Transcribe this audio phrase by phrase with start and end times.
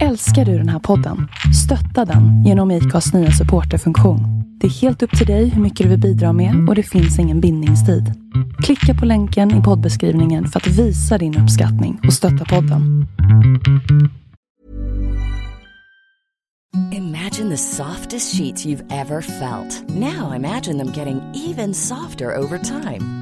[0.00, 1.28] Älskar du den här podden?
[1.64, 4.20] Stötta den genom IKAs nya supporterfunktion.
[4.60, 7.18] Det är helt upp till dig hur mycket du vill bidra med och det finns
[7.18, 8.12] ingen bindningstid.
[8.62, 13.06] Klicka på länken i poddbeskrivningen för att visa din uppskattning och stötta podden.
[16.92, 19.84] Imagine the softest sheets you've ever felt.
[19.88, 23.21] Now imagine them getting even softer over time.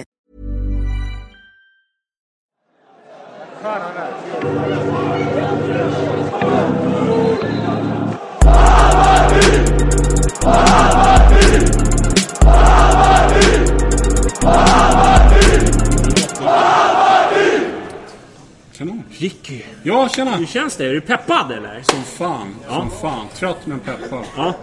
[18.77, 19.03] Kanon.
[19.09, 20.35] Ricky, Ja, tjena!
[20.35, 20.85] hur känns det?
[20.85, 21.81] Är du peppad eller?
[21.83, 22.73] Som fan, Ja.
[22.73, 23.27] som fan.
[23.35, 24.25] Trött men peppad.
[24.37, 24.53] Ja.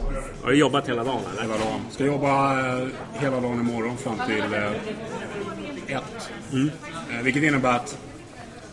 [0.43, 1.43] Har du jobbat hela dagen eller?
[1.43, 1.81] Hela dagen.
[1.91, 6.31] Ska jobba eh, hela dagen imorgon fram till eh, ett.
[6.53, 6.71] Mm.
[7.11, 7.99] Eh, vilket innebär att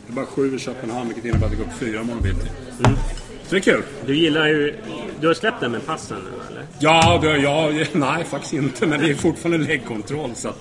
[0.08, 2.50] det är bara sju i Köpenhamn, vilket innebär att det går upp fyra imorgon bitti.
[2.86, 2.98] Mm.
[3.44, 3.84] Så det är kul.
[4.06, 4.76] Du gillar ju...
[5.20, 6.66] Du har släppt den med passen nu eller?
[6.80, 8.88] Ja, det, ja, nej faktiskt inte.
[8.88, 10.54] Men det är fortfarande läggkontroll så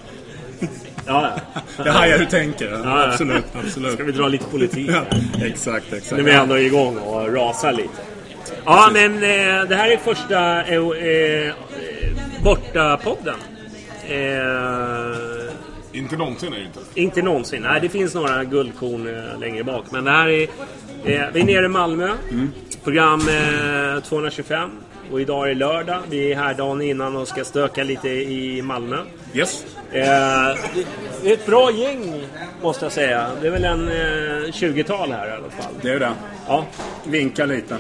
[1.07, 1.63] Ja, ja.
[1.85, 2.71] jag hajar hur du tänker.
[2.85, 3.05] ja.
[3.05, 3.93] Absolut, absolut.
[3.93, 4.91] Ska vi dra lite politik?
[4.93, 5.05] Ja,
[5.45, 6.13] exakt, exakt.
[6.13, 8.03] Nu är vi ändå igång och rasar lite.
[8.65, 11.55] Ja, men eh, det här är första eh, eh,
[12.43, 13.37] Borta-podden.
[14.09, 15.55] Eh,
[15.95, 16.81] Inte någonsin är det inte.
[16.95, 17.63] Inte någonsin.
[17.63, 19.85] Nej, det finns några guldkorn eh, längre bak.
[19.91, 20.43] Men det här är...
[20.43, 20.49] Eh,
[21.33, 22.11] vi är nere i Malmö.
[22.85, 23.21] Program
[23.97, 24.71] eh, 225.
[25.13, 25.99] Och idag är det lördag.
[26.11, 28.97] Vi är här dagen innan och ska stöka lite i Malmö.
[29.35, 29.65] Yes.
[29.93, 30.03] Eh,
[31.23, 32.27] det är ett bra gäng,
[32.63, 33.31] måste jag säga.
[33.41, 35.73] Det är väl en eh, 20-tal här i alla fall.
[35.83, 36.13] Det är det.
[36.49, 36.67] Ja.
[37.05, 37.77] Vinka lite.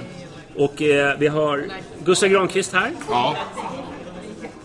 [0.56, 1.64] Och eh, vi har
[2.04, 2.91] Gustav Granqvist här.
[3.10, 3.36] Ja,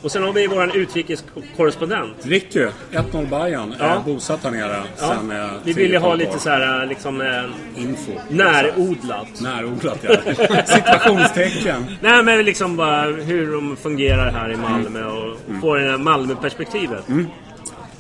[0.02, 2.16] Och sen har vi vår utrikeskorrespondent.
[2.22, 3.76] Ricky, 1-0 Bayern.
[3.80, 3.86] Ja.
[3.86, 5.08] Är bosatt här nere Ja.
[5.20, 8.12] sen eh, Vi vill ju ha 10-12 lite så här, liksom, eh, Info.
[8.30, 9.42] närodlat.
[9.42, 10.16] Närodlat ja.
[10.66, 11.86] Situationstecken.
[12.02, 15.62] Nej men liksom bara hur de fungerar här i Malmö och Mm.
[15.62, 17.06] få det här Malmö-perspektivet.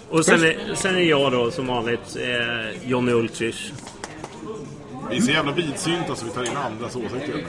[0.10, 3.72] Och sen är, sen är jag då som vanligt eh, Johnny Ultrich.
[5.10, 7.44] Vi är så jävla vidsynta så vi tar in andras åsikter.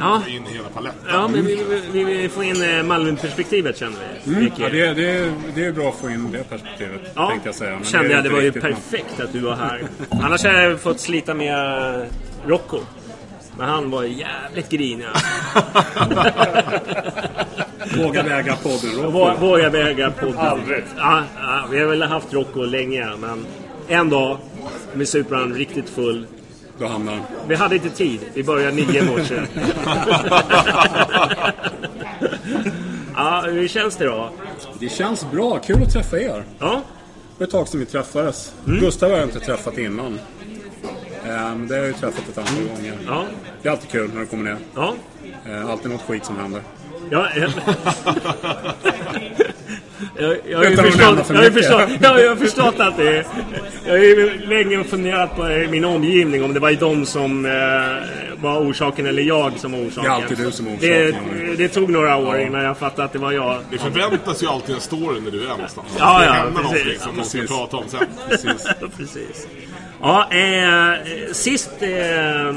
[0.00, 0.22] Ja.
[0.28, 1.00] In hela paletten.
[1.08, 4.30] Ja, men vi, vi, vi vill få in eh, Malmö-perspektivet känner vi.
[4.36, 4.58] Mycket.
[4.58, 7.48] Ja, det, är- det, är- det är bra att få in det perspektivet, Ja, tänkte
[7.48, 7.70] jag säga.
[7.74, 8.24] Men kände är jag.
[8.24, 9.82] Det var ju perfekt att du var här.
[10.10, 12.06] Annars hade jag fått slita med
[12.46, 12.78] Rocco.
[13.58, 15.06] Men han var jävligt grinig.
[17.98, 18.90] Våga väga podden.
[19.02, 19.40] Rocco.
[19.40, 20.36] Våga väga podden.
[20.38, 20.84] Aldrig.
[20.96, 23.46] Ja, ja, vi har väl haft Rocco länge, men
[23.88, 24.38] en dag
[24.94, 26.26] med Supran riktigt full.
[26.82, 27.22] Då hamnar han.
[27.48, 28.20] Vi hade inte tid.
[28.34, 29.34] Vi började nio i morse.
[33.16, 34.30] ja, hur känns det då?
[34.78, 35.58] Det känns bra.
[35.58, 36.44] Kul att träffa er.
[36.58, 38.54] Ja, Det var ett tag sedan vi träffades.
[38.66, 38.80] Mm.
[38.80, 40.20] Gustav har jag inte träffat innan.
[41.28, 42.94] Ehm, det har jag ju träffat ett antal gånger.
[43.06, 43.24] ja,
[43.62, 44.56] Det är alltid kul när du kommer ner.
[44.74, 44.94] ja.
[45.46, 46.62] Ehm, alltid något skit som händer.
[47.10, 47.28] Ja,
[50.16, 52.96] jag, jag, jag, har Utan att förstått, jag, har förstått, ja, jag har förstått att
[52.96, 53.26] det är...
[53.84, 57.52] Jag har ju länge funderat på i min omgivning om det var de som eh,
[58.42, 60.02] var orsaken eller jag som var orsaken.
[60.02, 61.54] Det är alltid du som är Det, orsaken.
[61.58, 63.58] det tog några år innan jag fattade att det var jag.
[63.70, 65.88] Det förväntas ju alltid en story när du är någonstans.
[65.98, 66.72] Ja, det ja, händer precis.
[66.72, 67.56] någonting som man ska Precis.
[67.56, 68.00] prata om sen.
[68.28, 68.66] Precis.
[68.96, 69.46] Precis.
[70.00, 72.56] Ja, eh, sist eh,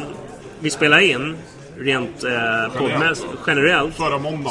[0.60, 1.38] vi spelade in,
[1.78, 3.96] rent eh, poddmässigt, generellt,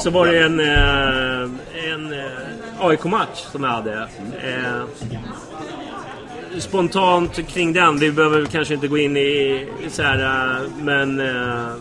[0.02, 4.08] så var det en, eh, en eh, AIK-match som jag hade.
[4.42, 4.84] Eh,
[6.58, 11.74] spontant kring den, vi behöver kanske inte gå in i så här, eh, men eh,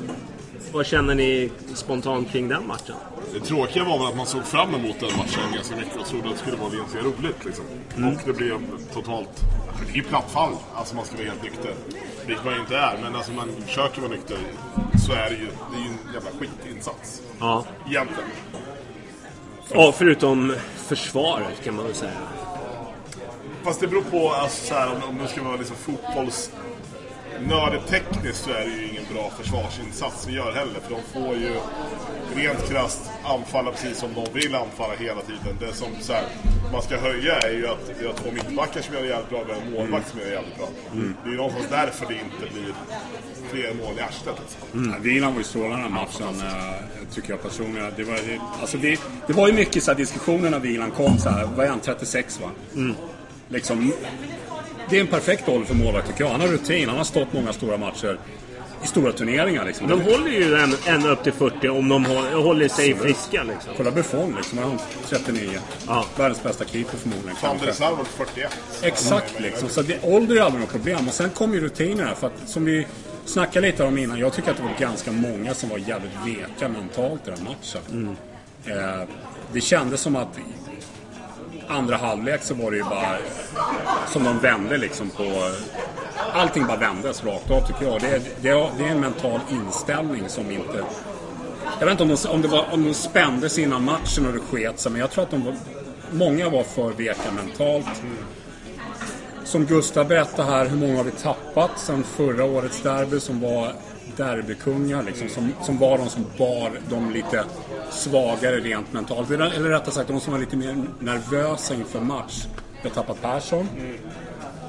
[0.71, 2.95] vad känner ni spontant kring den matchen?
[3.33, 6.25] Det tråkiga var väl att man såg fram emot den matchen ganska mycket och trodde
[6.25, 7.45] att det skulle vara ganska roligt.
[7.45, 7.65] Liksom.
[7.95, 8.59] Och det blev
[8.93, 9.29] totalt...
[9.85, 11.73] Det är ju platt fall, alltså man ska vara helt nykter.
[12.25, 14.37] Vilket man ju inte är, men alltså man försöker vara nykter
[15.07, 15.47] så är det ju.
[15.71, 17.21] Det är ju jävla skitinsats.
[17.39, 17.65] Ja.
[17.87, 18.29] Egentligen.
[19.73, 22.11] ja, förutom försvaret kan man väl säga.
[23.63, 26.51] Fast det beror på alltså, så här, om, om det ska vara liksom fotbolls...
[27.47, 30.79] Nördetekniskt så är det ju ingen bra försvarsinsats vi gör heller.
[30.79, 31.51] För de får ju
[32.35, 35.57] rent krasst anfalla precis som de vill anfalla hela tiden.
[35.59, 36.23] Det som så här,
[36.71, 39.43] man ska höja är ju att vi har två mittbackar som gör det jävligt bra.
[39.47, 40.67] Vi har en målvakt som gör det jävligt bra.
[41.23, 42.73] Det är ju någonstans därför det inte blir
[43.51, 44.35] fler mål i arslet.
[44.41, 44.95] Liksom.
[45.03, 47.91] Wieland var ju strålande den här matchen, eh, tycker jag personligen.
[47.95, 51.17] Det var, det, alltså det, det var ju mycket så här diskussioner när Wieland kom
[51.17, 51.45] så här.
[51.55, 51.79] Vad är han?
[51.79, 52.49] 36 va?
[53.49, 53.93] Liksom,
[54.89, 56.31] det är en perfekt ålder för målvakt tycker jag.
[56.31, 58.17] Han har rutin, han har stått många stora matcher
[58.83, 59.65] i stora turneringar.
[59.65, 59.87] Liksom.
[59.87, 63.73] De håller ju en, en upp till 40 om de håller, håller sig friska liksom.
[63.77, 65.59] Kolla Buffon liksom, han är 39.
[65.87, 66.05] Ja.
[66.17, 67.35] Världens bästa keeper förmodligen.
[67.41, 68.59] Var 41.
[68.81, 69.69] Exakt liksom.
[69.69, 71.07] Så det, ålder är aldrig något problem.
[71.07, 72.15] Och sen kommer ju rutinerna.
[72.15, 72.87] För att, som vi
[73.25, 74.19] snackade lite om innan.
[74.19, 78.17] Jag tycker att det var ganska många som var jävligt veka mentalt i den matchen.
[78.65, 79.07] Eh,
[79.53, 80.39] det kändes som att
[81.67, 83.17] andra halvlek så var det ju bara
[84.07, 85.49] som de vände liksom på...
[86.33, 88.01] Allting bara vändes rakt av tycker jag.
[88.01, 90.83] Det är, det är, det är en mental inställning som inte...
[91.79, 94.39] Jag vet inte om de, om det var, om de spändes innan matchen och det
[94.39, 95.55] sket sig, men jag tror att de var,
[96.11, 98.01] många var för veka mentalt.
[99.43, 103.73] Som Gustav berättade här, hur många har vi tappat sen förra årets derby som var
[104.17, 107.45] derbykungar liksom, som, som var de som bar de lite
[107.91, 109.31] svagare rent mentalt.
[109.31, 112.45] Eller, eller rättare sagt, de som var lite mer nervösa inför match.
[112.81, 113.69] Vi har tappat Persson.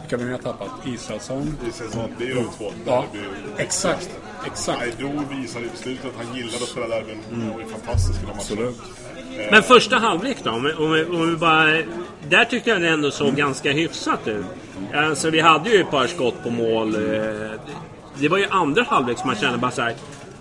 [0.00, 0.68] Vilka har vi mer tappat?
[0.86, 1.56] Israelsson.
[1.64, 2.72] Det att det är de två.
[2.86, 3.04] Ja,
[3.56, 4.10] exakt.
[4.46, 4.82] Exakt.
[4.82, 7.18] Aido visade i beslutet att han gillade att spela derbyn.
[7.30, 8.38] Han var ju fantastisk i den matchen.
[8.38, 8.76] Absolut.
[9.50, 10.50] Men första halvlek då?
[10.50, 11.82] Om vi, om om vi bara,
[12.28, 14.44] där tyckte jag det ändå såg ganska hyfsat ut.
[14.94, 16.96] Alltså, vi hade ju ett par skott på mål.
[18.18, 19.94] Det var ju andra halvlek som man kände bara så här.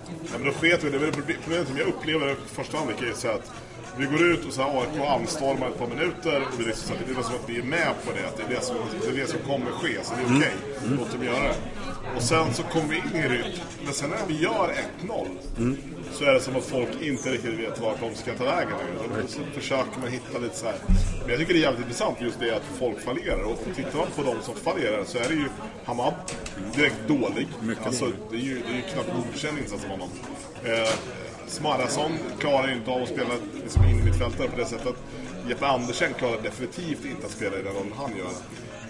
[0.06, 0.98] Ja, men då sket vi det.
[0.98, 3.52] Det Problemet som jag upplever första halvlek är så att
[3.96, 6.92] vi går ut och så här AIK anstormar ett par minuter och vi liksom, så
[6.92, 8.28] att det är som att vi är med på det.
[8.28, 9.98] Att det är det som, det är det som kommer ske.
[10.02, 10.54] Så det är okej.
[10.98, 11.54] Låt dem göra det.
[12.16, 13.60] Och sen så kommer vi in i rytm.
[13.84, 15.76] Men sen när vi gör 1-0
[16.14, 18.72] så är det som att folk inte riktigt vet vart de ska ta vägen.
[19.10, 19.28] längre.
[19.28, 20.74] Så försöker man hitta lite så här.
[21.20, 23.42] Men jag tycker det är jävligt intressant just det att folk fallerar.
[23.42, 25.48] Och tittar man på de som fallerar så är det ju
[25.84, 26.14] Hamad
[26.76, 27.48] direkt dålig.
[27.84, 30.08] alltså, det är ju, det är ju knappt godkänd insats av honom.
[30.64, 30.88] Eh,
[31.46, 34.94] Smarason klarar inte av att spela liksom in i mittfältare på det sättet.
[35.48, 38.30] Jeppe Andersen klarar definitivt inte att spela i den rollen han gör.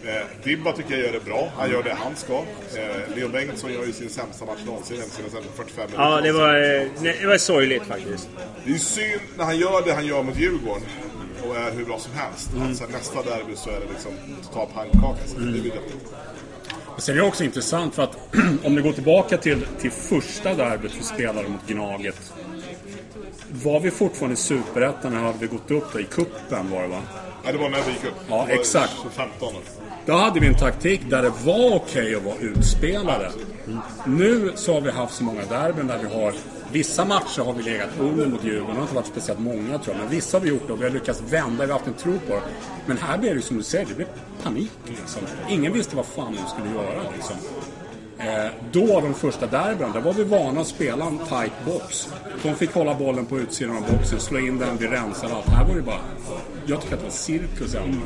[0.07, 1.53] Eh, Dibba tycker jag gör det bra.
[1.57, 2.33] Han gör det han ska.
[2.33, 6.03] Eh, Leo Bengtsson gör ju sin sämsta match någonsin, sina 45 minuter.
[6.03, 8.29] Ja, det var, eh, nej, det var sorgligt faktiskt.
[8.67, 10.89] Det är synd när han gör det han gör mot Djurgården
[11.49, 12.53] och är hur bra som helst.
[12.53, 12.69] Mm.
[12.69, 14.13] Alltså, nästa derby så är det liksom
[14.43, 15.21] total pannkaka.
[15.27, 16.15] Så det blir deppigt.
[16.99, 18.19] Sen är det också intressant för att
[18.65, 22.33] om du går tillbaka till, till första derbyt vi spelade mot Gnaget.
[23.63, 26.01] Var vi fortfarande i Superettan eller hade vi gått upp då?
[26.01, 27.03] I kuppen var det va?
[27.45, 28.15] Ja, det var när vi gick upp.
[28.29, 28.93] Ja, exakt.
[29.11, 29.55] 15
[30.07, 33.31] Då hade vi en taktik där det var okej att vara utspelade.
[34.07, 36.35] Nu så har vi haft så många derbyn där vi har
[36.73, 38.75] Vissa matcher har vi legat under mot Djurgården.
[38.75, 39.97] Det har inte varit speciellt många tror jag.
[39.97, 41.67] Men vissa har vi gjort det och vi har lyckats vända.
[41.67, 42.43] Vi har haft en tro på det.
[42.87, 44.07] Men här blev det som du säger, det blev
[44.43, 45.23] panik liksom.
[45.49, 47.37] Ingen visste vad fan de skulle göra liksom.
[48.19, 52.09] Eh, då, de första derbyn, där var vi vana att spela en tight box.
[52.43, 55.47] De fick hålla bollen på utsidan av boxen, slå in den, vi rensade allt.
[55.49, 55.99] Här var det bara...
[56.67, 57.99] Jag tycker att det var cirkus ändå.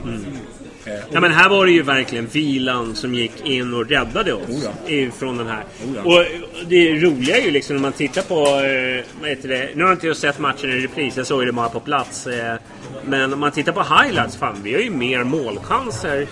[0.86, 4.32] Eh, och- Ja, men här var det ju verkligen Vilan som gick in och räddade
[4.32, 4.90] oss Oh ja.
[4.92, 5.64] ifrån den här.
[5.86, 6.02] Oh ja.
[6.02, 6.24] Och
[6.68, 8.34] det roliga är ju liksom när man tittar på...
[8.44, 9.68] Eh, vad heter det?
[9.74, 12.26] Nu har inte jag sett matchen i repris, jag såg det bara på plats.
[12.26, 12.54] Eh,
[13.04, 16.26] men om man tittar på highlights, fan vi har ju mer målchanser.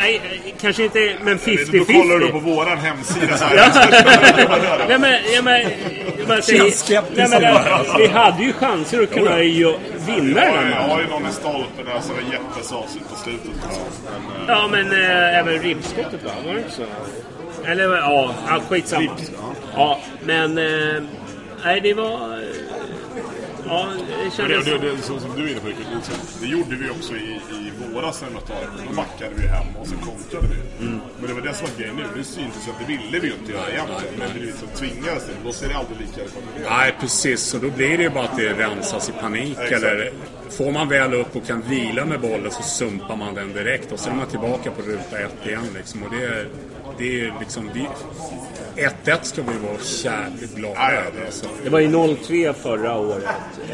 [0.00, 2.32] Nej, eh, kanske inte, men Då kollar du 50-50.
[2.32, 4.88] på våran hemsida så här.
[4.88, 5.60] Nej men, ja, men,
[6.28, 7.98] jag säger, Känns skeptisk men, alltså.
[7.98, 9.74] Vi hade ju chanser att kunna ju
[10.06, 11.00] vinna den Jag här har matchen.
[11.04, 12.22] ju någon i stolpen där som är
[12.62, 13.50] sa på slutet.
[14.38, 16.30] Men, eh, Ja, men äh, även ribbskottet va?
[16.46, 16.82] Var det inte så?
[17.66, 18.34] Eller ja,
[18.68, 19.10] skitsamma.
[19.74, 20.58] Ja, men...
[20.58, 21.02] eh,
[21.64, 22.42] nej, det var...
[23.66, 23.88] ja,
[24.24, 24.64] det kändes...
[24.64, 25.68] det, det, det, som, som du är inne på,
[26.40, 28.52] det gjorde vi också i, i våras när vi mötte.
[28.88, 30.56] Då backade vi hem och så kontrade vi.
[31.18, 32.02] Men det var det som var grejen nu.
[32.16, 34.14] Nu syntes det att det ville vi ju inte göra egentligen.
[34.18, 35.34] Men vi liksom tvingades till.
[35.44, 36.34] Då ser det aldrig lika ut.
[36.70, 37.40] Nej, precis.
[37.40, 39.58] Så då blir det ju bara att det rensas i panik.
[39.58, 39.72] Exakt.
[39.72, 40.12] Eller
[40.50, 43.92] får man väl upp och kan vila med bollen så sumpar man den direkt.
[43.92, 45.66] Och sen är man tillbaka på ruta ett igen.
[45.76, 46.02] Liksom.
[46.02, 46.48] Och det är,
[46.98, 47.70] det är liksom...
[47.74, 47.88] Vi,
[49.04, 51.20] 1-1 ska vi vara jävligt glada över.
[51.20, 51.46] det- Alltså.
[51.64, 53.24] Det var ju 0-3 förra året.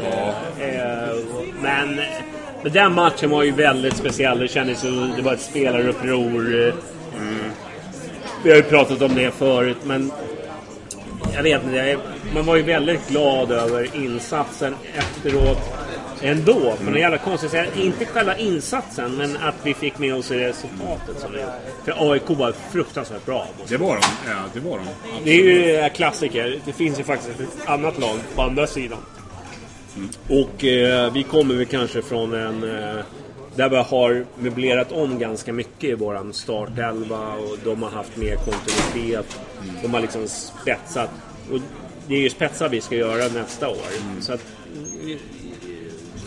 [0.03, 0.33] Ja.
[0.65, 1.15] Eh,
[1.61, 1.99] men,
[2.63, 4.39] men den matchen var ju väldigt speciell.
[4.39, 6.67] Det kändes som det var ett spelaruppror.
[6.67, 6.73] eh.
[8.43, 10.11] Vi har ju pratat om det förut, men...
[11.33, 11.99] jag vet inte, jag,
[12.33, 15.57] man var ju väldigt glad över insatsen efteråt
[16.21, 16.75] ändå.
[16.77, 17.77] På något jävla konstigt sätt.
[17.77, 21.39] Inte själva insatsen, men att vi fick med oss resultatet som vi.
[21.85, 23.47] För AIK var fruktansvärt bra.
[23.67, 24.31] Det var de.
[24.31, 24.85] Ja, det var de.
[25.23, 26.59] Det är ju klassiker.
[26.65, 28.99] Det finns ju faktiskt ett annat lag på andra sidan.
[30.29, 32.63] Och eh, vi kommer väl kanske från en...
[32.63, 33.03] Eh,
[33.55, 38.35] där vi har möblerat om ganska mycket i våran startelva och de har haft mer
[38.35, 39.39] kontinuitet.
[39.81, 41.09] De har liksom spetsat.
[41.51, 41.59] Och
[42.07, 44.21] det är ju spetsar vi ska göra nästa år.
[44.21, 44.45] Så att,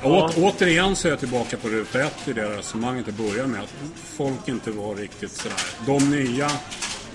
[0.02, 3.60] Å, återigen så är jag tillbaka på ruta ett i det resonemanget i början med
[3.60, 3.74] att
[4.16, 5.58] folk inte var riktigt sådär.
[5.86, 6.50] De nya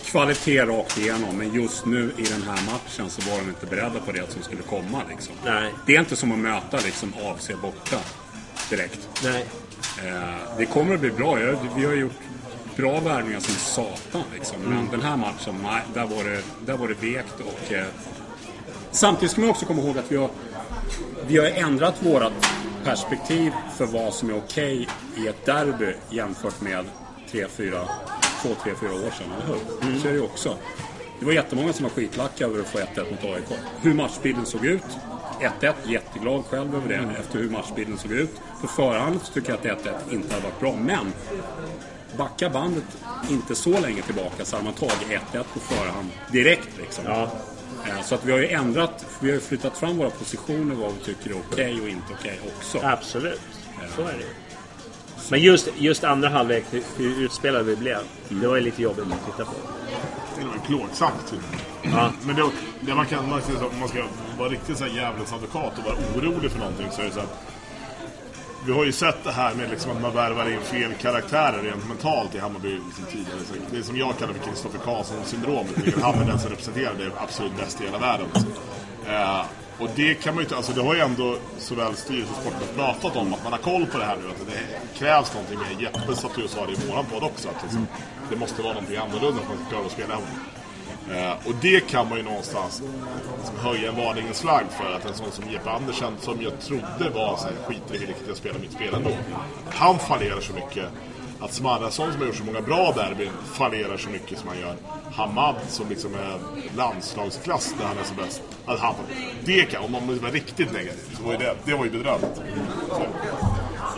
[0.05, 3.99] kvalitet rakt igenom men just nu i den här matchen så var de inte beredda
[3.99, 5.01] på det som skulle komma.
[5.09, 5.33] Liksom.
[5.45, 5.71] Nej.
[5.85, 7.97] Det är inte som att möta liksom, AFC borta
[8.69, 9.09] direkt.
[9.23, 9.45] nej.
[10.03, 11.39] Eh, det kommer att bli bra.
[11.39, 12.19] Jag, vi har gjort
[12.75, 14.23] bra värvningar som satan.
[14.33, 14.57] Liksom.
[14.61, 17.35] Men den här matchen, nej, där var det, där var det vekt.
[17.39, 17.85] Och, eh,
[18.91, 20.29] samtidigt ska man också komma ihåg att vi har,
[21.27, 22.33] vi har ändrat vårt
[22.85, 24.87] perspektiv för vad som är okej
[25.17, 26.85] i ett derby jämfört med
[27.31, 27.87] 3, 4,
[28.41, 29.99] 2, 3, 4 år sedan, eller hur?
[29.99, 30.57] Så är det ju också.
[31.19, 33.59] Det var jättemånga som var skitlacka över att få 1-1 mot AIK.
[33.81, 34.83] Hur matchbilden såg ut.
[35.61, 38.31] 1-1, jätteglad själv över det efter hur matchbilden såg ut.
[38.61, 41.13] På förhand så tycker jag att 1-1 inte hade varit bra, men
[42.17, 42.83] backa bandet
[43.29, 47.03] inte så länge tillbaka så hade man tagit 1-1 på förhand direkt liksom.
[47.07, 47.29] Ja.
[47.89, 50.99] Eh, Så att vi har ju ändrat, vi har flyttat fram våra positioner vad vi
[50.99, 52.79] tycker är okej och inte okej också.
[52.83, 53.41] Absolut.
[53.95, 54.29] Så är det ju.
[55.29, 56.63] Men just, just andra halvlek,
[56.97, 57.97] hur, utspelade vi blev.
[58.29, 59.57] Det var ju lite jobbigt att titta på.
[60.39, 61.29] Det var ju plågsamt.
[61.29, 61.39] Typ.
[61.83, 62.11] Ja.
[62.23, 62.43] Men det,
[62.81, 64.03] det man kan, man ska, om man ska
[64.37, 67.19] vara riktigt så här djävulens advokat och vara orolig för någonting så är det så
[67.19, 67.41] att
[68.65, 71.87] vi har ju sett det här med liksom att man värvar in fel karaktärer rent
[71.87, 73.39] mentalt i Hammarby liksom tidigare.
[73.47, 75.77] Så Det är som jag kallar för Kristoffer Karlsson-syndromet.
[75.77, 78.27] Vilket han är den som representerar det absolut bästa i hela världen.
[79.07, 79.45] Eh,
[79.79, 82.75] och det kan man ju inte, alltså det har ju ändå såväl styrelse och sportchef
[82.75, 84.29] pratat om att man har koll på det här nu.
[84.29, 85.83] Att det krävs någonting mer.
[85.83, 87.49] Jeppe satt ju och sa det i våran podd också.
[87.49, 87.87] Att liksom,
[88.29, 90.27] det måste vara någonting annorlunda för att man ska klara att spela hemma.
[91.11, 92.81] Eh, och det kan man ju någonstans
[93.39, 97.09] liksom höja en varningens flagg för att en sån som Jeppe Andersen som jag trodde
[97.13, 99.11] var så här, skiter i vilket jag spelar mitt spel ändå.
[99.69, 100.85] Han fallerar så mycket.
[101.39, 104.75] Att Smarrason som har gjort så många bra derbyn fallerar så mycket som han gör.
[105.11, 106.37] Hamad som liksom är
[106.77, 108.41] landslagsklass där han är som bäst.
[108.65, 108.95] Att han,
[109.45, 112.41] det kan, om man var riktigt negativ så var ju det, det var ju bedrövligt.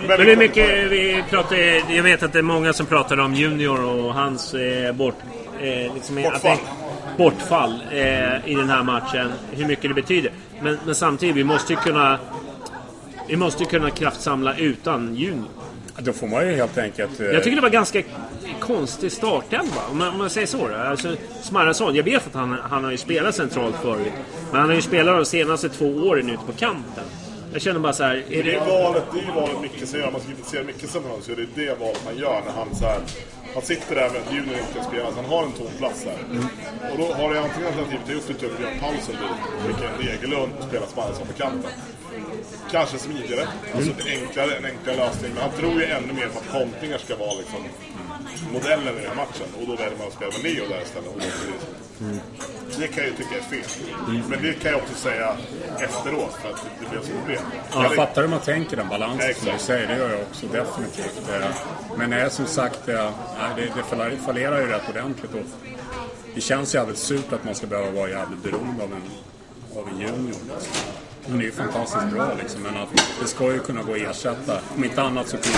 [0.08, 1.58] Men hur mycket vi pratar...
[1.96, 5.16] Jag vet att det är många som pratar om Junior och hans eh, bort...
[5.62, 6.52] Eh, liksom, Bortfall.
[6.52, 6.87] Att det,
[7.18, 9.32] bortfall eh, i den här matchen.
[9.52, 10.32] Hur mycket det betyder.
[10.62, 12.20] Men, men samtidigt, vi måste ju kunna...
[13.28, 15.48] Vi måste kunna kraftsamla utan Junior.
[16.00, 17.20] Då får man ju helt enkelt...
[17.20, 18.02] eh, Jag tycker det var ganska
[18.60, 20.68] konstig startelva, om om man säger så.
[20.68, 20.76] Då.
[20.76, 24.14] Alltså, Smarrason, jag vet att han, han har ju spelat centralt förut.
[24.52, 27.04] Men han har ju spelat de senaste två åren ute på kanten.
[27.54, 28.72] Jag känner bara så här, är Det är det...
[28.72, 30.12] valet, det är valet Micke gör.
[30.12, 32.76] Man ska kritisera Micke som honom så är det det valet man gör när han
[32.76, 33.00] så här,
[33.58, 36.04] han sitter där med att Junior inte kan spela, så han har en tom plats
[36.04, 36.20] där.
[36.92, 40.64] Och då har det antingen alternativet gjort det upp Björn Paulsen dit, Mikael Degerlund och
[40.64, 40.86] spela
[41.32, 41.72] på kanten.
[42.72, 45.32] Kanske smidigare, alltså enklare, en enklare lösning.
[45.34, 47.60] Men han tror ju ännu mer på att kontringar ska vara liksom
[48.54, 49.48] modellen i den här matchen.
[49.62, 51.08] Och då väljer man att spela med Leo där istället.
[51.10, 52.06] Och då-
[52.80, 54.22] Det kan jag ju tycka är fel.
[54.30, 55.38] Men det kan jag också säga
[55.80, 57.40] efteråt för att det blev som det blev.
[57.74, 59.88] Jag fattar hur man tänker den balansen som du säger.
[59.88, 61.30] Det gör jag också definitivt.
[61.30, 61.50] Eh,
[61.98, 63.12] Men nej, som sagt, eh,
[63.56, 65.34] det, det fall- fallerar ju rätt ordentligt.
[65.34, 65.42] Och
[66.36, 69.02] det känns jävligt surt att man ska behöva vara jävligt beroende av en,
[69.82, 70.36] av en junior.
[71.30, 72.90] Han är ju fantastiskt bra liksom, men att
[73.22, 74.60] det ska ju kunna gå att ersätta.
[74.76, 75.58] Om inte annat så kunna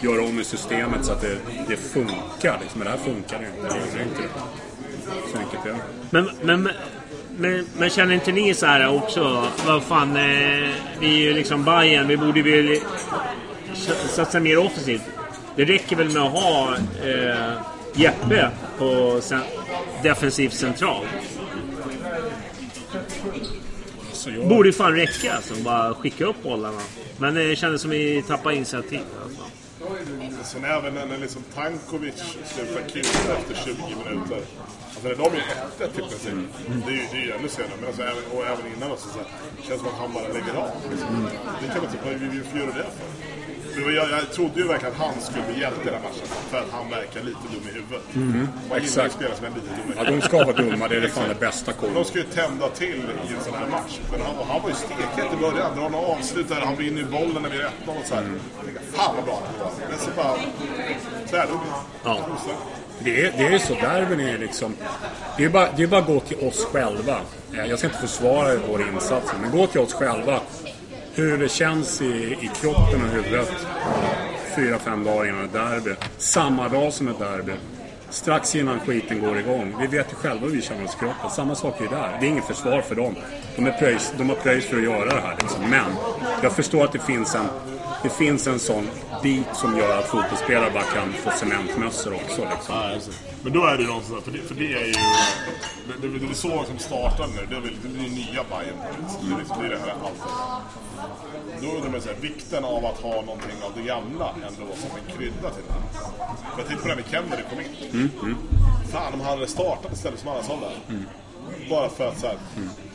[0.00, 2.58] göra om i systemet så att det, det funkar.
[2.60, 2.78] Liksom.
[2.78, 3.74] Men det här funkar inte.
[3.74, 4.28] Det gör inte det.
[5.32, 5.78] Så enkelt är det.
[6.10, 6.68] Men, men,
[7.36, 9.48] men, men känner inte ni så här också?
[9.66, 10.70] Vad fan, eh,
[11.00, 12.78] vi är ju liksom Bayern, vi borde väl
[14.08, 15.02] satsa mer offensivt.
[15.56, 17.52] Det räcker väl med att ha eh,
[17.96, 19.40] Jeppe på sen,
[20.02, 21.04] defensivt central.
[24.12, 26.80] Så jag, Borde ju fan räcka alltså, bara skicka upp bollarna.
[27.18, 29.00] Men det kändes som vi tappade initiativ.
[29.24, 29.42] Alltså.
[30.44, 33.74] Sen även när liksom Tankovic slutar kuta efter 20
[34.04, 34.40] minuter.
[34.88, 36.34] Alltså när de är 1 till princip.
[36.86, 37.72] Det är ju det är ju ännu senare.
[37.80, 39.08] Men alltså, även, och även innan också.
[39.08, 39.26] Så här,
[39.56, 40.70] det känns som att han bara lägger av.
[40.90, 41.28] Liksom.
[41.60, 43.43] Det kan man typ, vad vi vi göra det för?
[43.76, 46.26] Jag, jag trodde ju verkligen att han skulle bli hjälte i den här matchen.
[46.50, 48.04] För att han verkar lite dum i huvudet.
[48.70, 50.22] Man gillar ju spelare som är lite dum i ja, huvudet.
[50.22, 50.88] de ska vara dumma.
[50.88, 52.04] Det är det fan det bästa De koden.
[52.04, 53.00] ska ju tända till
[53.30, 53.94] i en sån här match.
[54.12, 55.76] Men han, han var ju stekhet i början.
[55.76, 56.60] Drar några avslut där.
[56.60, 58.22] Han vinner ju bollen när vi är 1-0 och så här.
[58.64, 59.72] Tänkte, Fan vad bra han var.
[59.90, 61.46] Men så bara...
[61.46, 61.60] Då
[62.04, 62.18] Ja.
[62.98, 64.76] Det är, det är ju så, derbyn är liksom...
[65.36, 67.16] Det är bara, det är bara att gå till oss själva.
[67.68, 70.40] Jag ska inte försvara vår insats, men gå till oss själva.
[71.16, 73.52] Hur det känns i, i kroppen och huvudet
[74.56, 75.94] fyra, fem dagar innan ett derby.
[76.18, 77.52] Samma dag som ett derby.
[78.10, 79.76] Strax innan skiten går igång.
[79.80, 81.30] Vi vet ju själva hur vi känner oss i kroppen.
[81.30, 82.16] Samma sak är ju där.
[82.20, 83.14] Det är inget försvar för dem.
[83.56, 85.36] De, är pröjs, de har pröjs för att göra det här.
[85.40, 85.70] Liksom.
[85.70, 85.92] Men
[86.42, 87.46] jag förstår att det finns en,
[88.02, 88.88] det finns en sån
[89.22, 92.46] bit som gör att fotbollsspelare bara kan få cementmössor också.
[92.50, 92.74] Liksom.
[93.44, 94.92] Men då är det ju någonstans, för det, för det är ju...
[95.86, 98.76] Det, det, det är så som startar nu, det är det blir nya Bayern.
[99.22, 100.22] Det är liksom- det är det här allt.
[101.62, 105.16] Då undrar man här, vikten av att ha någonting av det gamla ändå som en
[105.16, 105.98] krydda till det.
[106.58, 108.10] Jag tänkte på det här med Kennedy kom in.
[108.92, 110.98] Fan om han hade startat istället som alla sa där.
[111.70, 112.36] Bara för att så här,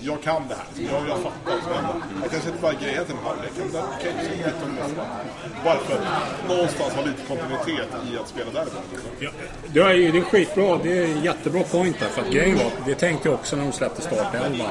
[0.01, 0.65] jag kan det här.
[0.91, 1.93] Jag, jag fattar vad som händer.
[2.21, 3.51] Jag kanske inte bara grejer till en halvlek.
[3.55, 5.05] det är Okej, så byter de nästa.
[5.65, 8.81] Bara för att någonstans ha lite kontinuitet i att spela därifrån.
[9.19, 9.29] Ja,
[9.73, 10.79] det är det är skitbra.
[10.83, 12.07] Det är en jättebra point där.
[12.07, 14.67] För att grejen var, det tänkte jag också när de släppte startelvan.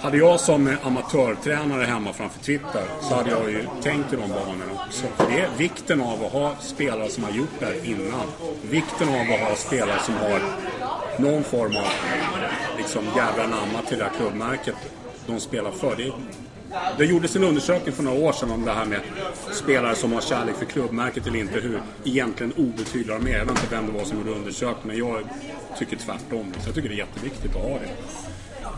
[0.00, 4.64] Hade jag som amatörtränare hemma framför Twitter så hade jag ju tänkt i de banorna
[4.86, 5.06] också.
[5.16, 8.26] För det är vikten av att ha spelare som har gjort det här innan.
[8.62, 10.40] Vikten av att ha spelare som har
[11.18, 11.86] någon form av
[12.78, 14.74] liksom jävla namn till det här klubbmärket
[15.26, 15.96] de spelar för.
[15.96, 16.12] Det,
[16.98, 19.00] det gjordes en undersökning för några år sedan om det här med
[19.52, 21.60] spelare som har kärlek för klubbmärket eller inte.
[21.60, 23.38] Hur egentligen obetydliga de är.
[23.38, 25.22] Jag vet inte vem det var som gjorde undersökningen, men jag
[25.78, 26.52] tycker tvärtom.
[26.60, 27.90] Så jag tycker det är jätteviktigt att ha det.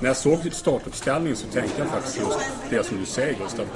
[0.00, 3.66] När jag såg startuppställningen så tänkte jag faktiskt just det som du säger Gustav.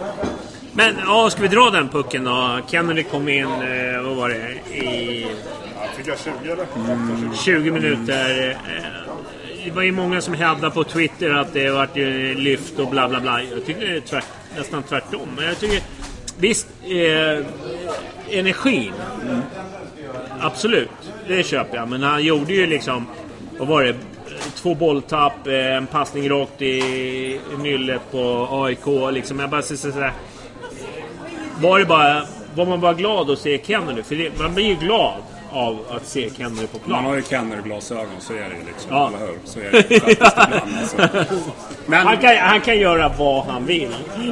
[0.73, 2.59] Men ja, ska vi dra den pucken då?
[2.69, 5.27] Kennedy kom in, eh, vad var det, i
[5.97, 6.67] fick jag 20 eller?
[6.77, 7.35] Mm.
[7.35, 8.51] 20 minuter.
[8.51, 8.57] Eh,
[9.65, 12.91] det var ju många som hävdade på Twitter att det vart ju eh, lyft och
[12.91, 13.43] bla bla bla.
[13.43, 15.29] Jag tycker det är tvärt, nästan tvärtom.
[15.37, 15.83] Men jag tycker...
[16.39, 17.47] Visst, eh,
[18.39, 18.93] energin.
[20.41, 20.91] Absolut,
[21.29, 21.89] det köper jag.
[21.89, 23.07] Men han gjorde ju liksom...
[23.59, 23.95] Vad var det?
[24.55, 26.79] Två bolltapp, eh, en passning rakt i,
[27.55, 29.13] i nyllet på AIK.
[29.13, 29.41] Liksom.
[29.41, 30.11] Jag bara så, så, så,
[31.61, 32.23] var det bara...
[32.55, 34.03] Var man bara glad att se Kennedy?
[34.03, 35.23] För det, man blir ju glad
[35.55, 37.05] av att se Kennedy på Man plan.
[37.05, 38.91] har ju Kenner-glasögon, så är det ju liksom.
[38.91, 39.09] Ja.
[39.09, 39.39] Eller hur?
[39.45, 40.53] Så är det faktiskt ibland.
[40.81, 40.97] Alltså.
[41.87, 43.89] Men, Han kan, han kan göra vad han vill.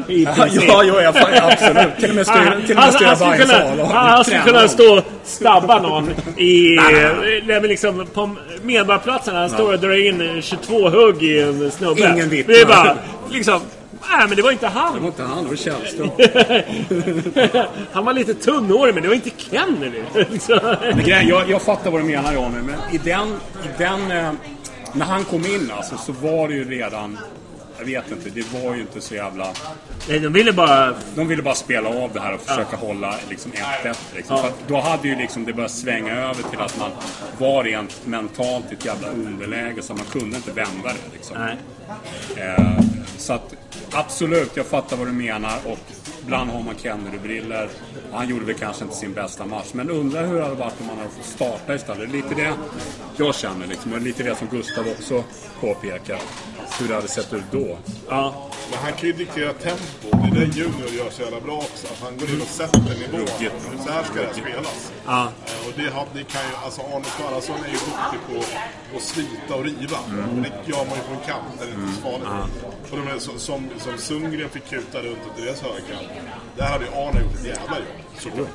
[0.08, 0.46] I Ja,
[0.84, 1.12] ja, ja,
[1.52, 1.96] absolut.
[1.98, 4.42] Till och med styra, till och med styra han skulle Bayerns kunna, han, han skulle
[4.42, 6.76] kunna stå och stabba någon i...
[7.46, 9.36] Nej, men liksom på Medborgarplatsen.
[9.36, 12.12] Han står och drar in 22 hugg i en snubbe.
[12.14, 12.54] Ingen vittnar.
[12.54, 12.96] Det är bara
[13.30, 13.60] liksom...
[14.10, 15.04] Nej, men det var inte Det var han.
[15.04, 16.10] inte han, det var Källström.
[17.92, 20.02] han var lite tunnhårig, men det var inte Kennedy.
[20.96, 23.28] Men jag, jag fattar vad du menar Johnny, men i den...
[23.64, 24.32] I den eh,
[24.94, 27.18] när han kom in alltså, så var det ju redan...
[27.78, 29.46] Jag vet inte, det var ju inte så jävla...
[30.08, 30.94] Nej, de ville bara...
[31.14, 33.52] De ville bara spela av det här och försöka hålla liksom
[33.84, 33.94] 1-1.
[34.16, 34.36] Liksom.
[34.36, 36.90] Att då hade ju liksom det börjat svänga över till att man
[37.38, 41.12] var rent mentalt i ett jävla underläge så man kunde inte vända det.
[41.16, 41.36] Liksom.
[41.38, 41.56] Nej.
[42.36, 42.78] Eh,
[43.22, 43.54] så att
[43.92, 45.78] absolut, jag fattar vad du menar och
[46.22, 47.68] ibland har man Kennedy-briller.
[48.12, 50.88] Han gjorde väl kanske inte sin bästa match, men undrar hur det hade varit om
[50.88, 51.98] han hade fått starta istället.
[52.12, 52.52] Det är lite det
[53.16, 55.24] jag känner liksom, och lite det som Gustav också
[55.60, 56.18] påpekar.
[56.80, 57.78] Hur det hade sett ut då.
[58.08, 58.50] Ja.
[58.70, 60.08] Men han kan ju diktera tempo.
[60.10, 61.86] Det är det Junior gör så jävla bra också.
[61.92, 63.26] Att han går in och sätter nivån.
[63.86, 64.92] Så här ska det spelas.
[65.06, 65.22] Ja.
[65.46, 69.02] Eh, Och det, har, det kan ju, alltså Arne Skörason är ju duktig på att
[69.02, 69.98] slita och riva.
[70.30, 72.64] Och det gör man ju på en kant där det inte är så farligt.
[72.90, 76.08] Och är, som, som, som Sundgren fick kuta runt i deras högerkant.
[76.56, 77.86] Där hade ju Arne gjort ett jävla jobb.
[78.18, 78.48] Såklart.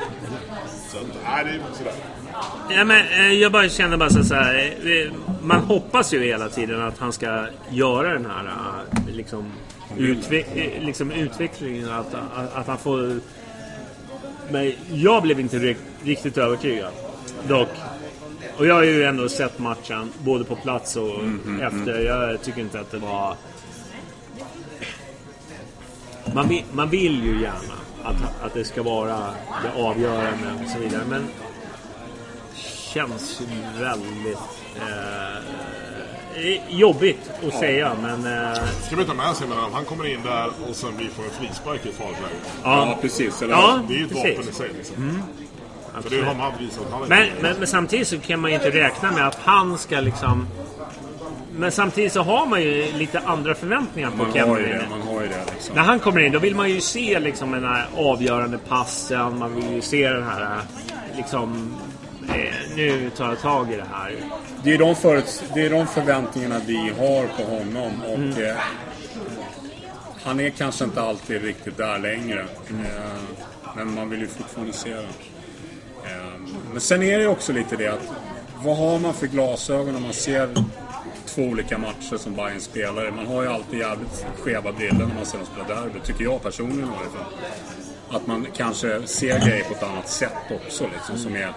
[0.92, 1.94] Så att, nej, det är sådär.
[2.78, 4.74] Ja, men, eh, jag bara känner bara så här.
[4.84, 9.52] eh, Man hoppas ju hela tiden att han ska göra den här eh, liksom,
[9.98, 10.44] utve
[10.80, 11.90] liksom utvecklingen.
[11.90, 13.20] Att, att, att han får...
[14.52, 16.92] Men jag blev inte ri- riktigt övertygad.
[17.48, 17.70] Dock.
[18.58, 21.22] Och jag har ju ändå sett matchen både på plats och
[21.62, 22.00] efter.
[22.00, 23.36] Jag tycker inte att det var...
[26.38, 27.74] Man vill, man vill ju gärna
[28.04, 29.18] att, att det ska vara
[29.64, 31.02] det avgörande och så vidare.
[31.10, 31.28] Men
[32.94, 34.38] känns ju väldigt
[34.76, 38.26] eh, jobbigt att säga, men...
[38.26, 41.30] Eh, Ska vi ta med sig han kommer in där och sen vi får en
[41.30, 42.36] frispark i ett farligt läge.
[42.64, 43.42] Ja, precis.
[43.42, 43.80] Eller, Ja.
[43.88, 44.38] Det är ju ett Precis.
[44.38, 45.24] vapen i sig liksom.
[46.02, 48.72] För det har man visat han men, men, men samtidigt så kan man ju inte
[48.72, 50.48] räkna med att han ska liksom...
[51.60, 54.34] Men samtidigt så har man ju lite andra förväntningar på man, har
[55.28, 55.76] ju det, liksom.
[55.76, 59.40] När han kommer in då vill man ju se liksom den här avgörande passen.
[59.40, 60.62] Man vill ju se den här
[61.18, 61.76] liksom...
[62.30, 64.16] Eh, nu tar jag tag i det här.
[64.64, 68.58] Det är, de förut, det är de förväntningarna vi har på honom och eh,
[70.24, 72.40] han är kanske inte alltid riktigt där längre.
[72.70, 73.22] Eh,
[73.76, 75.02] men man vill ju fortfarande se det.
[76.06, 76.40] Eh,
[76.72, 78.12] men sen är det också lite det att
[78.64, 80.50] vad har man för glasögon när man ser
[81.38, 83.12] två olika matcher som Bayern spelar?
[83.12, 86.44] Man har ju alltid jävligt skeva brillor när man ser dem spela derby, tycker jag
[86.44, 87.34] personligen i alla fall.
[88.10, 91.54] Att man kanske ser grejer på ett annat sätt också liksom, som är...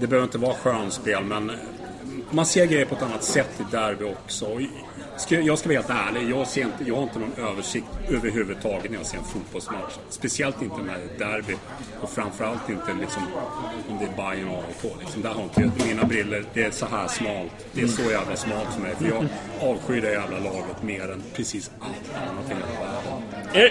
[0.00, 1.52] Det behöver inte vara skönspel, men
[2.30, 4.46] man ser grejer på ett annat sätt i derby också.
[5.20, 8.90] Ska, jag ska vara helt ärlig, jag, ser inte, jag har inte någon översikt överhuvudtaget
[8.90, 9.92] när jag ser en fotbollsmatch.
[10.08, 11.56] Speciellt inte när det är derby.
[12.00, 13.22] Och framförallt inte liksom,
[13.90, 14.92] om det är Bayern och AIK.
[15.00, 15.22] Liksom.
[15.22, 17.52] Där har inte mina briller, det är så här smalt.
[17.72, 18.94] Det är så jävla smalt för mig.
[18.98, 19.26] För jag
[19.70, 23.22] avskyr det jävla laget mer än precis allt annat i hela världen.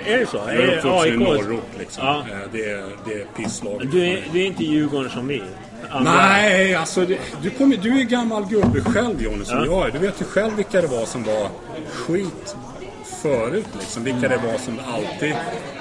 [0.07, 0.37] Är, är det så?
[0.37, 2.03] Jag är uppvuxen i norrort liksom.
[2.05, 2.19] Ja.
[2.31, 3.91] Eh, Det är, det är pisslaget.
[3.91, 5.43] Du är, du är inte Djurgården som vi?
[5.89, 6.13] Andra.
[6.13, 9.65] Nej, alltså det, du, kommer, du är gammal gubbe själv Johnny som Ja.
[9.65, 9.91] jag är.
[9.91, 11.49] Du vet ju själv vilka det var som var
[11.93, 12.55] skit
[13.21, 14.03] förut liksom.
[14.03, 15.35] Vilka det var som alltid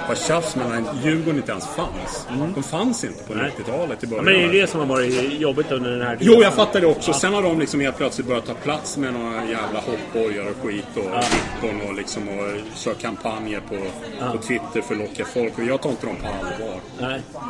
[0.09, 2.27] var tjafs med när Djurgården inte ens fanns.
[2.55, 3.45] De fanns inte på Mm.
[3.45, 3.55] Nej.
[3.59, 4.25] 90-talet i Ja, början.
[4.25, 6.81] men det är ju det som har varit jobbigt under den här Jo, jag fattar
[6.81, 7.13] det också.
[7.13, 10.85] Sen har de liksom helt plötsligt börjat ta plats med några jävla hoppborgar och skit
[10.95, 12.45] och jippon och liksom och
[12.77, 13.77] kör kampanjer på,
[14.33, 15.59] på Twitter för att locka folk.
[15.59, 16.81] Och jag tar inte dem på allvar.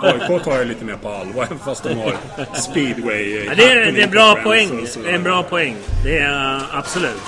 [0.02, 2.14] AIK tar jag lite mer på allvar, även fast de har
[2.54, 4.86] speedway Ja, det, är, det är bra poäng.
[5.04, 5.76] Det är en bra poäng.
[6.04, 7.22] Det är uh, absolut.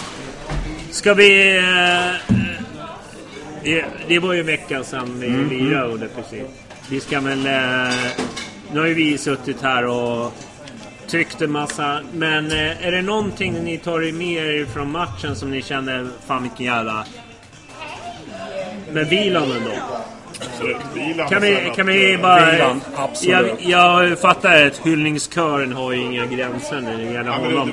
[0.91, 1.57] Ska vi...
[1.59, 2.37] eh,
[3.63, 6.47] det, det var ju en vecka sedan vi Mm, lirade precis.
[6.91, 7.47] Vi ska väl...
[7.47, 7.95] eh,
[8.73, 10.33] nu har ju vi suttit här och
[11.07, 12.01] tryckt en massa.
[12.13, 16.43] Men eh, är det någonting ni tar med er från matchen som ni känner, fan
[16.43, 17.05] vilken jävla...
[18.93, 19.71] Med Wieland ändå.
[20.95, 22.81] Bilan Kan vi, kan vi bara...
[22.97, 23.53] Absolut.
[23.59, 27.73] Jag, jag fattar att hyllningskören har ju inga gränser när det gäller honom.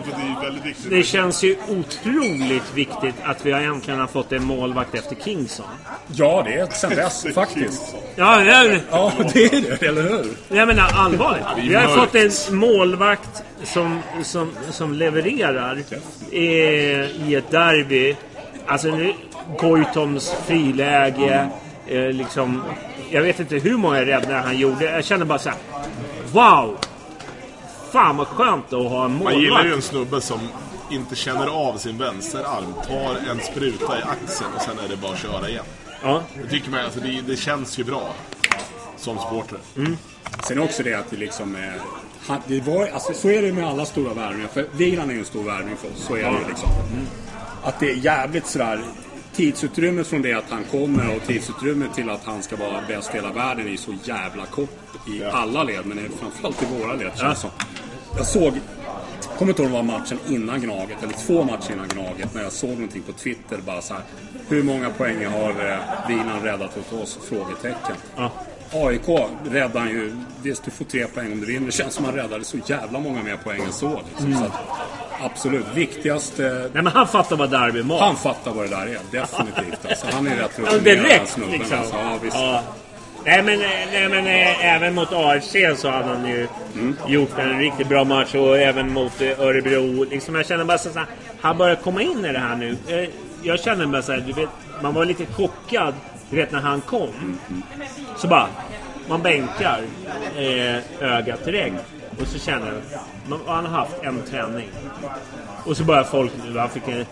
[0.90, 5.66] det, känns ju otroligt viktigt att vi har äntligen har fått en målvakt efter Kingsson.
[6.08, 7.96] Ja, det är sen dess faktiskt.
[8.16, 10.58] Ja, jag, Ja, det är det, eller hur?
[10.58, 11.46] jag menar allvarligt.
[11.58, 15.78] Vi har fått en målvakt som, som, som levererar
[16.32, 16.46] i,
[17.28, 18.16] i ett derby.
[18.68, 19.14] Alltså nu-
[19.60, 21.50] Goitoms friläge.
[21.88, 22.64] Eh, liksom,
[23.10, 24.86] jag vet inte hur många räddningar han gjorde.
[24.86, 25.58] Jag känner bara så här.
[26.32, 26.78] Wow!
[27.92, 29.84] Fan vad skönt att ha en Man gillar ju en målvakt.
[29.88, 30.40] snubbe som
[30.92, 35.12] inte känner av sin vänsterarm, tar en spruta i axeln och sen är det bara
[35.14, 35.66] att köra igen.
[36.04, 36.22] Ja.
[36.44, 38.14] Det tycker man, alltså det, det känns ju bra.
[38.98, 39.58] Som supporter.
[40.48, 41.74] Sen också det att det liksom är...
[42.28, 44.48] han- Det var, alltså, så är det med alla stora värvningar.
[44.54, 46.04] För Wieland är ju en stor värvning för oss.
[46.08, 46.70] Så är det ju liksom.
[47.64, 48.82] Att det är jävligt sådär...
[49.38, 53.14] Tidsutrymmet från det att han kommer och tidsutrymmet till att han ska vara bäst i
[53.14, 54.70] hela världen är så jävla kort
[55.08, 55.86] i alla led.
[55.86, 57.36] Men framförallt i våra led Ja.
[57.36, 57.50] som.
[58.18, 58.54] Jag såg...
[59.38, 62.70] Kommer inte ihåg var matchen innan Gnaget, eller två matcher innan Gnaget, när jag såg
[62.70, 64.04] någonting på Twitter bara så här.
[64.48, 67.20] Hur många poäng har eh, räddat åt oss?
[67.30, 67.96] Frågetecken.
[68.16, 68.32] Ja.
[68.74, 69.08] AIK
[69.52, 71.66] räddar han ju, visst du får tre poäng om du vinner.
[71.66, 74.02] Det känns som han räddade så jävla många mer poäng än så.
[74.10, 74.34] Liksom.
[74.34, 74.52] så att,
[75.22, 76.40] absolut, viktigast...
[76.40, 78.00] Eh, Nej men han fattar vad derby var.
[78.00, 79.86] han fattar vad det där är, definitivt.
[79.90, 81.52] Alltså, han är rätt rutinerad, den direkt snubben.
[81.54, 81.78] liksom.
[81.80, 82.36] Alltså, ja, visst.
[82.36, 82.64] Ja.
[83.26, 86.48] Nej men, nej, men eh, även mot AFC så hade han ju
[87.08, 90.04] gjort en riktigt bra match och även mot eh, Örebro.
[90.04, 91.06] Liksom, jag känner bara så här,
[91.42, 92.78] han börjar komma in i det här nu.
[92.88, 93.10] Eh,
[93.44, 94.50] Jag känner bara så här, du vet,
[94.82, 95.94] man var lite chockad
[96.30, 97.40] du vet när han kom.
[98.18, 98.48] Så bara,
[99.10, 99.82] man bänkar
[100.36, 101.76] eh, ögat direkt.
[102.22, 102.82] Och så känner
[103.28, 104.70] man, han har haft en träning.
[105.66, 107.08] Och så börjar folk, han fick ett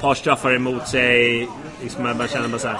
[0.00, 1.48] par straffar emot sig.
[1.82, 2.78] Liksom jag bara känner bara så här.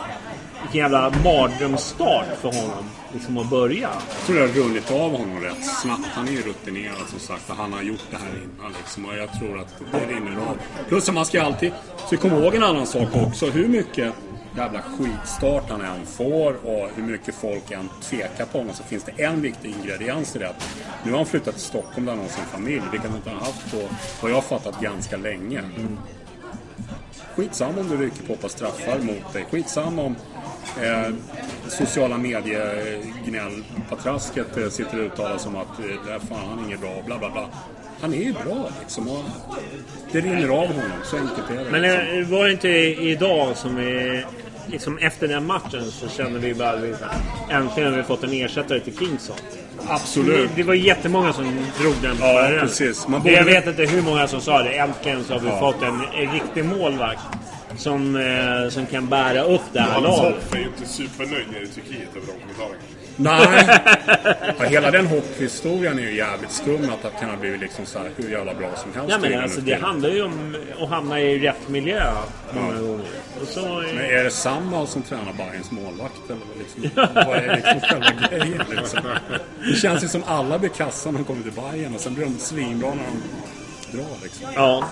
[0.62, 2.84] Vilken jävla mardrömsstart för honom.
[3.12, 3.88] Liksom att börja.
[4.18, 6.06] Jag tror det har runnit av honom rätt snabbt.
[6.12, 8.72] Han är ju rutinerad som sagt och han har gjort det här innan.
[8.72, 10.58] Liksom, och jag tror att det rinner av.
[10.88, 11.72] Plus att man ska alltid
[12.10, 13.46] så kom ihåg en annan sak också.
[13.46, 14.14] Hur mycket
[14.56, 19.04] jävla skitstart han än får och hur mycket folk än tvekar på honom så finns
[19.04, 20.52] det en viktig ingrediens i det.
[21.04, 23.38] Nu har han flyttat till Stockholm där han har sin familj, vilket han inte har
[23.40, 23.78] haft på,
[24.22, 25.62] vad jag har fattat, ganska länge.
[27.36, 29.44] Skitsamma om du rycker på par straffar mot dig.
[29.50, 30.16] Skitsamma om
[30.82, 31.08] eh,
[31.68, 37.02] sociala mediegnällpatrasket eh, sitter och uttalar som att eh, "Nej, fan, han är inget bra,
[37.06, 37.48] bla bla bla.
[38.00, 39.08] Han är ju bra liksom.
[39.08, 39.24] Och
[40.12, 41.70] det rinner av honom, så enkelt är det.
[41.70, 42.18] Men liksom.
[42.18, 42.68] eh, var det inte
[43.04, 44.24] idag som vi...
[44.66, 48.80] Liksom efter den matchen så kände vi bara att äntligen har vi fått en ersättare
[48.80, 49.36] till Kingsson.
[49.88, 50.50] Absolut.
[50.50, 51.44] Det, det var jättemånga som
[51.80, 52.60] drog den Ja, parallellen.
[52.60, 53.08] precis.
[53.08, 54.76] Man Det Jag borde- vet inte hur många som sa det.
[54.78, 55.58] Äntligen så har vi Ja.
[55.60, 57.20] fått en, en riktig målvakt.
[57.76, 60.34] som, eh, som kan bära upp det här laget.
[60.34, 62.74] Hoff är ju inte supernöjd nere i Turkiet över de kommentarerna.
[63.16, 63.80] Nej.
[64.58, 66.90] Ja, hela den hopphistorien är ju jävligt skum.
[66.90, 69.10] Att det kan blivit liksom så här hur jävla bra som helst.
[69.10, 72.12] Ja, men alltså, det handlar ju om att hamna i rätt miljö
[72.52, 73.04] många gånger.
[73.42, 73.60] Och så,
[73.94, 76.20] Men är det samma som tränar Bayerns målvakt?
[76.26, 78.62] Eller liksom, vad är liksom själva grejen?
[78.70, 79.00] Liksom?
[79.72, 82.24] Det känns ju som alla blir kassa när de kommer till Bayern och sen blir
[82.24, 83.04] de svinbra när
[83.90, 84.16] de drar.
[84.22, 84.46] Liksom.
[84.54, 84.84] Ja.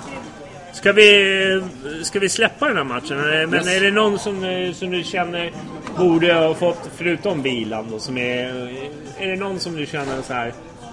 [0.72, 1.62] Ska vi,
[2.02, 3.16] ska vi släppa den här matchen?
[3.16, 3.66] Men Yes.
[3.76, 5.52] är det någon som, eh, som du känner
[5.98, 8.48] borde ha fått, förutom bilan då, som är...
[9.18, 10.52] Är det någon som du känner så här...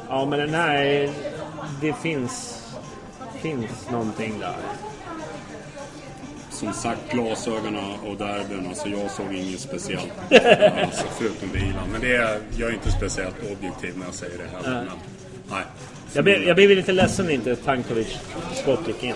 [0.09, 0.75] Ja, men den här...
[0.75, 1.09] är-
[1.81, 2.55] Det finns...
[3.41, 4.55] Finns någonting där.
[6.51, 8.65] Som sagt, glasögonen och derbyn.
[8.69, 10.11] Alltså jag såg inget speciellt.
[10.83, 11.73] Alltså, förutom bilen.
[11.91, 14.69] Men det är, jag är inte speciellt objektiv när jag säger det heller.
[14.83, 14.87] Men,
[15.49, 15.63] nej.
[16.13, 18.17] Jag blev, jag blev lite ledsen när inte Tankovic
[18.55, 19.13] skott gick in.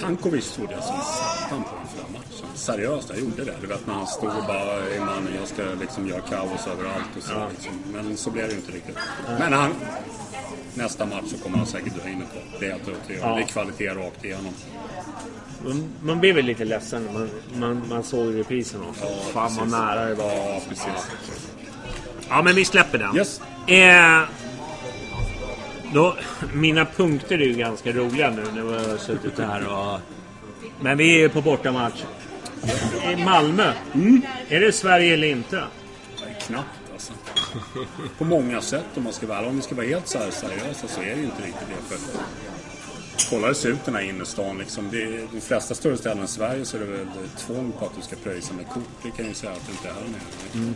[0.00, 2.46] Tankovic trodde jag som satan på den förra matchen.
[2.54, 3.54] Seriöst, jag gjorde det.
[3.60, 7.16] Du vet när han stod och bara "Ey, mannen, jag ska liksom göra kaos överallt
[7.16, 7.32] och så.
[7.50, 7.72] Liksom.
[7.92, 8.96] Men så blev det ju inte riktigt.
[9.38, 9.70] Men han,
[10.74, 12.58] nästa match så kommer han säkert dra in på.
[12.60, 13.22] Det är jag övertygad.
[13.30, 13.34] Ja.
[13.36, 14.54] Det är kvalitet rakt igenom.
[15.64, 19.04] Man, man blev väl lite ledsen man, man, man såg reprisen också.
[19.32, 20.32] Fan vad nära det var.
[20.32, 20.86] Ja, precis.
[22.28, 23.16] Ja, men vi släpper den.
[23.16, 23.40] Yes.
[23.66, 24.22] Eh,
[25.94, 26.16] då,
[26.54, 30.00] mina punkter är ju ganska roliga nu när vi har suttit här och...
[30.80, 32.04] Men vi är ju på bortamatch.
[33.12, 33.72] I Malmö.
[34.48, 35.64] Är det Sverige eller inte?
[36.46, 37.12] Knappt alltså.
[38.18, 40.88] På många sätt om man ska vara Om vi ska vara helt så här seriösa
[40.88, 41.96] så är det ju inte riktigt det.
[41.96, 42.20] För
[43.30, 44.58] kolla hur det ser ut den här innerstan.
[44.58, 44.90] Liksom.
[44.90, 47.06] Det är, de flesta större städerna i Sverige så är det väl
[47.38, 48.82] tvång på att du ska pröjsa med kort.
[49.02, 50.68] Det kan jag ju säga att det inte är här nere.
[50.68, 50.74] Eh,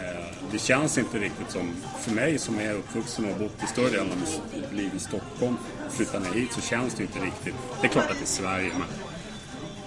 [0.00, 3.66] Eh, det känns inte riktigt som, för mig som är uppvuxen och har bott i
[3.66, 5.56] större delen av mitt liv i Stockholm,
[5.90, 7.54] flyttar ner hit så känns det inte riktigt.
[7.80, 8.88] Det är klart att det är Sverige men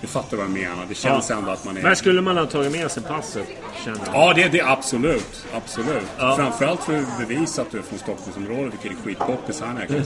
[0.03, 0.85] du fattar vad jag menar.
[0.89, 1.81] Det känns ändå att man är...
[1.81, 3.47] Men skulle man ha tagit med sig passet?
[3.85, 4.15] Känner jag.
[4.15, 5.45] Ja, det, det är absolut.
[5.55, 6.03] Absolut.
[6.17, 6.35] Ja.
[6.35, 10.05] Framförallt för att bevisa att du är från Stockholmsområdet, vilket är skitpoppis här kan jag.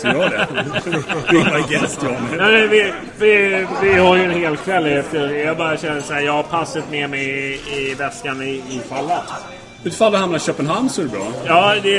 [0.00, 0.48] Så gör det.
[1.30, 2.36] Be my guest, Johnny.
[2.38, 5.28] Nej, vi, vi, vi har ju en hel kväll efter.
[5.34, 8.80] Jag bara känner så här, jag har passet med mig i, i väskan i, i
[8.88, 9.20] fallet.
[9.84, 11.26] Utifall du hamnar i Köpenhamn så är det bra.
[11.46, 11.98] Ja, det,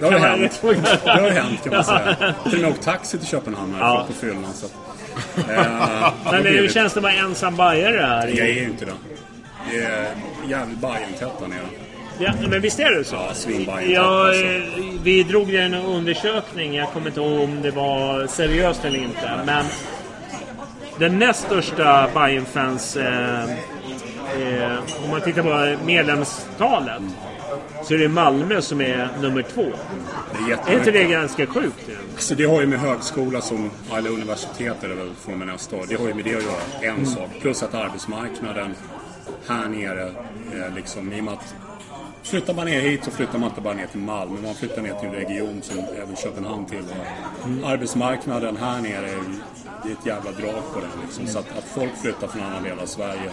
[0.00, 0.60] Det har ju man- hänt.
[1.04, 2.34] Det har hänt kan man säga.
[2.44, 4.04] Till och med åkt taxi till Köpenhamn här Ja.
[4.06, 4.46] på fyllan.
[5.56, 8.28] Eh, Men det känns det att vara ensam bajare här?
[8.28, 8.92] Jag är ju inte det.
[9.70, 10.06] Det är
[10.48, 11.58] jävligt Bajen-tätt där nere.
[12.18, 13.14] Ja, men visst är det så?
[13.14, 14.44] Ja, svinbajen Ja, alltså.
[14.44, 14.62] eh,
[15.02, 16.74] vi drog ju en undersökning.
[16.74, 19.30] Jag kommer inte ihåg om det var seriöst eller inte.
[19.46, 19.64] Men
[20.98, 22.96] den näst största Bayern-fans...
[22.96, 27.02] Eh, eh, om man tittar på medlemstalet.
[27.84, 29.64] Så är det Malmö som är nummer två.
[30.32, 31.90] Det är Är inte det ganska sjukt?
[32.18, 35.48] Så det har ju med högskola som, eller universitet är det väl från och med
[35.48, 35.84] nästa år.
[35.88, 37.30] Det har ju med det att göra, en sak.
[37.40, 38.74] Plus att arbetsmarknaden
[39.46, 40.06] här nere,
[40.52, 41.54] eh, liksom i och med att
[42.22, 44.94] Flyttar man ner hit så flyttar man inte bara ner till Malmö, man flyttar ner
[44.94, 47.06] till en region som även Köpenhamn tillhör.
[47.64, 49.10] Arbetsmarknaden här nere,
[49.82, 51.26] det är ett jävla drag på den liksom.
[51.26, 53.30] Så att, att folk flyttar från andra delar av Sverige,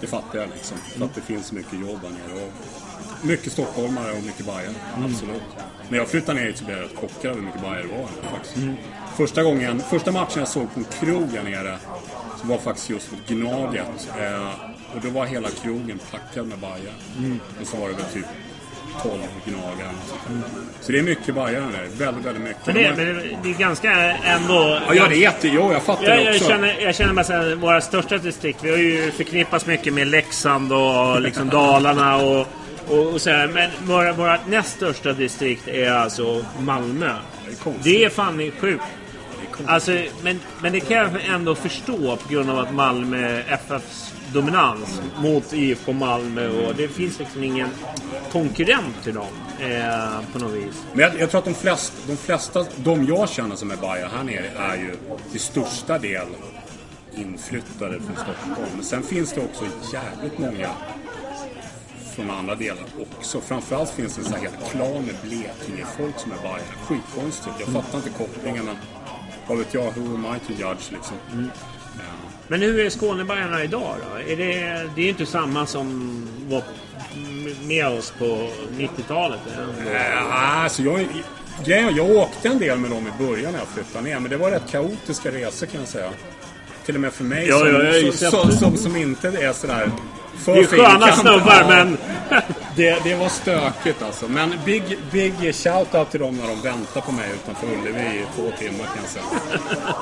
[0.00, 0.78] det fattar jag liksom.
[0.78, 2.46] För att det finns mycket jobb här nere.
[2.46, 2.52] Och
[3.22, 4.72] mycket stockholmare och mycket bajare,
[5.04, 5.42] absolut.
[5.88, 8.30] När jag flyttade ner hit så blev jag rätt chockad över hur mycket det var
[8.30, 8.56] faktiskt.
[9.16, 11.78] Första gången, första matchen jag såg på en krog här nere
[12.40, 14.08] så var faktiskt just mot Gnaget.
[14.20, 14.48] Eh,
[14.94, 16.92] och då var hela krogen packad med bajer.
[17.60, 18.26] Och så var det väl typ
[19.02, 19.90] 12 gnagare.
[20.80, 22.66] Så det är mycket här nere, väldigt, väldigt mycket.
[22.66, 23.06] Men det, men
[23.42, 24.80] det- är ganska ändå...
[24.88, 25.48] Ja, ja, det är jätte...
[25.48, 26.48] Jo, jag fattar Jag, det jag, också.
[26.48, 30.06] känner, jag känner bara så här, våra största distrikt, vi har ju förknippats mycket med
[30.08, 32.46] Leksand och liksom Dalarna och,
[32.90, 33.48] och, och så här.
[33.48, 33.70] Men
[34.16, 37.14] våra, näst största distrikt är alltså Malmö.
[37.46, 37.74] Det är.
[37.82, 38.84] Det är fan sjukt.
[39.66, 39.90] Alltså,
[40.22, 45.52] men, men det kan jag ändå förstå på grund av att Malmö FFs dominans mot
[45.52, 47.68] IFK Malmö och det finns liksom ingen
[48.32, 49.26] konkurrent till dem
[49.60, 50.84] eh, på något vis.
[50.92, 54.10] Men jag, jag tror att de flesta, de flesta, de jag känner som är bajare
[54.16, 54.96] här nere är ju
[55.30, 56.26] till största del
[57.14, 58.70] inflyttade från Stockholm.
[58.74, 60.70] Men sen finns det också jävligt många
[62.10, 62.84] från andra delar
[63.18, 63.40] också.
[63.40, 66.62] Framförallt finns det en sån här hel klan med Blekinge-folk som är bajare.
[66.86, 67.54] Skitkonstigt.
[67.58, 68.68] Jag fattar inte kopplingen
[69.46, 71.16] vad vet jag, who am I to judge liksom.
[71.32, 72.02] Ja.
[72.48, 74.32] Men hur är Skånebajarna idag då?
[74.32, 74.54] Är det,
[74.94, 76.62] det är ju inte samma som var
[77.62, 79.40] med oss på 90-talet.
[79.58, 79.90] ändå.
[79.90, 84.04] Äh, alltså jag, är, jag åkte en del med dem i början när jag flyttade
[84.04, 86.10] ner, men det var rätt kaotiska resor kan jag säga.
[86.86, 89.52] Till och med för mig Ja, som, ja, jag som, som, som, som inte är
[89.52, 89.90] sådär
[90.40, 91.98] för Det är sköna snubbar men...
[92.76, 94.28] Det, det var stökigt alltså.
[94.28, 98.42] Men big, big shout-out till dem när de väntar på mig utanför Ullevi i två
[98.58, 99.24] timmar kan jag säga.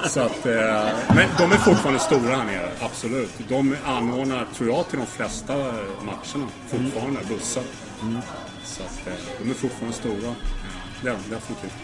[0.08, 3.30] Så att, eh, men de är fortfarande stora här nere, absolut.
[3.48, 5.56] De anordnar, tror jag, till de flesta
[6.02, 7.62] matcherna fortfarande, bussar.
[8.64, 10.34] Så att, eh, de är fortfarande stora.
[11.04, 11.74] Ja, definitivt.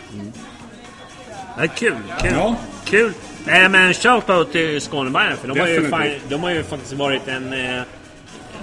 [1.59, 2.33] Ja, kul, kul.
[2.35, 2.57] Ja.
[2.85, 3.13] Kul.
[3.47, 7.53] Nej men shoutout till Skånebergen för de har, ju de har ju faktiskt varit en...
[7.53, 7.83] Eh,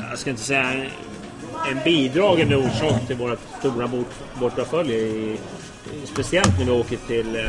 [0.10, 0.74] jag ska inte säga
[1.72, 5.38] en, bidragande orsak till våra stora bort, bortafölje.
[6.06, 7.42] Speciellt när vi åker till eh,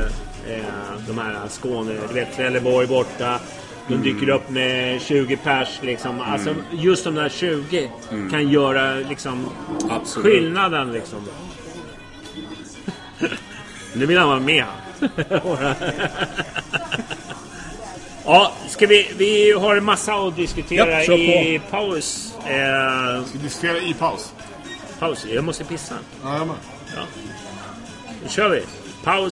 [0.57, 0.65] eh,
[1.07, 3.41] de här Skåne, du vet Trelleborg borta.
[3.89, 4.05] De Mm.
[4.05, 6.21] dyker upp med 20 pers liksom.
[6.21, 7.91] Alltså just de där 20
[8.31, 9.49] kan göra liksom
[9.91, 10.27] Absolut.
[10.33, 11.19] skillnaden liksom.
[13.95, 14.65] Nu vill han vara med.
[18.25, 22.35] ja, ska vi, vi har en massa att diskutera Ja, i paus.
[22.39, 24.33] Eh, Ska vi diskutera i paus?
[24.99, 25.27] paus.
[25.27, 25.95] Jag måste pissa.
[26.25, 26.57] Ja, jag med.
[28.23, 28.63] Nu kör vi.
[29.05, 29.31] Paus.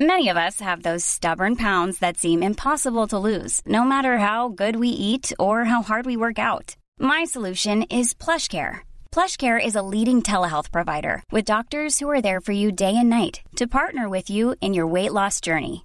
[0.00, 4.48] Many of us have those stubborn pounds that seem impossible to lose, no matter how
[4.48, 6.76] good we eat or how hard we work out.
[7.00, 8.78] My solution is PlushCare.
[9.12, 13.08] PlushCare is a leading telehealth provider with doctors who are there for you day and
[13.08, 15.84] night to partner with you in your weight loss journey.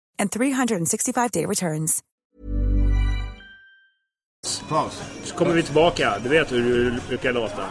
[0.21, 2.03] and 365-day returns.
[4.69, 5.03] Paus.
[5.23, 6.19] Så kommer vi tillbaka.
[6.23, 7.63] Du vet hur det brukar låta.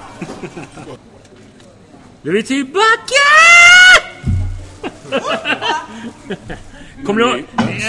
[2.22, 3.26] Nu är vi tillbaka!
[7.06, 7.44] Kommer du ihåg?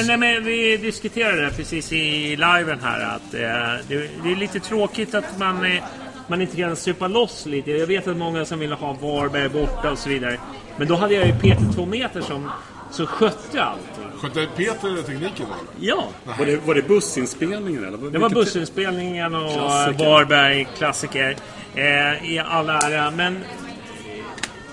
[0.08, 3.40] Nej, men vi diskuterade det precis i liven här att eh,
[3.88, 5.84] det, det är lite tråkigt att man, eh,
[6.28, 7.72] man inte kan supa loss lite.
[7.72, 10.40] Jag vet att många som vill ha Varberg borta och så vidare.
[10.78, 12.52] Men då hade jag ju Peter 2 meter som,
[12.92, 14.11] som skötte allting.
[14.22, 15.56] Skötte Peter tekniken då?
[15.80, 16.08] Ja,
[16.40, 18.12] Var det, var det bussinspelningen eller?
[18.12, 20.06] det var bussinspelningen och Klassiker.
[20.06, 21.36] Varberg, klassiker.
[21.76, 23.40] Eh, I all ära, men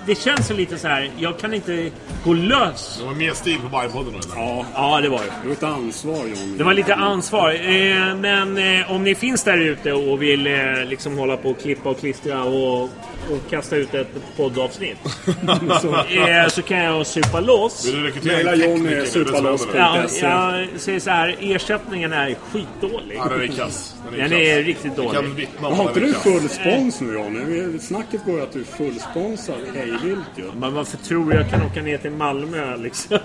[0.08, 1.10] det känns ju lite så här.
[1.18, 1.90] Jag kan inte
[2.24, 2.96] gå lös.
[3.00, 4.14] Det var mer stil på Bajenpodden?
[4.34, 5.24] Ja, Ja, det var det.
[5.42, 6.56] det var ett ansvar Johnny.
[6.58, 7.50] Det var lite ansvar.
[7.52, 11.60] Eh, men eh, om ni finns där ute och vill eh, liksom hålla på och
[11.60, 14.96] klippa och klistra och, och kasta ut ett poddavsnitt.
[15.82, 17.86] så, eh, så kan jag supa loss.
[17.86, 19.06] Vill du rekrytera Maila en Johnny, tekniker?
[19.06, 19.66] supa loss.
[19.72, 21.36] Det är det som Ja, jag säger så här.
[21.40, 23.16] Ersättningen är skitdålig.
[23.16, 23.94] Ja, den är kass.
[24.16, 25.48] Den är riktigt Jag kan dålig.
[25.60, 27.78] har inte den är du full spons nu Johnny?
[27.78, 29.56] Snacket går ju att du är fullsponsrad
[29.98, 30.44] hejvilt ju.
[30.60, 33.18] Men varför tror jag kan åka ner till Malmö liksom?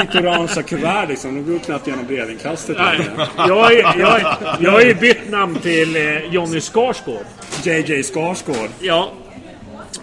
[0.00, 4.94] Ditt orangea kuvert liksom, de går knappt genom brevinkastet Nej, jag, jag, jag har ju
[4.94, 7.24] bytt namn till eh, Jonny Skarsgård.
[7.62, 8.70] JJ Skarsgård.
[8.80, 9.12] Ja.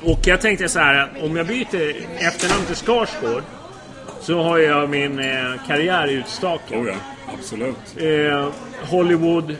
[0.03, 3.43] Och jag tänkte så här om jag byter efternamn till Skarsgård
[4.21, 6.77] så har jag min eh, karriär utstakad.
[6.77, 6.95] Oh ja,
[7.33, 7.97] absolut.
[7.97, 8.49] Eh,
[8.89, 9.55] Hollywood.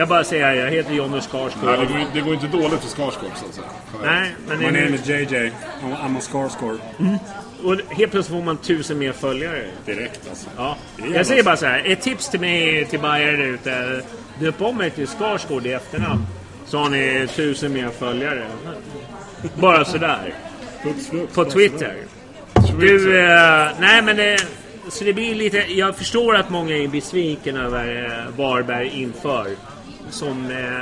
[0.00, 1.78] Jag bara säger jag heter Jonny Nej, Skarsgård.
[1.78, 3.66] det, går, det går inte dåligt för Skarsgård så att säga.
[4.02, 5.52] Nej, men My name is JJ.
[5.82, 6.78] I'm a Skarsgård.
[7.64, 9.64] och helt plötsligt får man tusen mer följare.
[9.86, 10.48] Direkt alltså.
[10.56, 10.76] Ja.
[11.14, 11.82] Jag säger bara så här.
[11.86, 14.02] Ett tips till mig till bajare där ute.
[14.38, 16.26] Döp om mig till Skarsgård i efternamn.
[16.66, 18.46] Så har ni tusen mer följare.
[19.54, 20.34] Bara sådär.
[21.34, 21.96] På Twitter.
[22.78, 24.38] Du, eh, nej men det...
[24.88, 25.58] Så det blir lite...
[25.58, 29.46] Jag förstår att många är besviken över eh, Varberg inför.
[30.10, 30.80] Som eh,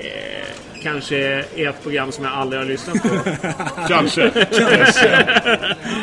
[0.00, 0.46] eh,
[0.82, 1.16] kanske
[1.56, 3.08] är ett program som jag aldrig har lyssnat på.
[3.88, 4.30] Kanske.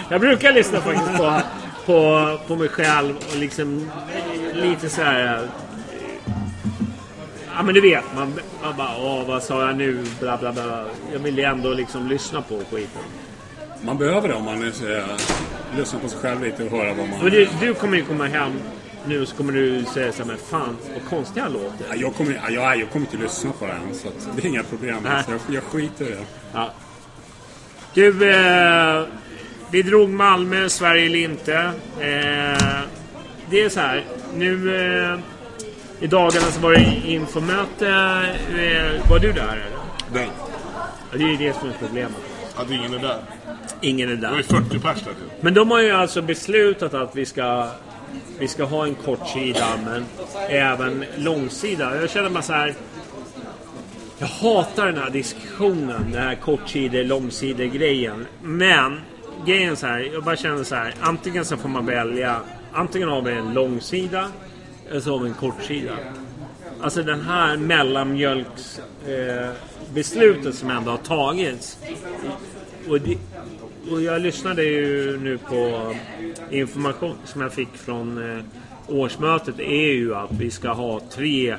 [0.09, 1.41] jag brukar lyssna faktiskt på,
[1.85, 3.91] på, på mig själv och liksom
[4.53, 5.35] lite så här.
[5.37, 5.43] eh,
[7.55, 8.33] Ja men du vet, man,
[8.63, 10.03] man bara åh vad sa jag nu?
[10.19, 10.85] Bla bla bla.
[11.13, 13.01] Jag vill ju ändå liksom lyssna på skiten.
[13.81, 15.03] Man behöver det om man eh,
[15.77, 17.21] lyssnar på sig själv lite och höra vad man...
[17.21, 18.51] Och du, du kommer ju komma hem
[19.05, 21.85] nu så kommer du säga så här, men fan vad konstig jag låter.
[21.89, 24.49] Ja, jag, kommer, ja, jag, kommer inte lyssna på det än, så att det är
[24.49, 24.97] inga problem.
[25.03, 25.11] Nej.
[25.13, 26.25] Alltså, jag, jag skiter i det.
[26.53, 26.71] Ja.
[27.93, 29.03] Du, eh,
[29.71, 31.55] vi drog Malmö, Sverige eller inte.
[31.99, 32.81] Eh,
[33.49, 35.19] det är så här, nu eh,
[35.99, 37.87] i dagarna så var det infomöte.
[37.87, 39.77] Eh, var du där eller?
[40.13, 40.29] Nej.
[41.11, 42.17] Ja, det är ju det som är problemet.
[42.55, 43.19] Att ingen är där.
[43.81, 44.37] Ingen är Det var där.
[44.37, 45.41] ju 40 pers där typ.
[45.41, 47.67] Men de har ju alltså beslutat att vi ska,
[48.39, 50.05] vi ska ha en kortsida men
[50.49, 52.01] även långsida.
[52.01, 52.75] Jag känner bara så här.
[54.19, 58.25] Jag hatar den här diskussionen, den här kortsidor långsidor grejen.
[58.41, 58.99] Men
[59.45, 60.95] grejen är så här, jag bara känner så här.
[61.01, 62.39] Antingen så får man välja.
[62.73, 64.27] Antingen har vi en långsida
[64.89, 65.91] eller så har vi en kortsida.
[66.81, 69.49] Alltså den här mellanmjölks eh,
[69.93, 71.77] beslutet som ändå har tagits.
[72.89, 73.17] Och, det,
[73.91, 75.93] och jag lyssnade ju nu på
[76.51, 78.43] information som jag fick från eh,
[78.87, 81.55] årsmötet är ju att vi ska ha tre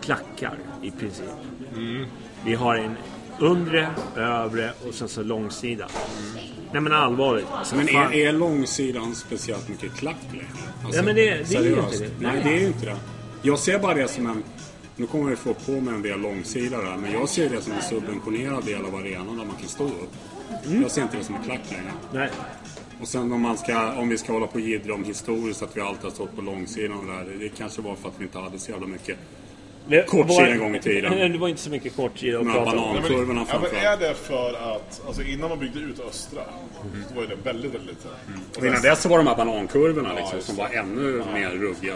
[0.00, 1.26] klackar i princip.
[2.44, 2.94] Vi har en
[3.38, 5.88] undre, övre och sen så långsida.
[6.72, 7.46] Nej men allvarligt.
[7.52, 10.46] Alltså, Men är, är långsidan speciellt mycket klack längre?
[10.84, 12.10] Alltså, Ja, men det- det är ju inte det.
[12.20, 12.40] Nej, Nej.
[12.44, 12.96] det är ju inte det.
[13.42, 14.42] Jag ser bara det som en...
[14.96, 17.72] Nu kommer vi få på med en del långsida där, men jag ser det som
[17.72, 20.12] en subventionerad del av arenan där man kan stå upp.
[20.66, 20.82] Mm.
[20.82, 21.92] Jag ser inte det som en klack längre.
[22.12, 22.28] Nej.
[23.00, 25.76] Och sen om, man ska, om vi ska hålla på och jiddra om historiskt att
[25.76, 27.34] vi alltid har stått på långsidan och där.
[27.40, 29.16] Det kanske var för att vi inte hade så jävla mycket
[29.88, 31.32] Det Kortsida var- en gång i tiden.
[31.32, 32.94] Det var inte så mycket kortsida att De här prata om.
[32.96, 36.42] banan- Kurvorna ja, men är det för att, alltså innan man byggde ut östra,
[37.08, 38.08] då var ju det väldigt, väldigt lite.
[38.58, 41.94] Och innan dess så var de här banankurvorna liksom, just som var ännu mer ruggiga.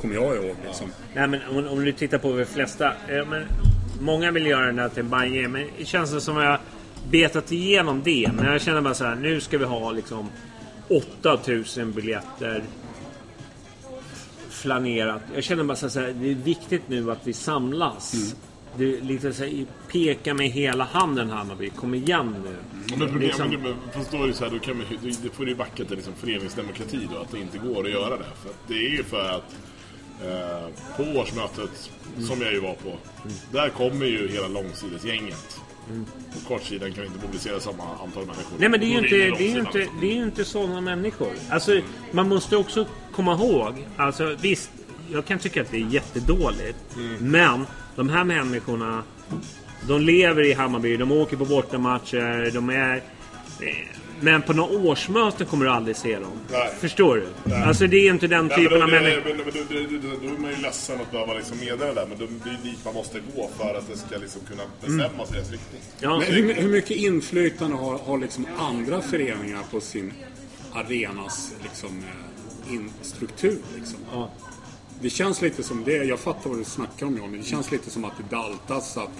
[0.00, 0.86] Kommer jag ihåg liksom.
[1.14, 2.86] Nej, men om, om du tittar på de flesta.
[3.08, 3.44] Eh, men,
[4.00, 6.58] många vill göra den där till Bajen, men det känns det som att jag
[7.10, 8.30] betat igenom det.
[8.34, 10.28] Men jag känner bara så här, nu ska vi ha liksom
[10.88, 12.62] 8000 biljetter
[14.48, 15.22] flanerat.
[15.34, 18.34] Jag känner bara så här, det är viktigt nu att vi samlas.
[18.76, 21.70] Det är lite så här, peka med hela handen Hammarby.
[21.70, 22.56] Kom igen nu.
[22.98, 25.48] Men problemet Liksom- fast då är det så här, då kan man, ju- det får
[25.48, 28.24] ju backa till liksom föreningsdemokrati då, att det inte går att göra det.
[28.42, 29.54] För det är ju för att
[30.22, 31.90] eh, på årsmötet,
[32.28, 32.96] som jag ju var på,
[33.52, 35.60] där kommer ju hela långsidesgänget.
[36.32, 38.56] På kortsidan kan vi inte mobilisera samma antal människor.
[38.58, 41.32] Nej men det är ju inte, det är inte, det är inte sådana människor.
[41.50, 41.80] Alltså,
[42.12, 43.86] man måste också komma ihåg.
[43.96, 44.70] Alltså visst,
[45.12, 46.96] jag kan tycka att det är jättedåligt.
[47.20, 47.66] Men
[47.96, 49.02] de här människorna,
[49.88, 53.02] de lever i Hammarby, de åker på bortamatcher, de är...
[54.22, 56.32] Men på några årsmöten kommer du aldrig se dem.
[56.50, 56.70] Nej.
[56.80, 57.54] Förstår du?
[57.54, 59.22] Alltså det är inte den Nej, typen men av då, människor.
[59.24, 61.94] men, men, men, då, då, då, då är man ju ledsen att behöva liksom meddela
[61.94, 64.62] det, men då, det är dit man måste gå för att det ska liksom kunna
[64.80, 65.80] bestämmas i rätt riktning.
[66.00, 66.18] Ja.
[66.18, 70.12] Men hur, hur mycket inflytande har, har liksom andra föreningar på sin
[70.72, 72.04] arenas liksom,
[72.68, 73.58] eh, in, struktur?
[73.76, 73.98] Liksom?
[74.12, 74.30] Ja.
[75.00, 77.38] Det känns lite som det, jag fattar vad du snackar om Johnny.
[77.38, 79.10] Det känns lite som att det daltas att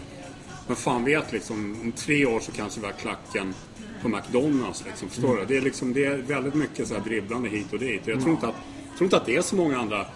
[0.67, 3.55] men fan vet liksom, om tre år så kanske vi har klacken
[4.03, 4.85] på McDonalds.
[4.87, 5.45] Liksom, förstår du?
[5.45, 8.03] Det är, liksom, det är väldigt mycket så här dribblande hit och dit.
[8.03, 8.55] Och jag tror inte, att,
[8.97, 10.07] tror inte att det är så många andra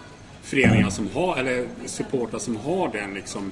[0.41, 3.51] föreningar som har, eller supportrar som har den liksom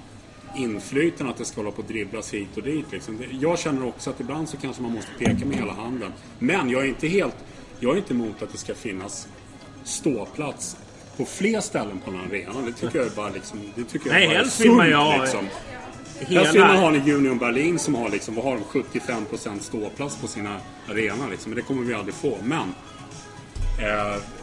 [0.56, 2.86] inflytande att det ska hålla på och dribblas hit och dit.
[2.92, 3.24] Liksom.
[3.32, 6.12] Jag känner också att ibland så kanske man måste peka med hela handen.
[6.40, 7.36] Men jag är inte helt,
[7.80, 9.28] jag är inte emot att det ska finnas
[9.84, 10.78] ståplats
[11.18, 12.66] på fler ställen på den här arenan.
[12.66, 15.18] Det tycker jag är bara liksom, det tycker jag Nej, helst vill man ju ha
[15.22, 15.48] liksom.
[16.20, 16.52] Hela...
[16.52, 20.28] Vill man ha en Union Berlin som har liksom, vad har de, 75% ståplats på
[20.28, 20.60] sina
[20.90, 21.50] arenor liksom.
[21.52, 22.38] Men det kommer vi aldrig få.
[22.44, 22.74] Men...
[23.80, 23.86] Eh,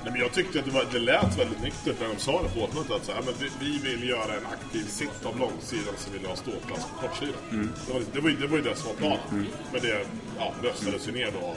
[0.05, 2.49] Nej, men jag tyckte att det, var, det lät väldigt nyktert när de sa det
[2.49, 2.91] på årsmötet.
[2.93, 6.21] Att så här, men vi, vi vill göra en aktiv sitt av långsidan så vill
[6.21, 7.71] vi ha ståplats på kortsidan.
[7.87, 9.47] Det, var, det, var, ju- det var ju det som var planen.
[9.73, 10.05] Men det
[10.39, 11.57] ja, röstades ju ner då av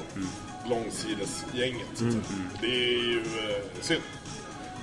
[0.70, 1.88] långsidesgänget.
[1.94, 2.24] så att säga.
[2.62, 4.02] Det är ju eh, synd.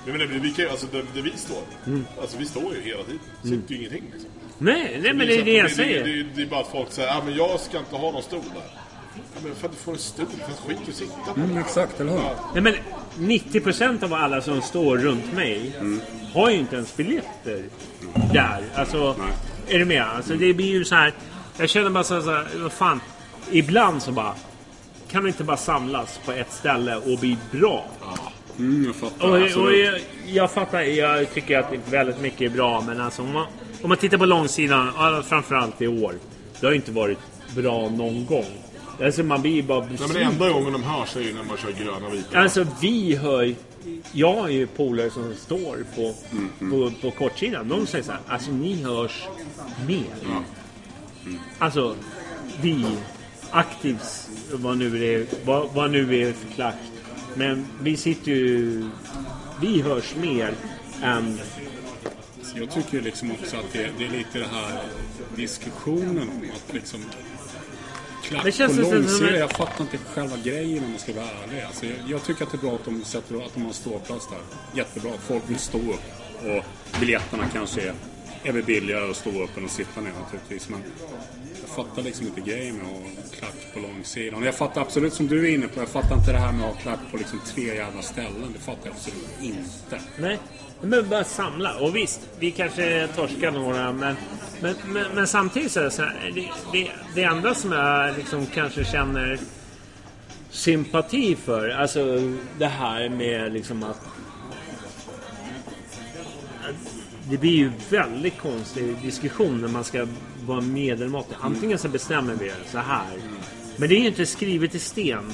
[0.05, 1.61] Men det, vi kan, ju- alltså, det, det vi står,
[2.21, 3.19] alltså vi står ju hela tiden.
[3.43, 4.03] Sitter ju ingenting.
[4.13, 4.29] Liksom.
[4.57, 6.03] Nej, nej men det är det jag säger.
[6.03, 8.11] Det, det, det är bara att folk säger att ah, men jag ska inte ha
[8.11, 8.63] någon stol där.
[9.15, 11.39] Ja, men för att du får en stol, finns skit att sitta på.
[11.39, 12.21] mm, exakt, eller hur?
[12.53, 12.75] Nej, men
[13.17, 15.71] 90% av alla som står runt mig
[16.33, 17.63] har ju inte ens biljetter
[18.33, 18.63] där.
[18.75, 19.15] Alltså,
[19.69, 20.03] är du med?
[20.03, 21.13] Alltså, det blir ju så här.
[21.57, 23.01] Jag känner bara så här, så här, vad fan.
[23.51, 24.35] Ibland så bara.
[25.11, 27.85] Kan vi inte bara samlas på ett ställe och bli bra?
[28.59, 29.27] Mm, jag fattar.
[29.27, 32.81] Och, och jag, jag fattar, jag tycker att väldigt mycket är bra.
[32.81, 33.45] Men alltså om man,
[33.83, 36.15] om man tittar på långsidan, ja, framförallt i år.
[36.59, 37.19] Det har ju inte varit
[37.55, 38.45] bra någon gång.
[39.03, 41.71] Alltså man blir bara Nej, men enda gången de hörs är ju när man kör
[41.71, 42.39] gröna vita.
[42.39, 43.55] Alltså vi hör
[44.11, 46.13] Jag har ju polare som står på,
[46.69, 47.69] på, på kortsidan.
[47.69, 49.23] De säger så här, alltså ni hörs
[49.87, 50.43] mer.
[51.59, 51.95] Alltså
[52.61, 52.85] vi
[53.55, 56.75] Aktivs, vad nu det är, vad, vad nu är för klack.
[57.35, 58.83] Men vi sitter ju...
[59.61, 60.53] Vi hörs mer
[61.03, 61.39] än...
[62.53, 64.81] Så jag tycker liksom också att det, det är lite det här
[65.35, 66.99] diskussionen om att liksom
[68.23, 68.95] klack Det känns på
[69.25, 71.61] en- Jag fattar inte själva grejen om man ska vara ärlig.
[71.61, 74.27] Alltså, jag, jag tycker att det är bra att de sätter att de har ståplats
[74.29, 74.39] där.
[74.79, 75.11] Jättebra.
[75.27, 76.01] Folk vill stå upp.
[76.43, 76.63] Och
[76.99, 77.93] biljetterna kanske är,
[78.43, 80.69] är väl billigare att stå upp än att sitta ner naturligtvis.
[80.69, 80.79] Men
[81.61, 84.43] jag fattar liksom inte grejen med att ha klack på långsidan.
[84.43, 85.79] Jag fattar absolut som du är inne på.
[85.79, 88.49] Jag fattar inte det här med att ha klack på liksom tre jävla ställen.
[88.53, 90.01] Det fattar jag absolut inte.
[90.17, 90.39] Nej,
[90.83, 91.79] men bara samla.
[91.79, 94.15] Och visst, vi kanske torskar några, men,
[94.61, 98.17] men, men, men samtidigt så är det så här, det, det, det enda som jag
[98.17, 99.39] liksom kanske känner
[100.49, 102.19] sympati för, alltså
[102.57, 104.01] det här med liksom att
[107.29, 110.07] det blir ju väldigt konstig diskussion när man ska
[110.45, 111.35] vara medelmåttig.
[111.41, 113.17] Antingen så bestämmer vi det så här.
[113.77, 115.33] Men det är ju inte skrivet i sten.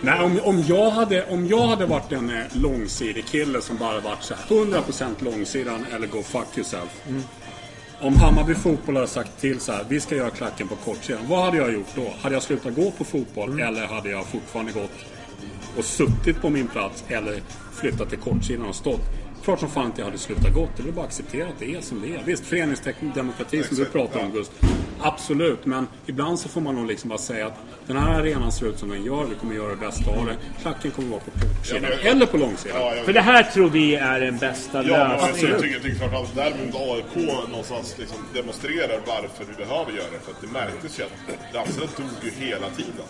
[0.00, 4.00] Nej, om, om, jag hade, om jag hade varit en eh, långsidig kille som bara
[4.00, 7.02] varit så här 100% långsidan eller go fuck yourself.
[8.00, 11.20] Om Hammarby fotboll hade sagt till så här, vi ska göra klacken på kortsidan.
[11.28, 12.12] Vad hade jag gjort då?
[12.20, 14.90] Hade jag slutat gå på fotboll eller hade jag fortfarande gått
[15.78, 17.40] och suttit på min plats eller
[17.72, 19.00] flyttat till kortsidan och stått?
[19.44, 20.70] Klart som fan inte jag hade slutat gått.
[20.76, 22.22] Det är bara att acceptera att det är som det är.
[22.24, 24.52] Visst, föreningsdemokrati som du pratar om Gust.
[25.00, 27.58] Absolut, men ibland så får man nog liksom bara säga att
[27.88, 29.24] den här arenan ser ut som den gör.
[29.24, 30.36] Vi kommer göra det bästa av det.
[30.62, 32.76] Klacken kommer vara på kortsidan Ja, eller på långsidan.
[32.80, 35.60] Ja, För det här tror vi är den bästa Ja, men jag lösningen.
[35.60, 37.14] tycker, jag tycker framförallt däremot AIK
[37.50, 40.20] någonstans liksom demonstrerar varför vi behöver göra det.
[40.24, 43.06] För att det märktes ju att dansarna dog ju hela tiden.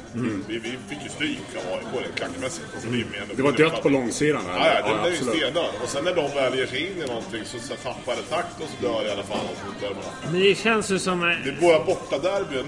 [0.49, 2.66] Vi, vi fick ju stryk av AIK klackmässigt.
[2.74, 4.43] Alltså, är med- Det var dött på långsidan.
[4.49, 5.41] Ja, ja, det blev ju absolut.
[5.43, 5.70] stendöd.
[5.83, 8.61] Och sen när de väl ger sig in i någonting så, så tappar det takt
[8.62, 9.47] och så dör i alla fall.
[9.53, 10.33] Och så dör man.
[10.33, 11.20] Men det känns ju som...
[11.20, 12.66] Det är våra bortaderbyn,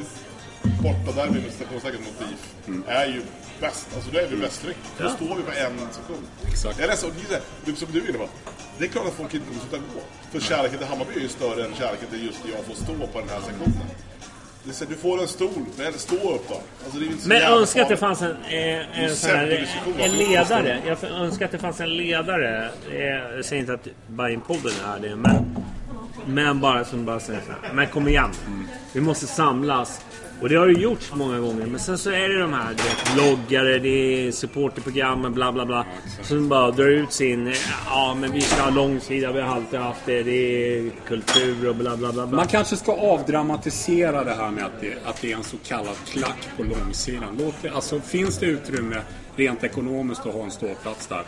[0.83, 2.43] bortaderbyn med citationstecken mot DIF,
[2.89, 3.23] är ju
[3.61, 3.89] bäst.
[3.95, 4.77] Alltså då är vi bäst tryck.
[4.99, 5.11] Då Ja.
[5.11, 6.25] står vi på en sekund.
[6.49, 6.79] Exakt.
[6.81, 8.29] Jag ledsen, och det är det som du är inne på.
[8.79, 10.01] Det är klart att folk inte kommer sluta gå.
[10.33, 13.21] För kärleken till Hammarby är ju större än kärleken till just jag får stå på
[13.21, 13.87] den här sektionen.
[14.65, 16.61] Det är så du får en stol, men stå upp då.
[16.85, 19.31] Alltså, det är inte så Men jävla önskar att det fanns en, eh, en, sån
[19.31, 20.79] här, en ledare.
[20.87, 22.71] Jag önskar att det fanns en ledare.
[22.91, 25.57] Eh, Jag säger inte att Bajen-podden är det, men,
[26.27, 27.73] men bara som bara säger så här.
[27.75, 28.31] Men kom igen.
[28.93, 30.01] Vi måste samlas.
[30.41, 31.67] Och det har ju gjorts många gånger.
[31.67, 35.87] Men sen så är det de här vet, bloggare, det är supporterprogrammen, bla bla bla.
[36.23, 37.55] Som bara drar ut sin...
[37.87, 40.23] Ja, men vi ska ha långsida, vi har alltid haft det.
[40.23, 42.27] Det är kultur och bla bla bla.
[42.27, 42.37] bla.
[42.37, 45.97] Man kanske ska avdramatisera det här med att det, att det är en så kallad
[46.07, 47.37] klack på långsidan.
[47.39, 49.03] Låt det, alltså, finns det utrymme
[49.37, 51.23] rent ekonomiskt att ha en ståplats där,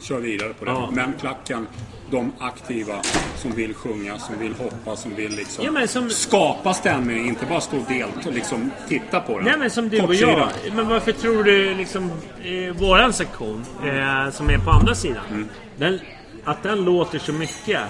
[0.00, 0.70] kör vidare på det.
[0.70, 0.90] Ja.
[0.92, 1.66] Men klacken,
[2.10, 2.94] de aktiva
[3.36, 7.60] som vill sjunga, som vill hoppa, som vill liksom Ja, som- skapa stämning, inte bara
[7.60, 9.44] stå och delta, liksom titta på den.
[9.44, 10.48] Nej men som du och jag.
[10.74, 12.10] Men varför tror du liksom
[12.44, 15.24] eh, våran sektion eh, som är på andra sidan.
[15.30, 15.48] Mm.
[15.76, 16.00] Den,
[16.44, 17.80] att den låter så mycket.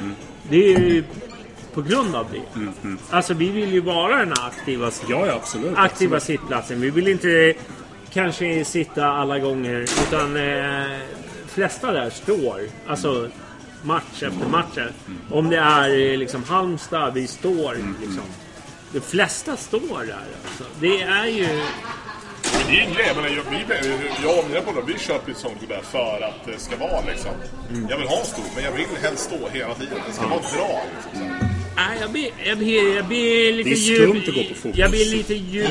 [0.50, 1.04] Det är ju
[1.74, 2.66] på grund av det.
[3.10, 5.72] Alltså vi vill ju vara den aktiva, Mm, Ja, ja, absolut.
[5.76, 6.22] aktiva absolut.
[6.40, 6.80] sittplatsen.
[6.80, 7.54] Vi vill inte
[8.12, 10.98] kanske sitta alla gånger utan eh,
[11.58, 12.60] flesta där står.
[12.86, 13.28] Alltså
[13.82, 14.76] match efter match.
[14.76, 14.92] Mm.
[15.30, 18.22] Om det är eh, liksom Halmstad, vi står liksom.
[18.92, 20.64] De flesta står där alltså.
[20.80, 21.46] Det är ju...
[22.68, 23.76] Det är en grej, men jag, vi,
[24.22, 27.00] jag och mina polare, vi köper ju ett sånt där för att det ska vara
[27.06, 27.30] liksom.
[27.90, 29.98] Jag vill ha en stor, men jag vill helst stå hela tiden.
[30.06, 31.50] Det ska vara bra liksom.
[31.76, 34.02] Nej, jag blir, jag blir, jag blir lite Det är djup...
[34.02, 34.78] skumt att gå på fotboll.
[34.80, 35.70] Jag blir lite djup...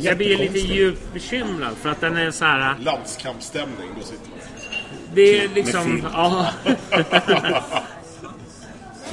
[0.00, 2.76] Jag blir lite djupt bekymrad för att den är så här...
[2.80, 4.38] Landskampsstämning, då sitter man.
[5.14, 6.06] Det är liksom...
[6.12, 6.48] Ja.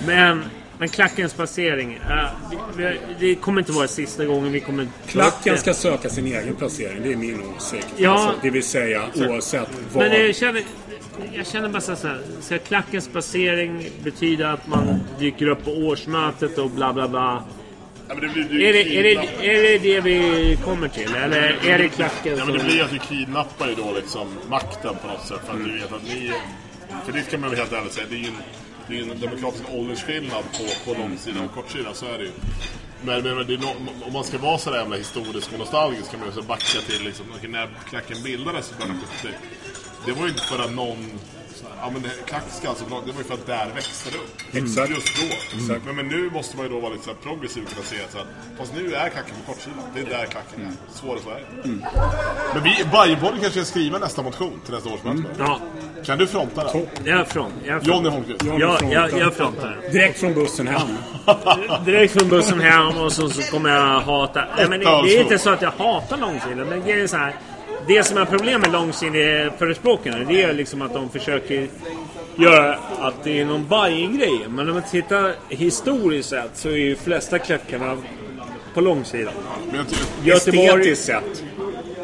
[0.05, 0.43] men,
[0.77, 1.99] men klackens placering.
[2.09, 2.29] ja,
[2.77, 4.87] vi- vi- det kommer inte vara sista gången vi kommer...
[5.07, 5.59] Klacken det.
[5.59, 7.87] ska söka sin egen placering, det är min åsikt.
[7.97, 8.11] Ja.
[8.11, 10.03] Alltså, det vill säga oavsett vad...
[10.09, 10.63] Men jag känner,
[11.33, 12.21] jag känner bara så här.
[12.41, 17.43] Ska klackens placering betyda att man dyker upp på årsmötet och bla bla bla?
[18.09, 21.15] Ja, det blir, Är det, är, det, är det det vi kommer till?
[21.15, 24.95] Eller är det klacken Ja, men det blir att vi kidnappar ju då liksom makten
[25.01, 25.39] på något sätt.
[25.45, 26.31] För att du vet att ni...
[27.05, 28.37] För det kan man väl helt ärligt säga, det är ju en,
[28.87, 32.31] det är en demokratisk åldersskillnad på, på långsidan och kortsidan, så är det ju.
[33.01, 33.67] Men, men, men no,
[34.07, 37.03] om man ska vara så jävla historisk och nostalgisk kan man ju så backa till
[37.05, 39.33] liksom, när klacken bildades i början av 70
[40.05, 41.19] Det var ju inte för att någon
[41.81, 44.63] ja men det, klack ska alltså, det var ju för att där växte det upp.
[44.63, 44.89] Exakt.
[44.89, 45.57] Just då.
[45.57, 45.85] Exakt.
[45.85, 47.95] Men, men nu måste man ju då vara lite så här progressiv och kunna se
[48.03, 49.79] att fast nu är klacken på kortsidan.
[49.93, 50.93] Det är där klacken är.
[50.93, 51.87] Svårare så är det inte.
[52.53, 55.23] Men vi, Bajenpodden kanske ska skriva nästa motion till nästa årsmöte.
[55.39, 55.59] Ja,
[56.05, 56.87] Kan du fronta den?
[57.03, 57.53] jag är front.
[57.65, 57.87] Jag front.
[57.87, 58.41] Johnny Holmqvist.
[58.45, 59.77] Ja, jag, jag frontar.
[59.91, 60.87] Direkt från bussen hem.
[61.85, 64.45] Direkt från bussen hem och så, så kommer jag hata...
[64.57, 66.67] Nej, men det, det är inte så att jag hatar långsidan.
[66.67, 67.35] Men det är så här.
[67.89, 71.67] Det som är problem med långsideförespråkarna det är liksom att de försöker
[72.35, 74.45] göra att det är någon Bajen-grej.
[74.49, 77.97] Men om man tittar historiskt sett så är ju flesta klackarna
[78.73, 79.33] på långsidan.
[79.71, 79.85] Men
[80.23, 81.43] Göteborg, Estetiskt sett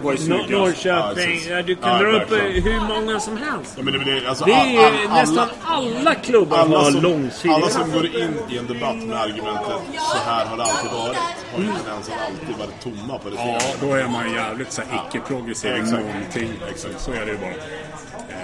[0.02, 0.86] var ju Nor- snyggast.
[0.86, 1.42] Ja, Norrköping.
[1.50, 2.64] Ja, du kan Ja, dra upp verkligen.
[2.64, 3.74] hur många som helst.
[3.78, 7.02] ja, men det, alltså, Det är all- ju all- nästan alla klubbar alla har som,
[7.02, 7.56] långsidiga.
[7.56, 9.80] alla som går in i en debatt med argumentet
[10.12, 11.18] så här har det alltid varit
[11.54, 14.82] har ju tendensen att alltid varit tomma på det Ja, då är man jävligt så
[14.90, 15.92] här icke-progressiv i Exakt.
[16.04, 16.50] någonting.
[16.70, 17.00] Exakt.
[17.02, 17.54] Så är det ju bara.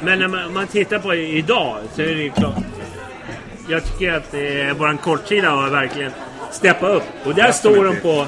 [0.01, 2.53] Men när man, man tittar på i- idag så är det ju klart.
[3.69, 6.11] Jag tycker att eh, våran kortsida har verkligen
[6.51, 7.03] steppat upp.
[7.25, 8.25] Och där står de på,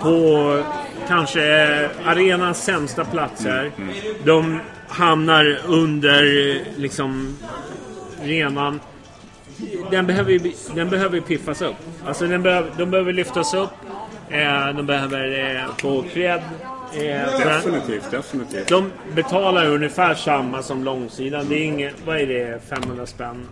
[0.00, 0.62] på
[1.08, 1.42] kanske
[2.04, 3.70] arenans sämsta platser.
[4.24, 6.22] De hamnar under
[6.76, 7.36] liksom
[8.22, 8.80] renan.
[9.90, 11.76] Den behöver, ju den behöver piffas upp.
[12.06, 13.70] Alltså den behöver, de behöver lyftas upp.
[14.30, 16.40] Eh, de behöver eh, få cred.
[16.92, 18.68] Eh, Definitivt, definitivt.
[18.68, 21.46] de betalar ungefär samma som långsidan.
[21.48, 23.46] Det är inget, vad är det, 500 spänn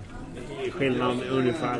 [0.78, 1.76] skillnad ungefär.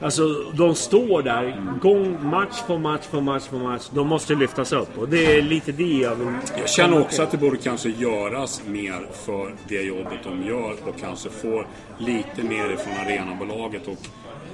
[0.00, 0.22] Alltså
[0.52, 3.82] de står där gång, match på match på match på match.
[3.94, 6.34] De måste lyftas upp och det är lite det jag vill...
[6.58, 11.00] Jag känner också att det borde kanske göras mer för det jobbet de gör och
[11.00, 11.64] kanske få
[11.98, 13.98] lite mer ifrån arenabolaget och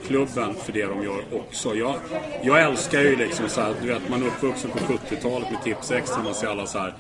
[0.07, 1.75] klubben för det de gör också.
[1.75, 1.95] Jag,
[2.43, 6.23] jag älskar ju liksom så här, du vet man är uppvuxen på 70-talet med Tipsextra,
[6.23, 6.95] man ser alla så här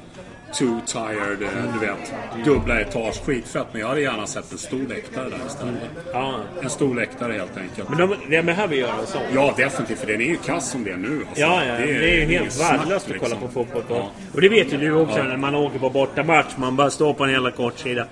[0.58, 1.48] Too tired, eh,
[1.80, 3.66] du vet, dubbla etage, skitfett.
[3.72, 5.74] Men jag hade gärna sett en stor läktare där istället.
[6.12, 6.34] Ja.
[6.62, 7.88] En stor läktare helt enkelt.
[7.88, 9.18] Men de, de behöver göra så.
[9.34, 11.24] Ja, definitivt, för den är ju kass som det är nu.
[11.28, 11.40] Alltså.
[11.42, 13.40] Ja, ja, det är, ju inget helt snack, värdelöst att kolla liksom.
[13.40, 13.94] på fotboll på.
[13.94, 14.10] Ja.
[14.34, 15.24] Och det vet ju du också Ja.
[15.24, 16.56] när man åker på bortamatch.
[16.56, 18.06] Man bara står på en jävla kortsida.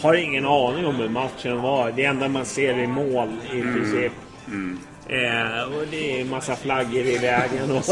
[0.00, 1.92] Har ingen aning om hur matchen var.
[1.96, 3.74] Det enda man ser är mål i Mm.
[3.74, 4.12] princip.
[5.08, 7.84] Eh, och det är massa flaggor i vägen och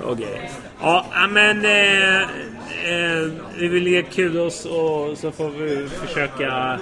[0.12, 0.50] Okej.
[0.80, 6.80] Ja, men eh, eh, vi vill ge kudos och så får vi försöka...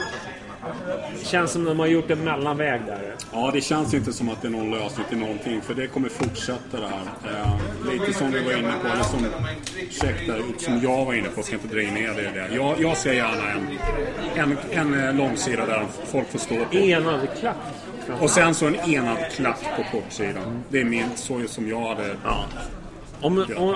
[1.22, 3.14] Känns som de har gjort en mellanväg där.
[3.32, 5.60] Ja, det känns inte som att det är någon lösning till någonting.
[5.62, 7.30] För det kommer fortsätta det här.
[7.30, 9.26] Eh, lite som vi var inne på, eller som,
[9.88, 12.54] ursäkta, som jag var inne på, ska inte dra in er i det.
[12.54, 13.78] Jag, jag ser gärna en,
[14.36, 16.76] en, en eh, långsida där folk får stå på.
[16.76, 17.56] Enad klack.
[18.20, 20.64] Och sen så en enad klack på kortsidan.
[20.68, 22.16] Det är min, så som jag hade...
[22.24, 22.44] Ja.
[23.20, 23.74] Om, om,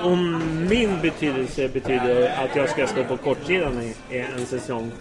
[0.00, 4.92] om, min betydelse betyder att jag ska stå på kortsidan i en säsong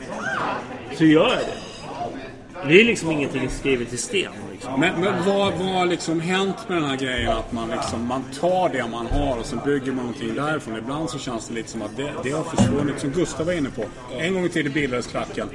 [0.96, 2.68] så gör jag det.
[2.68, 4.32] Det är liksom ingenting skrivet i sten.
[4.64, 4.80] Liksom.
[4.80, 8.70] Men, men vad har liksom hänt med den här grejen att man liksom man tar
[8.70, 10.78] det man har och så bygger man någonting därifrån.
[10.78, 13.70] Ibland så känns det lite som att det, det har försvunnit, som Gustav var inne
[13.70, 13.86] på.
[14.20, 15.50] En gång i tiden bildades klacken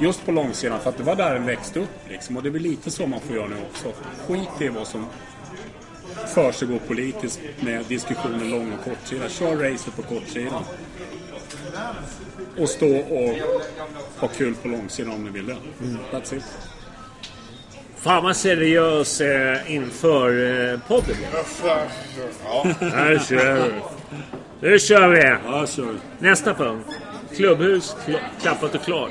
[0.00, 2.36] just på långsidan för att det var där den växte upp liksom.
[2.36, 3.92] Och det är väl lite så man får göra nu också.
[4.26, 5.06] Skit i vad som
[6.34, 9.28] försiggår politiskt med diskussioner lång och kortsida.
[9.28, 10.62] Kör racet på kortsidan.
[12.58, 13.34] Och stå och
[14.18, 15.56] ha kul på långsidan om ni vill det.
[16.12, 16.73] That's it.
[18.04, 20.28] Fan vad seriös eh, inför
[20.72, 21.16] eh, podden.
[22.44, 22.64] Ja.
[22.80, 23.72] Här kör vi.
[24.60, 25.36] Nu kör vi!
[25.46, 25.94] Ja, så.
[26.18, 26.88] Nästa punkt.
[27.36, 29.10] Klubbhus, kl- klappat och klart.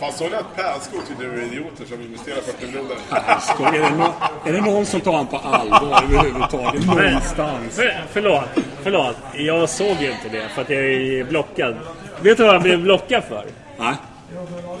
[0.00, 2.96] Fan, såg ni att Pärlskog tyckte du är idioter som investerar 40 miljoner?
[3.10, 4.14] Är, det nå-
[4.46, 6.86] är det någon som tar honom på allvar överhuvudtaget?
[6.86, 7.76] Någonstans.
[7.76, 8.44] För, förlåt,
[8.82, 9.16] förlåt.
[9.34, 11.74] Jag såg ju inte det för att jag är blockad.
[12.20, 13.44] Vet du vad jag blev blockad för?
[13.78, 13.94] Nej.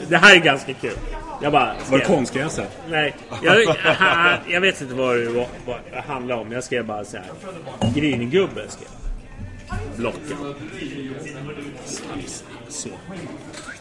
[0.08, 0.96] Det här är ganska kul.
[1.42, 1.74] Jag bara...
[1.90, 2.68] Var det konstgräset?
[2.88, 3.76] Nej, jag, jag,
[4.48, 6.52] jag vet inte vad det, var, vad det handlar om.
[6.52, 7.26] Jag skrev bara så här.
[7.94, 8.98] Gringubbe skrev jag.
[9.96, 10.54] Blockad.
[12.68, 12.88] Så.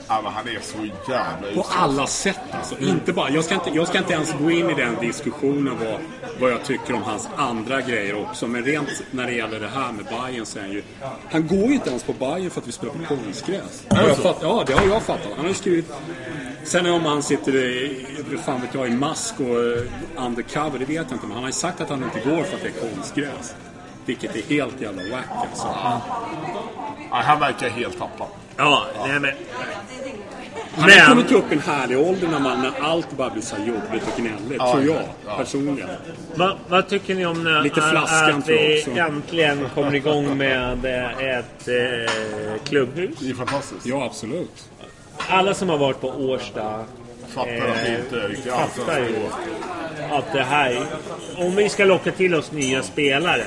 [0.08, 0.78] Ja, men han är så
[1.12, 2.80] jävla På alla sätt alltså.
[2.80, 6.00] Inte bara, jag, ska inte, jag ska inte ens gå in i den diskussionen vad,
[6.40, 8.48] vad jag tycker om hans andra grejer också.
[8.48, 10.84] Men rent när det gäller det här med Bayern så är han ju...
[11.30, 13.84] Han går ju inte ens på Bayern för att vi spelar på konstgräs.
[13.90, 14.22] Är det Jag så?
[14.22, 15.28] fatt, ja, det har jag fattat.
[15.32, 15.92] Han har ju skrivit...
[16.64, 18.06] Sen om han sitter i,
[18.46, 21.16] fan vet jag, i mask och eh, undercover, det vet jag inte.
[21.26, 23.56] Men han har ju sagt att han inte går för att det är konstgräs.
[24.06, 25.68] Vilket är helt jävla wack alltså.
[25.68, 26.02] Ja,
[27.10, 28.28] han verkar helt tappad.
[28.58, 29.32] Ja, nej men...
[30.76, 33.42] Han Men- har kommit upp i en härlig ålder när, man, när allt bara blir
[33.44, 35.04] så jobbigt och gnälligt, Ja, tror jag.
[35.26, 35.38] Ja.
[35.38, 35.90] personligen.
[36.36, 41.38] Va, vad tycker ni om när, Lite flaskan att vi äntligen kommer igång med eh,
[41.38, 43.20] ett eh, klubbhus?
[43.20, 43.86] Det är fantastiskt.
[43.86, 44.70] Ja, absolut.
[45.32, 46.86] Alla som har varit på Årsta
[47.28, 49.16] Fattar att det inte är riktigt fattar ju
[50.12, 50.86] att det här...
[51.38, 53.44] Om vi ska locka till oss nya spelare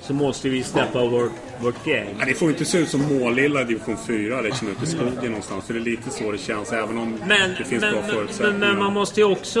[0.00, 2.06] så måste vi släppa vårt, vårt game.
[2.18, 5.24] Ja, det får inte se ut som Målilla i division 4 liksom ute i skogen
[5.24, 5.66] någonstans.
[5.66, 8.10] För det är lite så det känns, även om Men, det finns men, bra men,
[8.10, 8.58] förutsättningar.
[8.58, 9.60] men man måste ju också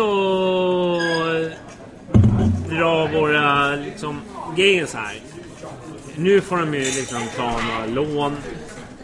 [2.68, 4.20] dra våra liksom,
[4.86, 5.20] så här.
[6.16, 8.36] Nu får de ju liksom ta några lån.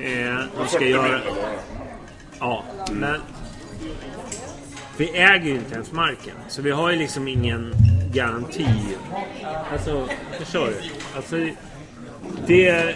[0.00, 1.20] Eh, de ska göra...
[2.41, 3.20] Ja, men...
[4.97, 6.34] Vi äger ju inte ens marken.
[6.49, 7.74] Så vi har ju liksom ingen
[8.12, 8.66] garanti.
[9.72, 10.09] Alltså,
[10.39, 10.74] förstår du?
[11.16, 11.36] Alltså,
[12.47, 12.95] det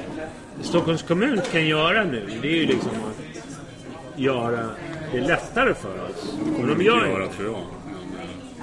[0.63, 4.71] Stockholms kommun kan göra nu, det är ju liksom att göra
[5.13, 6.35] det lättare för oss.
[6.45, 7.63] Det kommer de gör göra tror jag.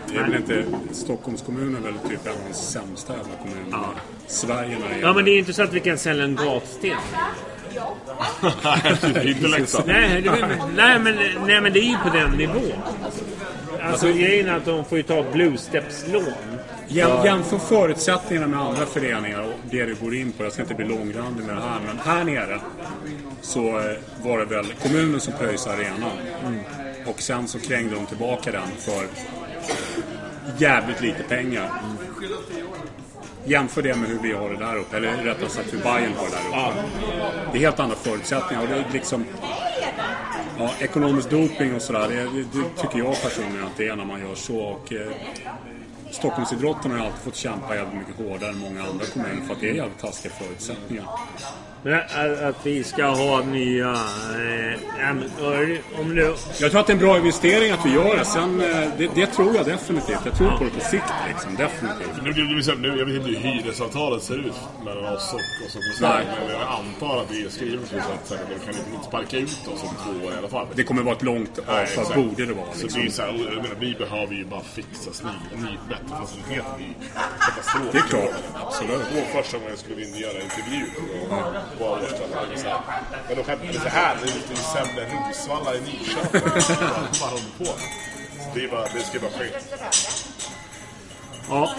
[0.07, 0.63] Det är väl inte...
[0.91, 3.85] Stockholms kommun är väl typ en av de sämsta jävla kommunerna
[4.27, 6.23] i Sverige när det Ja, men det är ju inte så att vi kan sälja
[6.23, 6.97] en gatsten.
[9.01, 9.87] Det är inte Leksand.
[9.87, 10.31] Nej, det,
[10.75, 11.15] nej, men,
[11.47, 12.71] nej, men det är ju på den nivån.
[13.83, 16.33] Alltså grejen är att de får ju ta bluestepslån.
[16.87, 20.43] Jäm, jämför förutsättningarna med andra föreningar och det du går in på.
[20.43, 22.59] Jag ska inte bli långrandig med det här, men här nere
[23.41, 26.11] så eh, var det väl kommunen som pröjsade arenan.
[27.05, 29.07] Och sen så krängde de tillbaka den för
[30.57, 31.71] jävligt lite pengar.
[33.49, 36.25] Jämför det med hur vi har det där uppe, eller rättare sagt hur Bayern har
[36.25, 36.83] det där uppe.
[37.51, 39.25] Det är helt andra förutsättningar och det är liksom...
[40.59, 44.05] Ja, ekonomisk doping och sådär, det, det, det tycker jag personligen att det är när
[44.05, 44.59] man gör så.
[44.59, 45.11] Och, eh,
[46.11, 49.61] Stockholmsidrotten har ju alltid fått kämpa jävligt mycket hårdare än många andra kommuner för att
[49.61, 51.05] det är jävligt taskiga förutsättningar.
[51.83, 53.91] Att, vi ska ha nya...
[53.91, 55.09] Eh, ja,
[55.99, 56.35] om du...
[56.59, 58.25] Jag tror att det är en bra investering att vi gör det.
[58.25, 60.19] Sen, eh, det, det tror jag definitivt.
[60.25, 62.49] Jag tror på det på sikt liksom, definitivt.
[62.49, 64.53] Nu, så här, nu, jag vet inte hur hyresavtalet ser ut
[64.85, 66.21] mellan oss och, och Stockholms stad.
[66.47, 69.67] Men jag antar att det är skrivet så att så de kan inte sparka ut
[69.73, 70.67] oss om två år i alla fall.
[70.75, 72.15] Det kommer vara ett långt Nej, avtal, exakt.
[72.15, 72.73] borde det vara.
[72.73, 73.01] Så Liksom.
[73.01, 76.63] det är så här, jag menar, vi behöver ju bara fixa ny, ny, bättre faciliteter.
[77.91, 78.29] Det är klart,
[78.65, 79.01] absolut.
[79.13, 81.35] Det var första gången jag skulle och göra en intervju på,
[81.77, 82.23] på Årsta.
[83.27, 86.41] Men de skämtar lite här, det är lite sämre än Rosvalla i Nyköping.
[87.21, 87.71] Vad håller de på
[88.53, 89.45] Det, är bara, det ska bara ske.
[91.49, 91.71] Ja.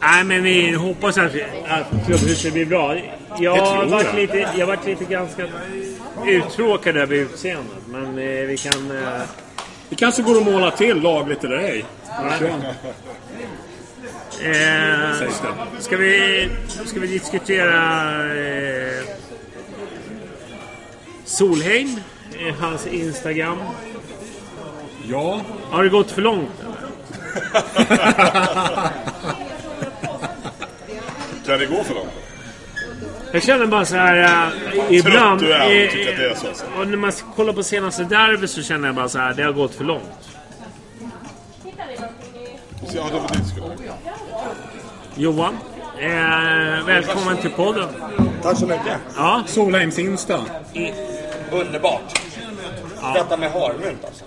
[0.00, 1.32] Nej, men vi hoppas att,
[1.68, 2.96] att klubbhuset blir bra.
[3.38, 5.48] Jag har varit lite, jag varit lite ganska
[6.26, 7.86] uttråkad över utseendet.
[7.86, 8.90] Men eh, vi kan...
[9.04, 9.20] Eh,
[9.88, 11.84] Det kanske går att måla till, lagligt eller ej.
[14.44, 15.32] Eh, det.
[15.78, 16.48] ska, vi,
[16.84, 17.76] ska vi diskutera
[18.34, 19.04] eh,
[21.24, 22.00] Solheim?
[22.38, 23.58] Eh, hans Instagram.
[25.08, 25.40] Ja,
[25.70, 26.50] Har det gått för långt?
[26.60, 26.72] Eller?
[31.46, 32.10] Kan det gå för långt?
[33.32, 34.46] Jag känner bara så här...
[34.46, 35.40] Uh, ibland...
[35.40, 36.64] du är eh, tycker att det är så, alltså.
[36.78, 39.52] och när man kollar på senaste derby så känner jag bara så här, det har
[39.52, 40.32] gått för långt.
[42.94, 43.66] Väl dit skulle.
[45.16, 45.58] Johan,
[46.00, 47.88] eh, välkommen till podden.
[48.42, 48.96] Tack så mycket.
[49.16, 50.40] Ja, Solheims Insta.
[51.52, 52.20] Underbart.
[53.14, 54.24] Detta med harmynt alltså.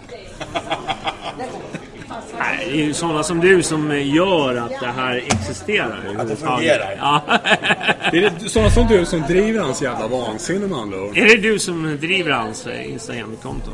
[2.40, 6.16] nej, det är ju sådana som du som gör att det här existerar.
[6.18, 6.96] Att det fungerar.
[7.00, 7.22] Ja.
[8.12, 11.18] Det är sådana som du som driver hans jävla vansinne med andra ord.
[11.18, 13.72] är det du som driver hans eh, Instagram-konto?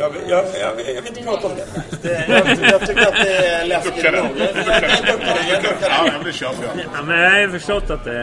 [0.00, 1.66] Jag, jag, jag, jag vill inte prata om det.
[2.02, 4.14] det jag, jag tycker att det är läskigt nog.
[4.14, 6.12] Jag, det.
[6.12, 6.22] Det.
[6.22, 6.58] blir köpt
[6.94, 7.02] ja.
[7.02, 8.14] Men jag har ju förstått att eh,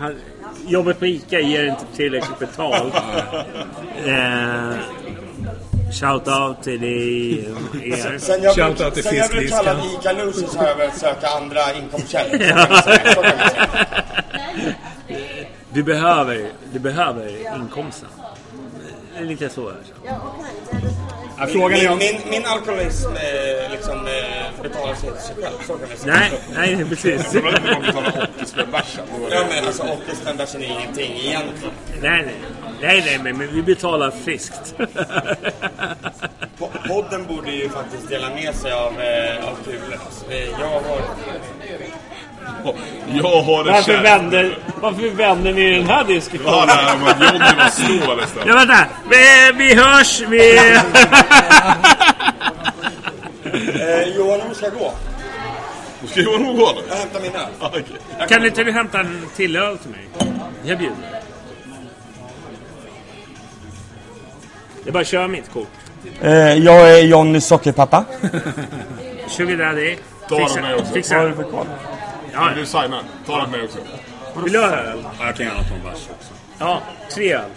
[0.00, 0.20] han,
[0.66, 2.94] jobbet på ICA ger inte tillräckligt betalt.
[4.06, 4.72] eh,
[6.00, 7.38] shout out till dig,
[7.84, 8.18] er.
[8.18, 11.60] Sen jag, Shoutout till sen jag blev kallad ICA-loser så har jag börjat söka andra
[11.74, 12.40] inkomstkällor.
[15.72, 18.08] Du behöver, du behöver inkomsten.
[19.16, 19.68] Det är lite så.
[19.68, 19.76] Här.
[21.38, 21.98] Ja, frågan är Min, om...
[21.98, 25.54] min, min alkoholism eh, liksom, eh, betalar sig inte sig själv.
[25.66, 26.14] Så kan vi säga.
[26.54, 27.30] Nej, nej precis.
[27.32, 29.04] Det var inte man betalar 80 spänn bärsen.
[29.14, 31.74] Då var det- Ja men alltså 80 spänn bärsen är ingenting egentligen.
[32.02, 32.34] Nej, nej.
[32.82, 34.74] Nej, nej, men, men vi betalar friskt.
[36.58, 39.98] Po- Podden borde ju faktiskt dela med sig av, eh, av kulor.
[40.06, 41.00] Alltså, eh, jag har...
[43.14, 46.66] Jag har det Varför vänder, varför vänder ni den här Ja, diskussionen?
[46.66, 48.42] nej, men Johnny var nästan.
[48.46, 48.86] Ja, vänta.
[49.10, 50.20] Vi, vi hörs.
[50.28, 50.58] Vi...
[53.74, 54.92] Eh, Johan, om ska gå.
[56.00, 56.80] Då ska jag nog gå nu.
[56.88, 57.46] Jag hämtar min öl.
[57.60, 58.28] Ja, okej.
[58.28, 60.00] Kan inte du hämta en till öl till mig?
[60.64, 60.96] Jag bjuder.
[64.84, 65.68] Det är bara att köra mitt kort.
[66.20, 68.04] Eh, jag är Johnny Sockerpappa.
[69.28, 69.96] Sugar Daddy.
[70.28, 71.66] Ta Fixa- fixa- Vad har du för koll?
[72.36, 72.50] Ja.
[72.56, 73.02] Du signar.
[73.26, 73.78] Ta den med också.
[74.44, 74.98] Vill du ha öl?
[75.18, 76.32] Ja, jag kan gärna ta en bärs också.
[76.58, 76.82] Ja,
[77.14, 77.50] tre öl.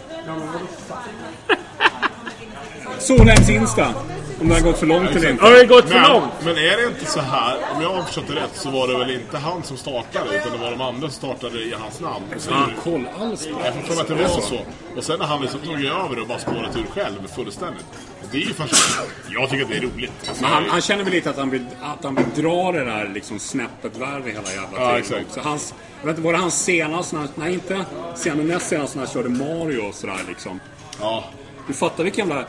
[2.99, 3.93] Solheims Insta.
[4.41, 5.43] Om det har gått för långt eller inte.
[5.43, 6.33] Har det gått för långt?
[6.43, 8.97] Men är det inte så här, om jag har förstått det rätt, så var det
[8.97, 12.25] väl inte han som startade, utan det var de andra som startade i hans namn.
[12.37, 12.65] Så Ja.
[12.83, 14.59] koll alls på Jag får att det var så.
[14.97, 17.85] Och sen när han liksom tog över och bara spårat ur själv fullständigt.
[18.31, 19.13] Det är ju fascinerande.
[19.29, 20.31] Jag tycker att det är roligt.
[20.41, 23.11] Men han, han känner väl lite att han vill, att han vill dra det där
[23.13, 24.83] liksom snäppet värre hela jävla tiden.
[24.83, 25.33] Ja, exakt.
[25.33, 27.85] Så hans, jag vet inte, var det hans senaste, när, nej inte
[28.15, 30.59] sen, näst senast när han körde Mario och sådär liksom.
[31.01, 31.23] Ja.
[31.67, 32.45] Du fattar vilken jävla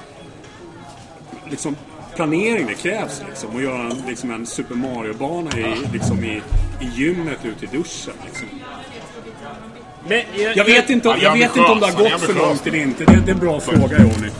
[1.50, 1.76] liksom,
[2.16, 3.56] planering det krävs liksom.
[3.56, 6.42] Att göra en, liksom, en Super Mario-bana i, liksom, i,
[6.80, 8.48] i gymmet ute i duschen liksom.
[10.08, 10.22] Men
[10.56, 13.04] Jag vet inte, om- jag vet inte om det har gått för långt eller inte.
[13.04, 14.30] Det, det är en bra fråga Jonny.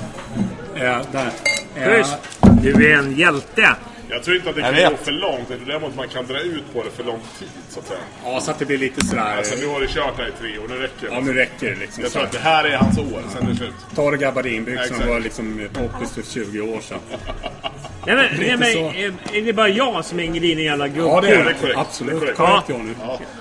[0.77, 1.31] Eh, där.
[1.75, 2.17] Schysst.
[2.63, 3.69] Du är en hjälte.
[4.11, 5.01] Jag tror inte att det Jag kan gå vet.
[5.05, 5.49] för långt.
[5.49, 8.01] Det är däremot man kan dra ut på det för lång tid, så att säga.
[8.25, 9.37] Ja, så att det blir lite sådär...
[9.39, 11.15] Alltså, nu har du kört här i tre år, nu räcker det.
[11.15, 12.03] Ja, nu räcker det liksom.
[12.03, 13.73] Jag tror att det här är hans år, sen är det slut.
[13.95, 16.99] Ta det gabardinbyxorna var liksom poppis för 20 år sedan.
[18.07, 18.81] Nej, men, nej, så.
[18.81, 21.07] men, är- är det bara jag som hänger i en jävla gubb?
[21.09, 21.55] Ja, det är det.
[21.61, 21.79] Korrekt.
[21.79, 22.23] Absolut.
[22.39, 22.47] Ja.
[22.47, 22.93] Korrekt, Johnny.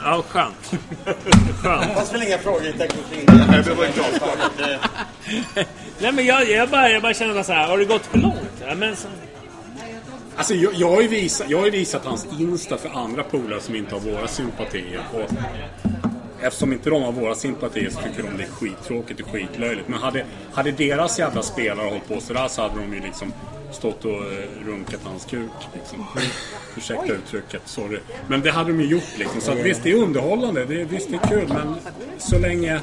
[0.03, 0.55] Ja, skönt.
[1.63, 1.87] Skönt.
[1.87, 3.45] Det fanns väl inga frågetecken kring det?
[3.51, 4.51] Nej, det var klart.
[6.01, 8.35] Nej, men jag, jag, bara, jag bara känner så här, har det gått för långt?
[8.67, 9.07] Ja, men, så,
[10.39, 13.95] Alltså, jag, jag, har visat, jag har visat hans Insta för andra polare som inte
[13.95, 15.01] har våra sympatier.
[15.13, 15.31] Och
[16.41, 19.87] eftersom inte de har våra sympatier så tycker de det är skittråkigt och skitlöjligt.
[19.87, 23.33] Men hade, hade deras jävla spelare hållit på sådär så hade de ju liksom
[23.71, 25.51] stått och eh, runkat hans kuk.
[25.73, 26.05] Liksom.
[26.77, 27.99] Ursäkta uttrycket, sorry.
[28.27, 29.41] Men det hade de ju gjort liksom.
[29.41, 30.65] Så att, visst, det är underhållande.
[30.65, 31.47] Det, visst, det är kul.
[31.47, 31.75] Men
[32.17, 32.81] så länge...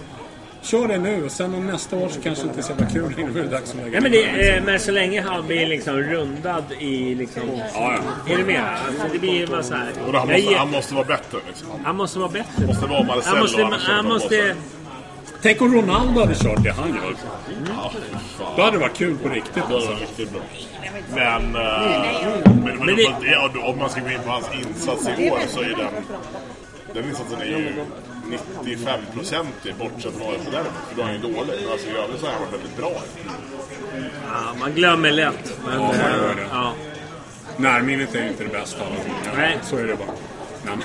[0.67, 2.87] Kör det nu och sen om nästa år så kanske det inte är så jävla
[2.87, 3.31] kul längre.
[3.33, 5.67] Då är det dags att lägga ja, men, det, eh, men så länge han blir
[5.67, 7.43] liksom rundad i liksom...
[7.75, 7.99] Ja,
[8.29, 8.65] Är du med?
[8.87, 9.89] Alltså, det blir bara så här.
[10.07, 11.69] Och då, han, måste, han måste vara bättre liksom.
[11.85, 12.67] han måste vara bättre.
[12.67, 13.35] Måste vara Marcelo.
[13.35, 13.65] Han måste...
[13.65, 14.57] annars Han måste
[15.43, 17.15] Tänk om Ronaldo hade kört det han gör.
[17.77, 18.53] Ja, fy fan.
[18.57, 19.55] Då hade det varit kul på riktigt.
[19.69, 19.93] Det Alltså.
[19.93, 20.41] riktigt bra.
[21.15, 21.63] Men, eh,
[22.45, 25.39] men, men, Men det- ja, om man ska gå in på hans insats i år
[25.49, 26.05] så är den...
[26.95, 27.73] Den insatsen är ju
[28.33, 30.73] 95-procentig bortsett från AIK däremot.
[30.89, 31.37] För då är han ju dålig.
[31.63, 32.93] Men alltså i övrigt så har han varit väldigt bra.
[34.33, 35.59] Ja, man glömmer lätt.
[35.67, 36.47] Men, Ja, man gör eh, det.
[36.51, 36.73] ja.
[37.57, 39.13] Närminnet är inte det bästa av allting.
[39.37, 39.59] Nej.
[39.63, 40.09] Så är det bara.
[40.65, 40.83] Men,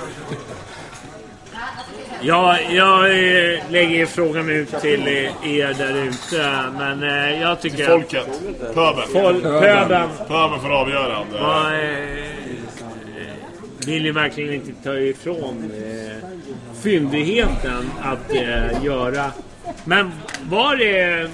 [2.24, 6.62] Ja, jag eh, lägger frågan ut till eh, er där ute.
[6.78, 7.76] Men eh, jag tycker...
[7.76, 8.26] Till folket.
[8.74, 9.08] Pöbeln.
[9.12, 10.08] Fol- pöbeln.
[10.28, 11.18] Pöbeln får avgöra.
[11.82, 12.26] eh,
[13.86, 16.21] vill ju verkligen inte ta ifrån eh,
[16.82, 19.32] fyndigheten att eh, göra.
[19.84, 20.10] Men
[20.50, 21.30] var det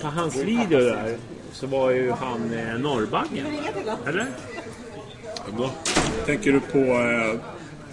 [0.00, 1.16] på hans video där
[1.52, 3.46] så var ju han eh, Norrbaggen.
[4.06, 4.26] Eller?
[5.56, 5.70] Då.
[6.26, 6.78] tänker du på...
[6.78, 7.40] Eh,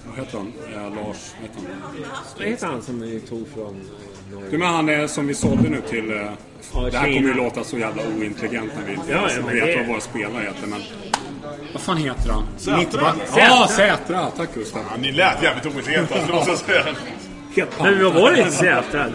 [0.10, 0.54] vad heter han?
[0.74, 1.34] Eh, Lars...
[1.40, 1.94] Vad heter han?
[2.38, 4.50] Vad heter han som ni tog från eh, Norge?
[4.52, 6.12] Du menar han är som vi sålde nu till...
[6.12, 6.32] Eh,
[6.74, 9.42] Ja, det här kommer ju låta så jävla ointelligent när vi inte Ja, ens ja,
[9.46, 10.68] men vet det- vad våra spelare heter.
[10.68, 10.82] Men,
[11.74, 12.44] vad fan heter han?
[12.58, 13.14] Sätra.
[13.38, 14.32] Ja, Sätra.
[14.38, 14.82] Tack Gustav.
[14.92, 16.84] Ja, ni lät jävligt ointelligenta, det måste jag säga.
[17.82, 19.06] Men vad var det inte Sätra?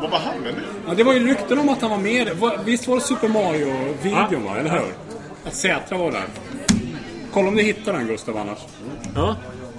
[0.00, 0.60] Vad var han med nu?
[0.88, 2.30] Ja, det var ju rykten om att han var med.
[2.64, 4.58] Visst var det Super Mario-videon va?
[4.58, 4.94] Eller hur?
[5.44, 6.24] Att Sätra var där.
[7.32, 8.58] Kolla om du hittar den Gustav annars.
[9.14, 9.36] Ja.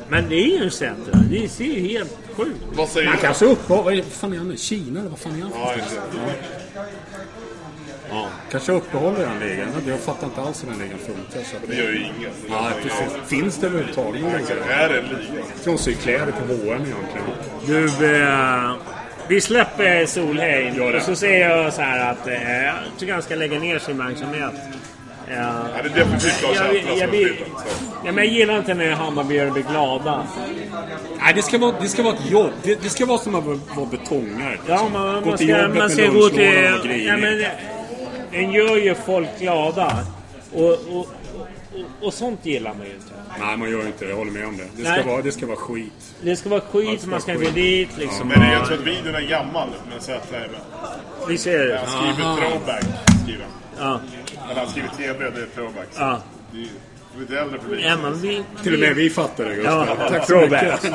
[0.09, 1.19] Men det är ju en Sätra.
[1.31, 3.21] Det ser ju helt sjukt Vad säger Han du?
[3.21, 3.95] kanske uppehåller...
[4.03, 4.57] Vad fan är han nu?
[4.57, 5.51] Kina eller vad fan är han?
[5.55, 5.73] Ja.
[8.13, 9.67] Ja, kanske uppehåller den ligan.
[9.87, 11.49] Jag fattar inte alls hur den ligan funkar.
[11.49, 12.33] Så att Det gör ju inget.
[12.49, 13.29] Ja, precis.
[13.29, 14.75] Finns det överhuvudtaget någon liga?
[14.75, 15.43] Är det en liga?
[15.65, 17.27] De syr kläder på H&M egentligen.
[17.65, 18.71] Du, eh,
[19.27, 20.95] vi släpper Solheim.
[20.95, 23.97] Och så säger jag så här att eh, jag tycker han ska lägga ner sin
[23.97, 24.53] verksamhet.
[25.27, 27.45] Eh, Ja, det är definitivt Lars jag, jag, skylten.
[27.57, 27.63] så.
[28.05, 30.23] ja, men jag gillar inte när Hammarbyare blir glada.
[31.19, 32.51] Nej, det ska vara, det ska vara ett jobb.
[32.63, 34.57] Det, det ska vara som att vara betongare.
[34.67, 34.91] Ja, liksom.
[34.93, 37.05] man, gå man till ska, man ska gå till...
[37.07, 37.45] Ja, men,
[38.33, 39.99] en gör ju folk glada.
[40.53, 41.07] Och, och, och,
[42.01, 43.05] och sånt gillar man ju inte.
[43.39, 44.09] Nej, man gör inte det.
[44.09, 44.63] Jag håller med om det.
[44.75, 44.99] Det Nej.
[44.99, 46.15] ska, vara, det ska vara skit.
[46.21, 48.27] Det ska vara skit, Allt ska man ska gå dit liksom.
[48.27, 50.59] Men jag tror att videon är gammal, men Sätra är med.
[51.27, 51.81] Vi ser det.
[51.85, 52.37] Han skriver Aha.
[52.37, 52.83] throwback.
[53.23, 53.45] Skriver.
[53.77, 53.99] han.
[54.37, 54.51] Ja.
[54.51, 55.87] Eller han skriver TB, det är throwback.
[55.91, 56.21] Så Ja.
[56.51, 56.67] Det är ju
[57.19, 57.85] lite äldre publik.
[57.85, 59.87] Ja, men vi, Till och med vi fattar det, Gustav.
[59.99, 60.91] Ja, Tack så mycket.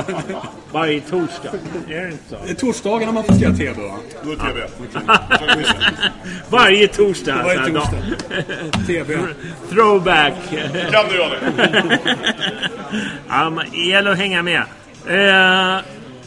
[0.72, 1.50] Varje torsdag.
[1.88, 2.36] Är det inte så?
[2.44, 3.98] Det är torsdagarna man får skriva TV då.
[4.24, 4.58] Då är TB.
[6.48, 7.42] Varje torsdag.
[7.42, 7.98] Varje så här, torsdag.
[8.76, 8.84] då.
[8.86, 9.18] TV.
[9.70, 10.34] Throwback.
[10.90, 11.98] Kan du göra det?
[13.28, 14.62] ja, men det gäller att hänga med.
[15.06, 15.80] Eh,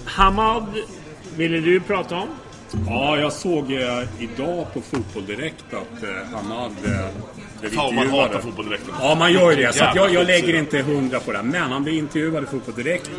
[0.05, 0.65] Hamad
[1.35, 2.27] ville du prata om.
[2.87, 7.07] Ja, jag såg eh, idag på Fotboll Direkt att eh, Hamad eh,
[7.61, 8.83] blev Fan, man hatar Fotboll Direkt.
[8.99, 9.73] Ja, man gör ju det.
[9.73, 11.43] Så jag, jag lägger inte hundra på det.
[11.43, 13.11] Men han blev intervjuad i Fotboll Direkt.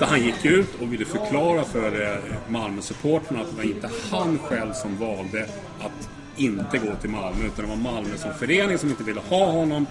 [0.00, 2.18] Där han gick ut och ville förklara för eh,
[2.48, 5.46] Malmö-supportrarna att det var inte han själv som valde
[5.80, 7.46] att inte gå till Malmö.
[7.46, 9.86] Utan det var Malmö som förening som inte ville ha honom.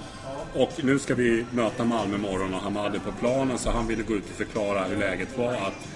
[0.53, 3.57] Och nu ska vi möta Malmö imorgon och Hamad är på planen.
[3.57, 5.53] Så han ville gå ut och förklara hur läget var.
[5.53, 5.87] Att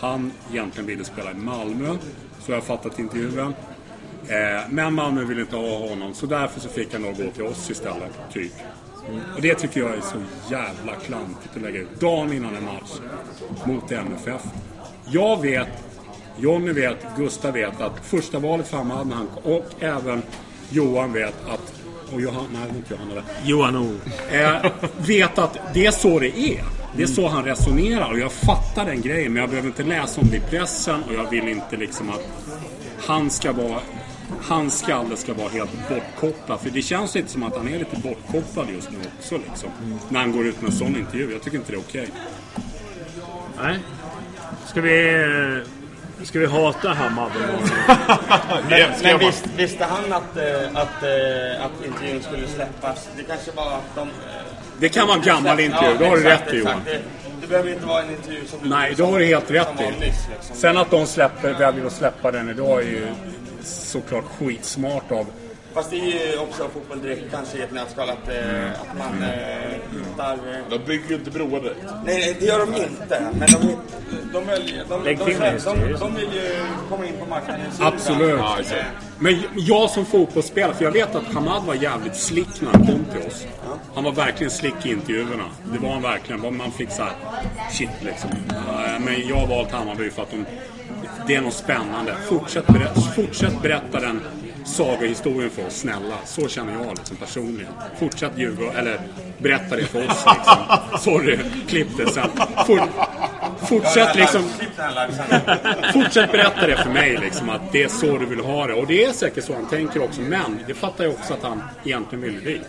[0.00, 1.96] han egentligen ville spela i Malmö.
[2.46, 3.54] Så jag fattat intervjun.
[4.28, 6.14] Eh, men Malmö ville inte ha honom.
[6.14, 8.12] Så därför så fick han då gå till oss istället.
[8.32, 8.52] Typ.
[9.36, 10.18] Och det tycker jag är så
[10.50, 12.00] jävla klantigt att lägga ut.
[12.00, 12.92] Dagen innan en match
[13.64, 14.42] mot MFF.
[15.10, 15.68] Jag vet,
[16.38, 20.22] Jonny vet, Gustav vet att första valet för Hamad och även
[20.70, 21.78] Johan vet att
[22.12, 23.22] och Johan, nej inte Johanna det.
[23.44, 23.94] Johan O.
[24.30, 24.72] Eh,
[25.06, 26.64] vet att det är så det är.
[26.96, 30.20] Det är så han resonerar och jag fattar den grejen men jag behöver inte läsa
[30.20, 32.22] om det i pressen och jag vill inte liksom att
[33.06, 33.80] han ska vara
[34.42, 36.60] Hans skalle ska vara helt bortkopplad.
[36.60, 39.38] För det känns lite som att han är lite bortkopplad just nu också.
[39.48, 39.68] Liksom,
[40.08, 41.32] När han går ut med en sån intervju.
[41.32, 42.08] Jag tycker inte det är okej.
[43.62, 43.78] Nej.
[44.66, 45.64] Ska vi...
[46.24, 47.30] Ska vi hata Hamad?
[48.70, 53.08] Men, men visst, visste han att, eh, att, eh, att intervjun skulle släppas?
[53.16, 54.00] Det kanske var att de...
[54.08, 54.08] eh,
[54.80, 56.80] Det kan vara en gammal intervju, det har du rätt i, Johan.
[56.84, 57.00] Det,
[57.40, 58.58] det behöver inte vara en intervju som...
[58.62, 60.00] Nej, det har du helt rätt i.
[60.00, 60.32] liksom.
[60.54, 63.06] Sen att de släpper, väljer att släppa den idag är ju
[63.62, 65.26] såklart skitsmart av
[65.78, 69.22] Fast det är ju också Fotboll Direkt kanske i ett nötskal att, eh, att man
[69.22, 70.32] eh, hittar...
[70.32, 71.80] Eh, De bygger ju inte broar direkt.
[72.04, 73.26] nej, nej, det gör de inte.
[73.38, 73.76] Men de, de,
[74.32, 74.44] de,
[74.88, 75.14] de,
[75.98, 76.56] de, vill ju
[76.88, 77.66] komma in på marknaden.
[77.80, 78.40] Absolut.
[79.18, 83.04] Men jag som fotbollsspelare, för jag vet att Hamad var jävligt slick när han kom
[83.04, 83.46] till oss.
[83.94, 85.44] Han var verkligen slick i intervjuerna.
[85.72, 86.56] Det var han verkligen.
[86.56, 87.12] Man fick så här,
[87.72, 88.30] shit liksom.
[89.00, 90.44] Men jag har valt Hammarby för att de,
[91.28, 92.14] det är något spännande.
[92.28, 94.20] Fortsätt berätta, fortsätt berätta den
[94.64, 96.14] sagohistorien för oss, snälla.
[96.24, 97.72] Så känner jag liksom personligen.
[97.98, 99.00] Fortsätt ljuga, eller
[99.38, 100.56] berätta det för oss liksom.
[101.00, 102.30] Sorry, klipp det sen.
[102.66, 102.82] For,
[103.66, 104.42] fortsätt liksom...
[105.92, 108.74] Fortsätt berätta det för mig liksom att det är så du vill ha det.
[108.74, 110.20] Och det är säkert så han tänker också.
[110.20, 112.62] Men det fattar jag också att han egentligen vill dit.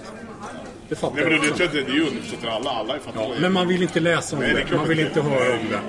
[0.89, 1.64] Det fattar Nej, men jag också.
[1.64, 2.70] det, det, det är ju underförstått för alla.
[2.70, 3.24] Alla fattiga.
[3.24, 5.80] Ja, men man vill inte läsa om Nej, det Man vill inte höra om det.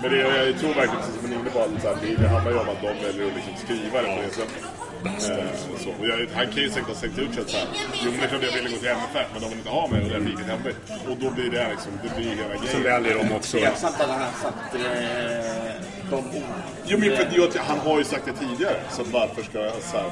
[0.00, 1.96] Men det, jag, jag tror verkligen, precis som ni är inne på, att så här,
[2.02, 4.62] det, det handlar ju om att de väljer att liksom skriva det på det sättet.
[5.06, 5.90] Eh, så.
[6.00, 7.66] Och jag, han kan ju säkert ha stängt ut sig så här.
[8.04, 9.86] Jo men det är klart jag ville gå till MFF men de vill inte ha
[9.88, 10.74] mig och därför gick jag till.
[11.10, 12.72] Och då blir det liksom, det blir hela grejen.
[12.76, 13.58] Så väljer de också.
[13.58, 16.42] Tveksamt att han har sagt eh, de orden.
[16.86, 18.76] Jo men för jag- han har ju sagt det tidigare.
[18.90, 20.10] Så varför ska jag så här,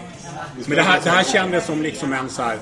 [0.66, 2.58] Men det här, det här kändes som liksom en så här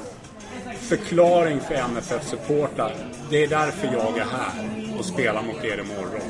[0.81, 2.93] förklaring för MFF-supportrar.
[3.31, 4.53] Det är därför jag är här
[4.99, 6.20] och spelar mot er imorgon.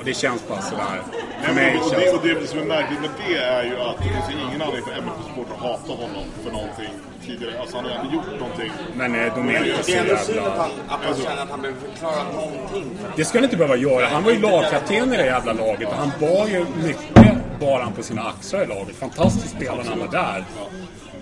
[0.00, 1.02] Och det känns bara sådär.
[1.42, 3.96] För Nej, men, och, det, och det som är märkligt med det är ju att
[3.96, 6.92] det finns ingen anledning för MFF-supportrar att hata honom för någonting
[7.26, 7.60] tidigare.
[7.60, 8.72] Alltså han har ju aldrig gjort någonting.
[8.96, 10.62] Men eh, de är inte så Det är ändå synd att jävla...
[10.62, 12.98] han, att han känner att han behöver förklara någonting.
[13.16, 14.06] Det ska han inte behöva göra.
[14.06, 17.92] Han var ju lagkapten i det jävla laget och han bar ju mycket bar han
[17.92, 18.96] på sina axlar i laget.
[18.96, 20.44] Fantastisk spelare när han var där.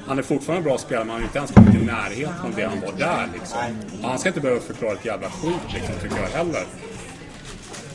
[0.07, 2.53] Han är fortfarande en bra spelare men han har inte ens kommit i närheten av
[2.57, 3.59] det han var där liksom.
[4.03, 6.63] Och han ska inte behöva förklara ett jävla skit liksom, tycker jag heller.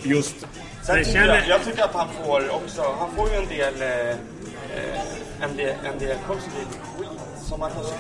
[0.04, 0.36] Just...
[0.84, 3.82] Sen tycker känner- jag, jag tycker att han får också, han får ju en del,
[3.82, 5.00] eh, eh,
[5.42, 7.10] en del, en del konstruktiv skit
[7.46, 7.94] som han kanske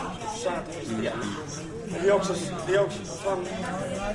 [0.43, 1.13] tjänar till viss del.
[1.93, 2.33] Men det är också,
[2.67, 3.45] det är också, fan,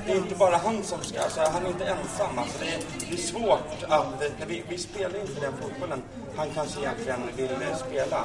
[0.05, 2.39] det är inte bara han som ska, alltså, han är inte ensam.
[2.39, 4.05] Alltså, det, är, det är svårt att,
[4.39, 6.01] när vi, vi spelar inte den fotbollen
[6.37, 8.23] han kanske egentligen vill eh, spela.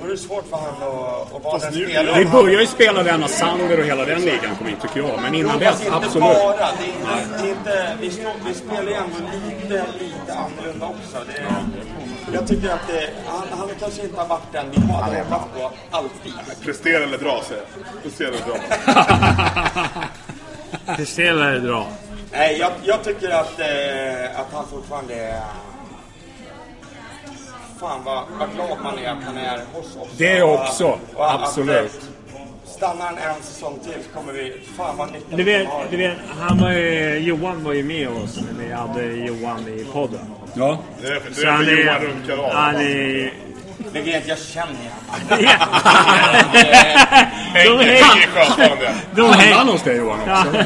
[0.00, 2.18] Då är det svårt för han att, att vara Fast den nu- spelaren.
[2.18, 5.22] Vi börjar ju spela den och Sander och hela den ligan kom in tycker jag.
[5.22, 6.22] Men innan Jo, dess, inte absolut.
[6.22, 6.56] bara.
[6.78, 8.08] Det är inte, det är inte, vi,
[8.48, 9.16] vi spelar ju ändå
[9.48, 11.18] lite, lite annorlunda också.
[11.26, 11.44] Det,
[12.32, 15.70] jag tycker att det, han, han kanske inte har varit den vi hade hoppats på
[15.90, 16.32] alltid.
[16.64, 17.62] Prestera eller dra säger
[17.94, 18.02] jag.
[18.02, 18.56] Prestera eller dra.
[20.96, 21.86] Prestera eller dra?
[22.32, 25.42] Nej, jag, jag tycker att, eh, att han fortfarande är...
[27.80, 30.08] Fan vad, vad glad man är att han är hos oss.
[30.16, 30.98] Det också.
[31.14, 31.78] Och att, Absolut.
[31.86, 34.60] Att, eh, stannar han en säsong till så kommer vi...
[34.76, 35.86] Fan vad nytta Du vet, vi har.
[35.90, 39.84] du vet han var ju, Johan var ju med oss när vi hade Johan i
[39.92, 40.20] podden.
[40.58, 40.78] Ja.
[41.00, 42.00] Det är, det är han för Johan är...
[42.00, 42.52] runkar av.
[42.52, 43.32] Han är...
[43.92, 44.86] Men grejen är att jag känner honom.
[47.54, 48.94] De häng häng- i Sjöstaden det.
[49.14, 50.64] De Handlar hos dig Johan också?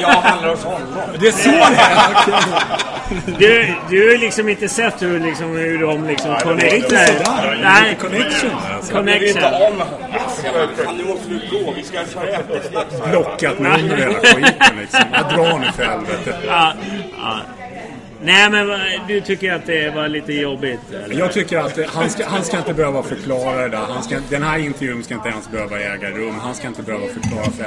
[0.00, 0.88] Jag handlar hos honom.
[1.20, 2.82] Det är så det är!
[3.38, 7.08] Du, du har liksom inte sett hur, liksom, hur de liksom connectar.
[7.62, 8.94] Nej, Connection alltså.
[8.94, 9.72] Jag vill inte connection.
[9.72, 10.96] om honom.
[10.96, 11.72] Nu måste du gå.
[11.76, 13.10] Vi ska köra eftersteg.
[13.10, 15.00] Blockat nummer och hela skiten liksom.
[15.12, 16.36] Jag drar nu för helvete.
[18.24, 20.80] Nej, men vad- du tycker att det var lite jobbigt?
[21.04, 21.18] Eller?
[21.18, 23.78] Jag tycker att det- han ska, han ska inte behöva förklara det där.
[23.78, 26.34] Han ska, den här intervjun ska inte ens behöva äga rum.
[26.42, 27.62] Han ska inte behöva förklara för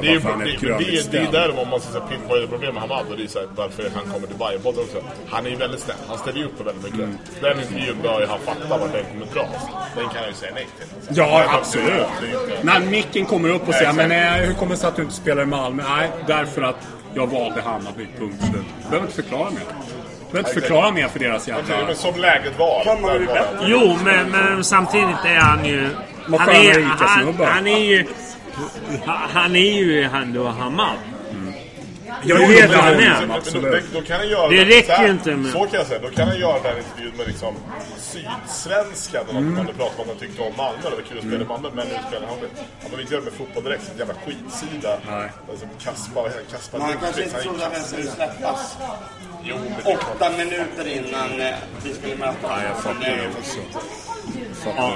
[0.00, 1.92] Det är ju varför han är ett det, det, det, det är där man ska
[1.92, 4.80] säga pinpointa problem med Hamad och det är så här, varför han kommer till Bajen-podden
[4.80, 4.98] också.
[5.28, 5.96] Han är ju väldigt snäll.
[6.08, 6.98] Han ställer ju upp på väldigt mycket.
[7.00, 7.18] Mm.
[7.40, 9.62] Den intervjun bör ju han fatta vart den kommer dras.
[9.96, 11.16] Den kan han ju säga nej till.
[11.18, 11.86] Ja, absolut.
[12.20, 14.88] Det är inte- När micken kommer upp och säger men eh, hur kommer det sig
[14.88, 15.82] att du inte spelar i Malmö?
[15.98, 16.76] Nej, därför att
[17.14, 18.64] jag valde Hammarby, punkt slut.
[18.82, 19.60] Du behöver inte förklara mer.
[19.60, 21.86] Du behöver inte förklara mer för deras jävla...
[21.86, 22.82] Men som läget var.
[23.66, 25.88] Jo, men, men samtidigt är han ju...
[26.38, 28.06] Han är, han, han är ju...
[29.06, 30.96] Han är ju ändå Hamad.
[32.24, 33.16] Jag vet vad han är.
[33.20, 33.84] Men då, Absolut.
[33.92, 36.00] då kan han göra Det räcker så här- ju inte med- Så kan jag säga.
[36.02, 37.54] Då kan han göra den här intervjun med liksom
[37.98, 39.24] Sydsvenskan.
[39.30, 39.54] Eller Mm.
[39.54, 40.78] något pratar om att han tyckte om Malmö.
[40.82, 41.68] Det var kul att spela i Malmö.
[41.74, 42.48] Men nu spelar han med...
[42.82, 43.90] Han vill inte göra det med fotboll direkt.
[43.92, 44.98] En jävla skitsida.
[45.10, 45.28] Nej.
[45.50, 46.30] Alltså, Kaspar...
[46.52, 48.76] Kaspar Men han kanske inte han trodde att den är skulle släppas.
[49.44, 49.56] Jo.
[49.84, 51.54] Åtta minuter innan eh,
[51.84, 53.60] vi skulle möta Ja, jag fattar det också.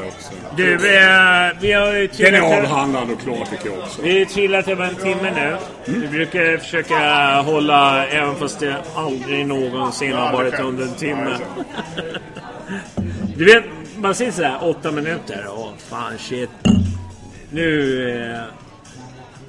[0.07, 0.31] Också.
[0.57, 4.03] Du, eh, vi har ju Den är avhandlad och klar tycker jag också.
[4.03, 5.57] vi har ju trillat över en timme nu.
[5.85, 6.97] Vi brukar försöka
[7.43, 11.39] hålla, även fast det aldrig någonsin har varit under en timme.
[13.37, 13.65] Du vet,
[13.97, 15.47] man säger sådär åtta minuter.
[15.49, 16.51] Åh, fan shit.
[17.51, 18.11] Nu...
[18.11, 18.43] Eh,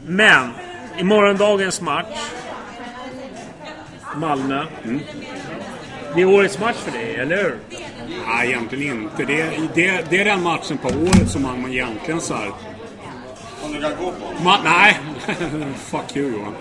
[0.07, 0.51] men,
[0.97, 2.17] i morgondagens match.
[4.15, 4.65] Malmö.
[6.15, 7.57] Det är årets match för dig, eller hur?
[8.27, 9.25] Nej, egentligen inte.
[9.25, 12.51] Det är, det, det är den matchen på året som man egentligen så här...
[13.63, 14.43] Om du kan gå på.
[14.43, 14.99] Ma, nej!
[15.85, 16.53] Fuck you Johan.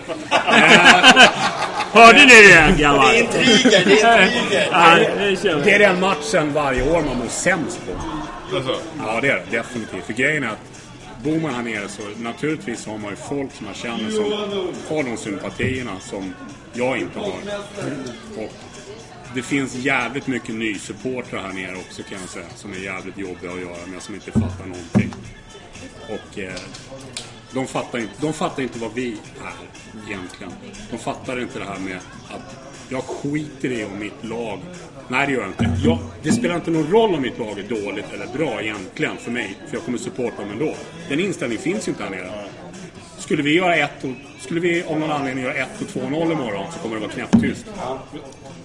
[1.92, 3.12] Hörde ni det grabbar?
[3.12, 5.64] Det är intriger, det är intriger.
[5.64, 7.92] Det är den matchen varje år man mår sämst på.
[8.56, 8.76] Alltså,
[9.06, 10.04] Ja, det är det definitivt.
[10.04, 10.76] För grejen är att
[11.24, 14.24] bor man här nere så naturligtvis har man ju folk som man känner som
[14.88, 16.34] har de sympatierna som
[16.72, 17.38] jag inte har.
[18.36, 18.52] Och
[19.36, 22.46] det finns jävligt mycket nysupportrar här nere också kan jag säga.
[22.54, 25.14] Som är jävligt jobbiga att göra med, som inte fattar någonting.
[26.08, 26.60] Och eh,
[27.52, 30.52] de, fattar inte, de fattar inte vad vi är egentligen.
[30.90, 32.56] De fattar inte det här med att
[32.88, 34.58] jag skiter i om mitt lag...
[35.08, 35.78] Nej, det gör jag inte.
[35.84, 39.30] Jag, det spelar inte någon roll om mitt lag är dåligt eller bra egentligen för
[39.30, 39.56] mig.
[39.66, 40.74] För jag kommer supporta dem ändå.
[41.08, 42.44] Den inställningen finns ju inte här nere.
[43.18, 44.10] Skulle vi göra ett och,
[44.46, 47.66] skulle vi av någon anledning göra 1 och 2-0 imorgon så kommer det vara knäpptyst.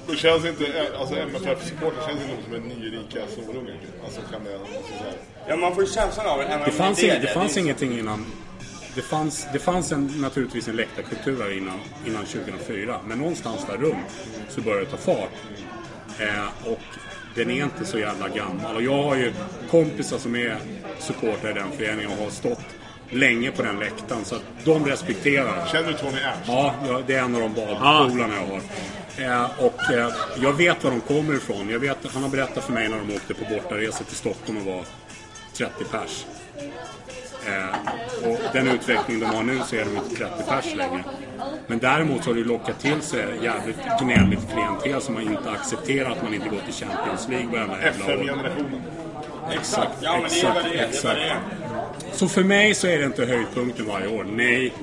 [0.07, 0.65] Då känns inte,
[0.99, 3.73] alltså MFF-supporter känns inte som en nyrika snorunge.
[4.05, 5.13] Alltså kan det, alltså så här.
[5.47, 6.61] Ja, man får ju känslan av det.
[6.65, 8.25] Det fanns, inget, det fanns ingenting innan.
[8.95, 12.99] Det fanns, det fanns en, naturligtvis en läktarkultur här innan, innan 2004.
[13.07, 15.31] Men någonstans där runt så började det ta fart.
[16.19, 16.79] Eh, och
[17.35, 18.75] den är inte så jävla gammal.
[18.75, 19.33] Och jag har ju
[19.69, 20.57] kompisar som är
[20.99, 22.65] supportrar i den föreningen och har stått
[23.11, 24.25] länge på den läktaren.
[24.25, 25.65] Så att de respekterar.
[25.71, 26.41] Känner du Tony Ernst?
[26.47, 26.75] Ja,
[27.07, 28.61] det är en av de badpolarna jag har.
[29.17, 30.09] Eh, och eh,
[30.41, 31.69] jag vet var de kommer ifrån.
[31.69, 34.65] Jag vet, han har berättat för mig när de åkte på bortaresa till Stockholm och
[34.65, 34.85] var
[35.53, 36.25] 30 pers.
[37.47, 41.03] Eh, och den utveckling de har nu så är de inte 30 pers längre.
[41.67, 46.17] Men däremot så har det lockat till sig jävligt gnälligt klientel som har inte accepterat
[46.17, 48.11] att man inte går till Champions League varenda jävla år.
[48.11, 48.81] FM-generationen.
[49.51, 51.19] Exakt, vad exakt.
[52.11, 54.23] Så för mig så är det inte höjdpunkten varje år.
[54.23, 54.73] Nej.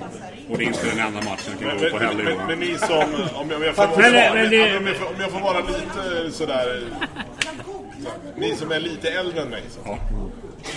[0.51, 2.47] Och det är inte den enda matchen jag kan Men, gå på heller men, Johan.
[2.47, 2.97] men ni som,
[3.35, 5.41] om jag, om jag, får, Men- vara- men det- om jag, får, om jag får
[5.41, 6.83] vara lite sådär...
[8.37, 9.63] Ni som är lite äldre än mig.
[9.69, 9.81] Så.
[9.85, 9.99] Ja.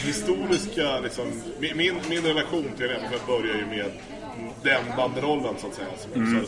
[0.05, 1.25] Historiska, liksom,
[1.59, 3.91] min, min, relation till MFF börjar ju med
[4.63, 5.87] den banderollen så att säga.
[5.97, 6.45] Som mm.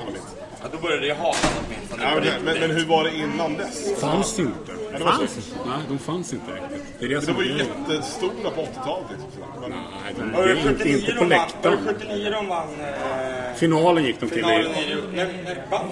[0.00, 0.24] Alla minns.
[0.64, 2.02] Ja, då började jag hata åtminstone.
[2.02, 4.00] Ja, men, men, men hur var det innan dess?
[4.00, 4.72] Fanns inte.
[4.92, 5.26] Ja, det var så.
[5.66, 6.82] Nej, de fanns inte riktigt.
[6.98, 9.06] Det är det Det som var ju jättestora på 80-talet.
[9.10, 11.78] Liksom, men, Nej, de, Var det inte, 79 inte de på läktaren.
[11.86, 12.68] det 79 de vann?
[12.80, 14.38] Eh, Finalen gick de till.
[14.44, 14.96] finalen i-.
[15.14, 15.26] Nej,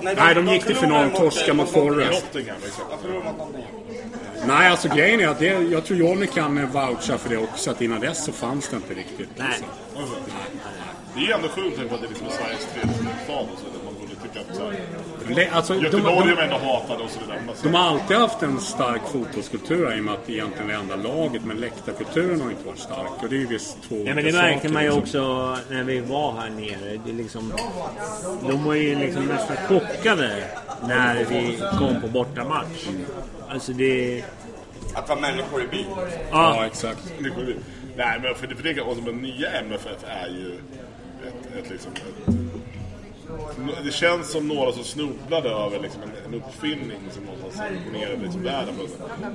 [0.02, 0.14] nej?
[0.16, 2.26] Nej, de gick till förlorade final, torska mot Forrest.
[2.32, 2.54] Liksom.
[4.46, 7.70] Nej, alltså grejen är att det, jag tror Johnny kan eh, voucha för det också.
[7.70, 9.28] Att innan dess så fanns det inte riktigt.
[9.36, 9.46] Nej.
[9.48, 9.64] Alltså.
[9.96, 10.14] Alltså,
[11.14, 13.46] Det är ju ändå sjukt på att det är liksom Sveriges tredje stad
[14.22, 14.80] tycka att så här,
[15.26, 17.38] Men det, alltså, de, Göteborg de, de ändå hatade och så vidare.
[17.54, 20.70] Så- de har alltid haft en stark fotbollskultur här, i och med att det egentligen
[20.70, 21.44] är enda laget.
[21.44, 23.22] Men läktarkulturen har inte varit stark.
[23.22, 25.02] Och det är ju visst två Ja, men det märkte man ju liksom.
[25.02, 27.00] också när vi var här nere.
[27.06, 27.52] Det liksom,
[28.48, 30.44] de var ju liksom nästan chockade
[30.88, 32.86] när vi kom på bortamatch.
[33.48, 34.24] Alltså det...
[34.94, 35.84] Att vara människor i byn.
[36.30, 37.12] Ja, Ja, exakt.
[37.18, 37.56] Det går ju-
[37.96, 38.72] Nej, men för det, för det
[39.10, 40.52] en nya MFF är ju
[41.28, 41.92] ett, ett liksom...
[41.92, 42.34] Ett,
[43.84, 48.42] det känns som några som snubblade över liksom en, en uppfinning som någonstans revolutionerade liksom
[48.42, 48.74] världen.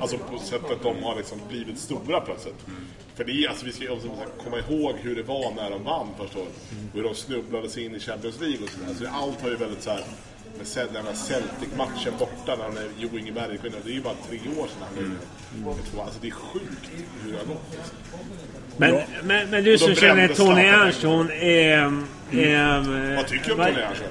[0.02, 2.66] Alltså på sättet de har liksom blivit stora plötsligt.
[3.16, 4.10] För det är, alltså, vi ska också
[4.44, 6.54] komma ihåg hur det var när de vann första året.
[6.94, 8.94] Hur de snubblade sig in i Champions League och sådär.
[9.00, 10.04] Så allt har ju väldigt så här
[10.58, 13.74] med den här Celtic-matchen borta när han är Jo Inge Berggren.
[13.84, 15.18] Det är ju bara tre år sedan han Mm.
[15.58, 16.00] mm.
[16.00, 16.90] Alltså det är sjukt
[17.24, 17.64] hur det har gått.
[17.72, 17.98] liksom.
[18.78, 20.62] Men, men, men du som känner Tony.
[20.62, 22.04] Ernst, hon är...
[22.32, 24.04] är Vad tycker du om Tony Ernst?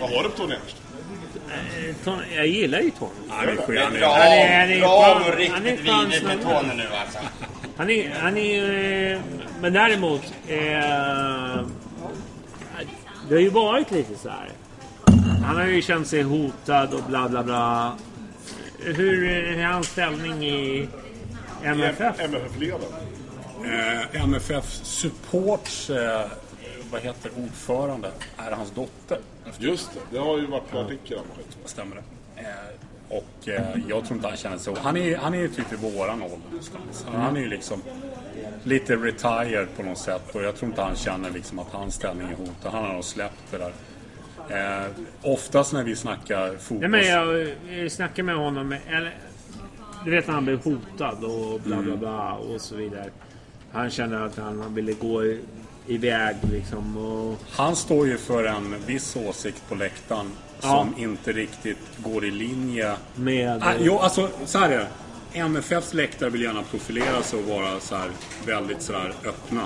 [0.00, 0.76] Vad har du på Tony Ernst?
[1.50, 3.10] Eh, Tony, jag gillar ju Tony.
[3.28, 3.78] Han är skön.
[3.84, 6.42] Han är- Bra, Han är- han är bra och riktigt vidrigt med.
[6.42, 7.18] Tony nu alltså.
[7.76, 9.20] Han är, han är eh,
[9.60, 10.22] Men däremot...
[10.48, 11.66] Eh,
[13.28, 14.48] det har ju varit lite så här.
[15.46, 17.92] Han har ju känt sig hotad och bla bla bla.
[18.84, 20.88] Hur är hans ställning i
[21.64, 22.20] MFF?
[22.20, 22.80] MFF-leden.
[23.64, 26.26] Eh, MFF Supports, eh,
[26.92, 29.18] vad heter ordförande, är hans dotter.
[29.58, 31.24] Just det, det har ju varit en artikel om
[31.62, 31.68] det.
[31.68, 32.40] Stämmer det.
[32.40, 32.46] Eh,
[33.16, 34.76] och eh, jag tror inte han känner så.
[34.78, 37.06] Han är, han är ju typ i våran ålder någonstans.
[37.14, 37.82] Han är ju liksom
[38.64, 42.26] lite retired på något sätt och jag tror inte han känner liksom att hans ställning
[42.30, 42.72] är hotad.
[42.72, 43.72] Han har nog släppt det där.
[44.48, 44.86] Eh,
[45.22, 46.90] oftast när vi snackar fotboll...
[46.90, 47.40] Nej, men jag
[47.82, 48.72] eh, snackade med honom.
[48.88, 49.16] Eller,
[50.04, 53.10] du vet när han blev hotad och bla bla bla och så vidare.
[53.72, 55.40] Han kände att han ville gå i-
[55.86, 56.96] iväg liksom.
[56.96, 60.30] Och, Han står ju för en viss åsikt på läktaren
[60.62, 60.68] Ja.
[60.68, 63.62] som inte riktigt går i linje med...
[63.62, 64.86] Ah, jo, alltså så här är det.
[65.38, 68.10] MFFs läktare vill gärna profilera sig och vara så här
[68.46, 69.62] väldigt så här öppna.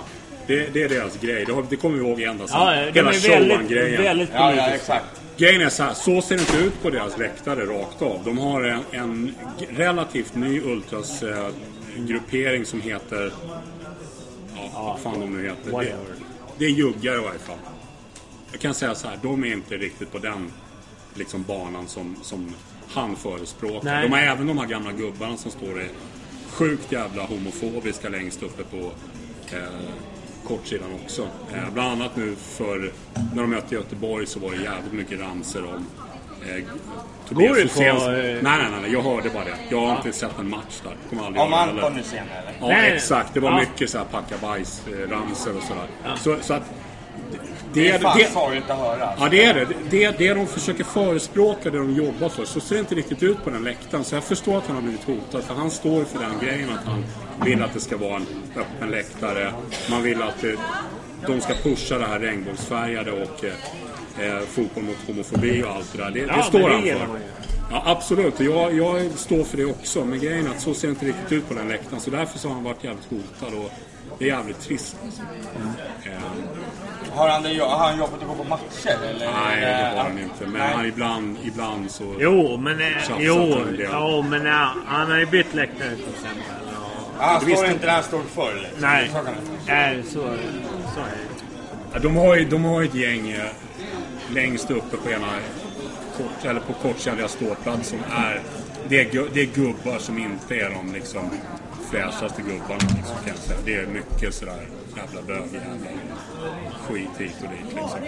[0.46, 1.44] Det, det är deras grej.
[1.44, 4.02] Det, har, det kommer vi ihåg ända sedan Ja, hela är väldigt, Showan-grejen.
[4.02, 5.04] väldigt Ja, ja, exakt.
[5.36, 8.20] Grejen är så här, så ser det inte ut på deras läktare rakt av.
[8.24, 9.34] De har en, en
[9.70, 13.32] relativt ny ultras-gruppering som heter...
[14.74, 15.70] Vad fan de nu heter.
[15.80, 15.96] Det,
[16.58, 17.58] det är juggar i varje fall.
[18.52, 20.52] Jag kan säga så här, de är inte riktigt på den
[21.14, 22.54] liksom, banan som, som
[22.88, 23.84] han förespråkar.
[23.84, 24.02] Nej.
[24.02, 25.88] De har även de här gamla gubbarna som står är
[26.50, 28.90] sjukt jävla homofobiska längst uppe på
[29.56, 29.62] eh,
[30.44, 31.28] kortsidan också.
[31.54, 32.92] Eh, bland annat nu för
[33.34, 35.86] när de mötte Göteborg så var det jävligt mycket ramser om
[36.48, 36.64] eh,
[37.28, 39.56] Tobias Går du på, eh, Nej, nej, nej, jag hörde bara det.
[39.70, 40.92] Jag har inte sett en match där.
[41.10, 41.96] Kommer aldrig Om göra det Anton heller.
[41.96, 42.52] Hysén eller?
[42.60, 42.92] Ja, Nej.
[42.92, 43.34] exakt.
[43.34, 43.60] Det var Ja.
[43.60, 46.16] mycket så här packa bajs, eh, och sådär.
[46.16, 46.62] Så, så att...
[47.72, 49.08] Det är fan det, sorgligt att höra.
[49.18, 49.66] Ja, det är det.
[49.90, 53.44] Det, det de försöker förespråka, det de jobbar för, så ser det inte riktigt ut
[53.44, 54.04] på den läktaren.
[54.04, 56.84] Så jag förstår att han har blivit hotad, för han står för den grejen att
[56.86, 57.04] han
[57.44, 58.26] vill att det ska vara en
[58.56, 59.52] öppen läktare.
[59.90, 60.56] Man vill att det,
[61.26, 63.44] de ska pusha det här regnbågsfärgade och
[64.20, 66.10] eh, eh, fotboll mot homofobi och allt det där.
[66.10, 67.18] Det, Ja, det men står det han för.
[67.70, 68.40] Ja, absolut.
[68.40, 70.04] Jag, jag står för det också.
[70.04, 72.00] Men grejen är att så ser det inte riktigt ut på den läktaren.
[72.00, 73.70] Så därför så har han varit jävligt hotad och
[74.18, 74.96] det är jävligt trist.
[75.04, 75.22] Alltså.
[76.04, 76.10] Eh,
[77.16, 79.30] Har han, har han jobbat och gå på matcher eller?
[79.44, 80.46] nej, det Eh, har han inte.
[80.46, 82.14] Men han ibland, ibland så...
[82.18, 82.80] Jo, men...
[82.80, 82.86] Eh,
[83.18, 83.80] jo, en del.
[83.92, 84.52] ja, men eh,
[84.86, 86.42] han har ju bytt läktare till exempel.
[87.18, 88.80] Ja, han står inte där han stod förr liksom.
[89.66, 90.20] nej, Så så,
[90.94, 91.06] så är
[91.92, 91.98] det.
[92.00, 93.44] De, har ju, de har ju ett gäng eh,
[94.34, 95.28] längst uppe på ena
[96.16, 98.42] kort, eller på kortkärliga ståplats som är
[98.88, 101.30] det, är det är gubbar som inte är de liksom
[101.90, 103.58] fräschaste gubbarna liksom, kan jag säga.
[103.64, 105.90] Det är mycket sådär jävla bög, jävla
[106.88, 108.00] skit hit och dit liksom.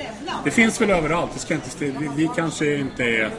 [0.44, 1.30] Det finns väl överallt.
[1.34, 3.30] Det ska inte, vi, vi kanske inte är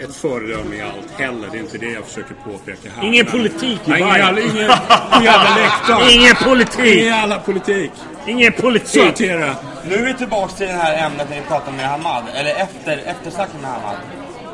[0.00, 1.48] ett föredöme i allt heller.
[1.52, 3.04] Det är inte det jag försöker påpeka här.
[3.04, 6.12] Ingen Men- politik i ingen, varje- ingen, ingen jävla läktare.
[6.12, 6.78] Ingen politik!
[6.86, 7.90] Ingen jävla politik.
[8.26, 9.16] Ingen politik!
[9.18, 9.54] det.
[9.88, 12.22] Nu är vi tillbaks till det här ämnet när vi pratade med Hamad.
[12.34, 13.96] Eller efter, efter snacket med Hamad.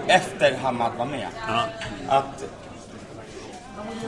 [0.06, 1.26] Efter Hamad var med.
[2.08, 2.44] Att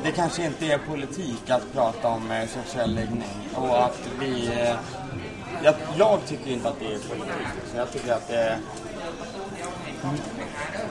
[0.04, 3.48] det kanske inte är politik att prata om eh, sexuell läggning.
[3.54, 4.46] Och att vi...
[4.60, 4.74] Eh,
[5.62, 7.46] jag, jag tycker inte att det är politik.
[7.72, 8.58] Så jag tycker att det är...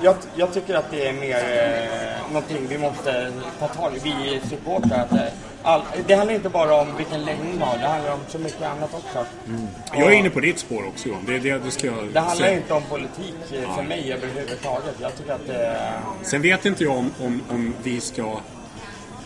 [0.05, 4.41] Jag, jag tycker att det är mer eh, någonting vi måste ta tag i, vi
[4.49, 4.99] supportrar.
[4.99, 5.19] Att, eh,
[5.63, 8.61] all, det handlar inte bara om vilken läggning man har, det handlar om så mycket
[8.61, 9.25] annat också.
[9.93, 11.23] Jag är inne på ditt spår också Johan.
[11.27, 12.57] Det, det, det ska jag Det handlar säga.
[12.57, 14.95] inte om politik eh, för mig överhuvudtaget.
[15.01, 15.99] Jag tycker att det är...
[16.21, 18.39] Sen vet inte jag om, om, om vi ska...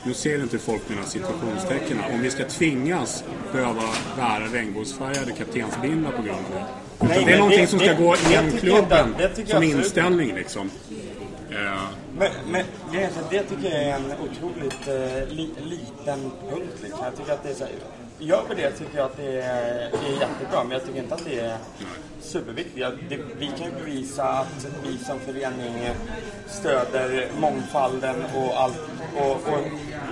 [0.04, 2.02] Nu ser inte folk mina situationstecken.
[2.14, 3.84] Om vi ska tvingas behöva
[4.18, 6.89] bära regnbågsfärgade kaptensbindlar på grund av det.
[7.00, 9.76] Nej, det är någonting det- som ska det- gå jag inte- klubben som jag absolut
[9.76, 10.72] inställning liksom.
[12.18, 16.78] Men, men det, det tycker jag är en otroligt eh, li, liten punkt.
[16.84, 17.00] Liksom.
[17.04, 17.74] Jag tycker att det är så här,
[18.22, 21.16] Gör vi det tycker jag att det är, det är jättebra, men jag tycker inte
[21.16, 21.58] att det är
[22.22, 22.78] superviktigt.
[22.78, 25.90] Jag, det, vi kan ju bevisa att vi som förening
[26.48, 28.80] stöder mångfalden och, allt,
[29.18, 29.60] och, och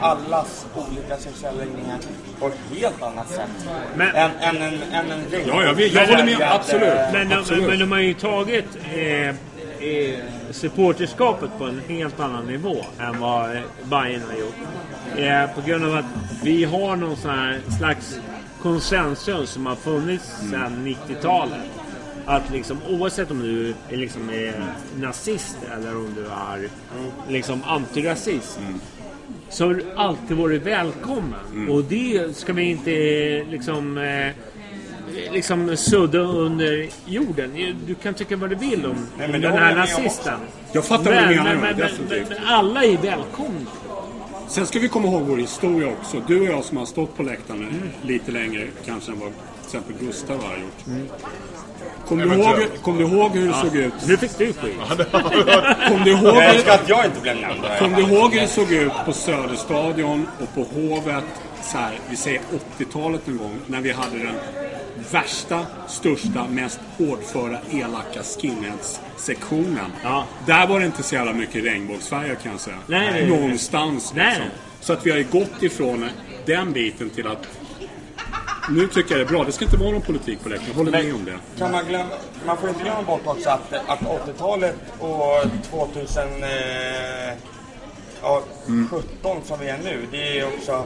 [0.02, 1.98] allas olika sexuella läggningar
[2.40, 3.50] på ett helt annat sätt
[3.96, 6.42] Men- än, än en, än en Ja, jag vet- jag håller med.
[6.42, 6.84] Absolut.
[6.84, 7.68] eh, Men Absolut.
[7.70, 8.66] men de har ju tagit
[8.96, 9.36] eh,
[10.52, 14.56] supporterskapet på en helt annan nivå än vad Bayern har gjort.
[15.18, 16.06] Eh, på grund av att
[16.44, 18.20] vi har någon sån här slags
[18.62, 21.60] konsensus som har funnits sedan 90-talet.
[22.26, 26.70] att liksom, oavsett om du är, liksom är nazist eller om du är
[27.30, 28.60] liksom antirasist.
[29.49, 31.70] Så har du alltid varit välkommen.
[31.70, 32.91] Och det ska vi inte
[33.52, 33.98] liksom...
[33.98, 34.32] Eh,
[35.31, 37.76] liksom sudda under jorden.
[37.88, 40.39] Du kan tycka vad du vill om Nej, men det den här om nazisten.
[40.72, 43.69] Jag fattar vad du Men- menar, men, men, men, men alla är välkomna.
[44.48, 46.22] Sen ska vi komma ihåg vår historia också.
[46.27, 49.95] Du och jag som har stått på läktaren lite längre kanske än vad till exempel
[50.07, 51.07] Gustav har gjort.
[52.07, 53.94] Kommer du, ihåg, kom du ihåg hur det såg ut?
[54.07, 54.76] Nu fick du skit.
[55.89, 56.38] Kom du ihåg,
[56.68, 57.61] att jag inte blev nämnd.
[57.80, 61.23] kom du ihåg hur det såg ut på Söderstadion och på Hovet?
[61.68, 62.41] Så här, vi säger
[62.77, 64.35] 80-talet en gång när vi hade den
[65.11, 69.91] värsta, största, mest hårdföra, elaka skinheads-sektionen.
[70.03, 70.26] Ja.
[70.45, 72.77] Där var det inte så jävla mycket regnbågsfärger kan jag säga.
[72.88, 73.39] Nej, nej, nej.
[73.39, 74.30] Någonstans Nej.
[74.30, 74.52] liksom.
[74.81, 76.10] Så att vi har ju gått ifrån
[76.45, 77.48] den biten till att
[78.69, 79.44] nu tycker jag det är bra.
[79.44, 80.72] Det ska inte vara någon politik på läktaren.
[80.72, 81.38] Jag håller med om det.
[81.57, 82.10] Kan man, glömma,
[82.45, 87.38] man får inte glömma bort också att, att 80-talet och 2017 eh,
[88.22, 88.44] ja,
[88.89, 90.84] 17 som vi är nu, det är också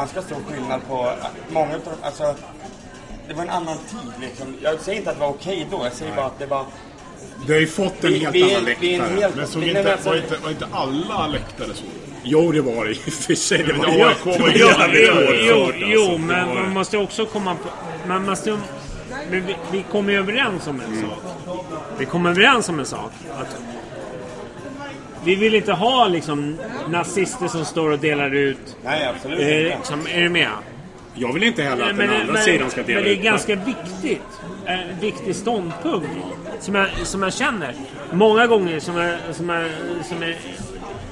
[0.00, 1.12] ganska stor skillnad på
[1.50, 2.34] många utav de- alltså
[3.28, 4.46] det var en annan tid liksom.
[4.62, 6.64] Jag säger inte att det var okej då, jag säger bara att det var...
[7.46, 9.20] Vi har ju fått en Vi- helt vi annan vi är en läktare.
[9.20, 11.84] helt- Men såg Nej, inte, men alltså- var, inte, var inte alla läktare så?
[12.22, 13.62] Jo, det var det i och för sig.
[13.62, 15.06] Det var ju
[15.48, 17.68] Jo, jo, jo, men man måste också komma på...
[18.08, 18.58] Man måste,
[19.30, 21.18] men vi, vi kommer ju överens om en sak.
[21.98, 23.10] Vi kommer överens om en sak.
[23.40, 23.56] Att
[25.26, 26.56] vi vill inte ha liksom
[26.88, 28.76] nazister som står och delar ut...
[28.84, 29.76] Nej, absolut Eh, inte.
[29.76, 30.48] liksom, är du med?
[31.14, 33.18] Jag vill inte heller att Men, den andra men, sidan ska dela men det är
[33.18, 34.22] ut ganska viktigt.
[34.64, 36.08] En viktig ståndpunkt
[36.60, 37.74] som jag, som jag känner.
[38.12, 39.70] Många gånger som är, som är,
[40.08, 40.36] som är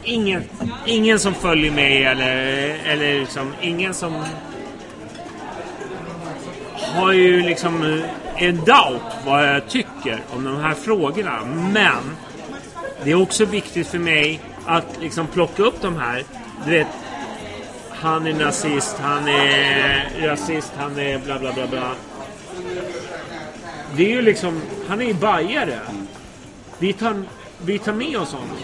[0.04, 0.42] ingen,
[0.86, 2.36] ingen som följer mig eller,
[2.86, 4.12] eller liksom ingen som
[6.94, 8.02] har ju liksom
[8.36, 11.38] en doubt vad jag tycker om de här frågorna.
[11.72, 12.16] Men
[13.04, 16.24] det är också viktigt för mig att liksom plocka upp de här.
[16.64, 16.86] Du vet,
[17.90, 21.94] han är nazist, han är rasist, han är bla bla bla bla.
[23.96, 25.78] Det är ju liksom, han är ju bajare.
[26.78, 27.22] Vi tar,
[27.64, 28.56] vi tar med oss honom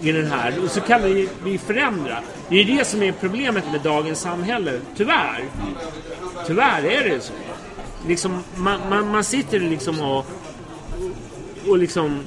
[0.00, 2.18] i den här och så kan vi, vi förändra.
[2.48, 5.44] Det är det som är problemet med dagens samhälle, tyvärr.
[6.46, 7.32] Tyvärr är det så.
[8.06, 10.26] Liksom, man, man, man sitter liksom och,
[11.68, 12.20] och liksom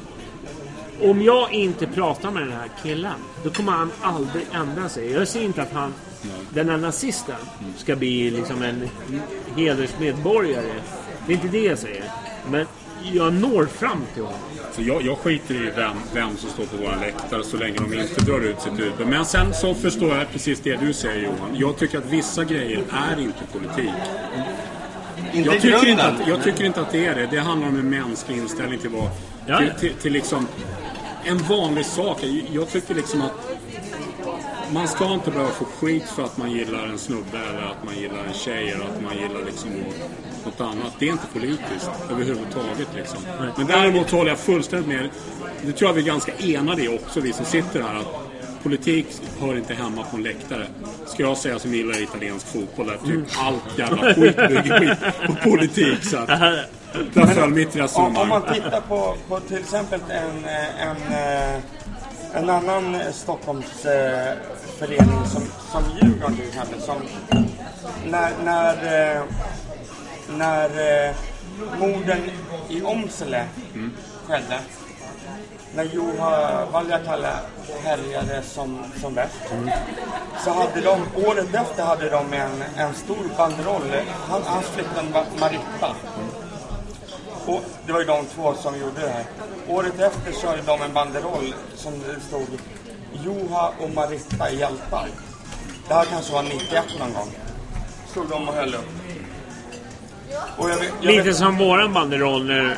[1.01, 5.11] om jag inte pratar med den här killen, då kommer han aldrig ändra sig.
[5.11, 5.93] Jag säger inte att han,
[6.53, 7.35] den här nazisten,
[7.77, 8.89] ska bli liksom en
[9.55, 10.73] hedersmedborgare.
[11.27, 12.03] Det är inte det jag säger.
[12.51, 12.65] Men
[13.13, 14.39] jag når fram till honom.
[14.71, 17.93] Så jag, jag skiter i vem, vem som står på våra läktare så länge de
[17.93, 19.07] inte drar ut sitt huvud.
[19.07, 21.49] Men sen så förstår jag precis det du säger Johan.
[21.53, 23.93] Jag tycker att vissa grejer är inte politik.
[25.33, 27.27] Inte Jag tycker, inte att, jag tycker inte att det är det.
[27.31, 29.09] Det handlar om en mänsklig inställning till vad...
[29.45, 30.47] Ja, till, till, till liksom
[31.23, 32.23] en vanlig sak.
[32.53, 33.31] Jag, tycker liksom att
[34.73, 37.95] man ska inte behöva få skit för att man gillar en snubbe eller att man
[37.95, 39.69] gillar en tjej eller att man gillar liksom
[40.45, 40.93] något annat.
[40.99, 43.19] Det är inte politiskt överhuvudtaget liksom.
[43.57, 45.09] Men däremot håller jag fullständigt med.
[45.61, 47.95] Det tror jag vi är ganska enade i också, vi som sitter här.
[47.95, 48.31] Att
[48.63, 49.07] politik
[49.39, 50.67] hör inte hemma på en läktare.
[51.05, 55.49] Ska jag säga som gillar italiensk fotboll, där typ allt jävla skit bygger skit på
[55.49, 56.03] politik.
[56.03, 56.29] Så att,
[56.93, 60.45] där föll mitt Om, om man tittar på, på till exempel en,
[60.79, 61.59] en, eh,
[62.33, 65.41] en annan Stockholmsförening som,
[65.71, 66.81] som Djurgården till exempel.
[66.81, 66.97] Som,
[68.05, 68.75] när när,
[69.15, 69.21] eh,
[70.37, 71.15] när eh,
[71.79, 72.19] morden
[72.69, 73.45] i Åmsele
[74.27, 74.59] skedde.
[75.75, 77.29] När Juha Valjakalle
[77.83, 79.35] härjade som, som värst.
[80.43, 83.91] Så hade de, året efter hade de en, en stor banderoll.
[84.29, 85.95] Han, hans flickvän var Maritta.
[87.45, 89.23] Och det var ju de två som gjorde det här.
[89.69, 92.47] Året efter så hade de en banderoll som det stod
[93.25, 95.07] Joha och Maritta är hjältar.
[95.87, 97.29] Det här kanske var 91 någon gång.
[98.11, 98.89] Stod de och höll upp.
[100.57, 102.75] Och jag, vet- jag Lite vet, som våran banderoll nu.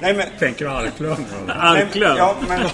[0.00, 0.26] Nej men...
[0.38, 1.24] Tänker du Arklöv?
[1.58, 2.16] Arklöv.
[2.16, 2.60] Ja, men...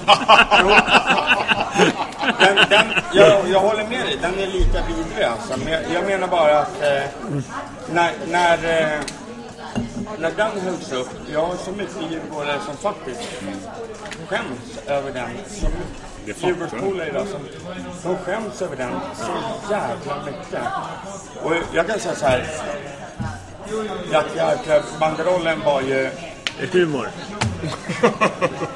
[2.38, 5.58] Den, den, jag, jag håller med dig, den är lika vidrig alltså.
[5.64, 7.02] Men jag, jag menar bara att eh,
[7.92, 9.00] när, när, eh,
[10.18, 13.20] när den hölls upp, jag har så mycket djurgårdare som faktiskt
[14.28, 15.30] skäms över den.
[15.48, 15.70] Som.
[16.26, 17.40] Djurgårdspolare idag som
[18.02, 19.32] de skäms över den så
[19.70, 20.62] jävla mycket.
[21.42, 22.46] Och jag kan säga så här.
[24.12, 26.10] Jack Jarklöv-banderollen var ju
[26.72, 27.08] Humor.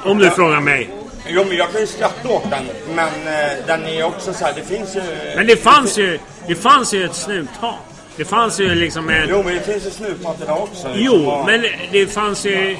[0.03, 0.89] Om du frågar mig.
[1.29, 2.63] Jo, men jag kan ju skratta åt den.
[2.95, 5.01] Men eh, den är också så här, det finns ju...
[5.35, 7.75] Men det fanns ju, det fanns ju ett snuthat.
[8.15, 9.27] Det fanns ju liksom en...
[9.29, 10.87] Jo, men det finns ju snusmat idag också.
[10.87, 10.91] liksom.
[10.95, 12.77] Jo, Och- men det fanns ju...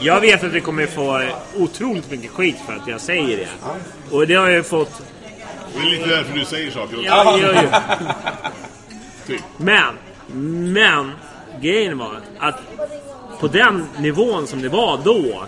[0.00, 1.22] Jag vet att det kommer få
[1.56, 3.48] otroligt mycket skit för att jag säger det.
[4.16, 5.02] Och det har jag ju fått...
[5.74, 6.96] Det är lite därför du säger saker.
[7.04, 7.80] Ja, ja, ja.
[9.26, 9.40] Typ.
[9.56, 9.94] Men,
[10.72, 11.12] men
[11.60, 12.60] grejen var att
[13.40, 15.44] på den nivån som det var då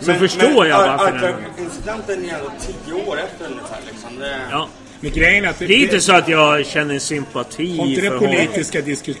[0.00, 1.64] så förstår jag varför den...
[1.64, 4.18] Incidenten är ändå tio år efter ungefär liksom.
[4.18, 4.40] Det...
[4.50, 4.68] Ja.
[5.00, 8.08] Men grejen är att Det är inte så att jag känner sympati Har inte det
[8.08, 8.34] för honom.
[8.34, 9.14] politiska disku,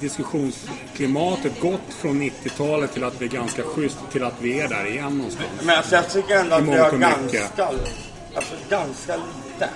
[0.00, 5.16] diskussionsklimatet gått från 90-talet till att bli ganska schysst till att vi är där igen
[5.18, 5.48] någonstans?
[5.62, 7.64] Men alltså, jag tycker ändå att vi har ganska,
[8.34, 9.68] alltså, ganska lite.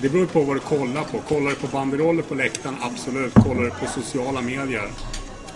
[0.00, 1.18] Det beror på vad du kollar på.
[1.18, 2.76] Kollar du på banderoller på läktaren?
[2.80, 3.34] Absolut.
[3.34, 4.88] Kollar du på sociala medier?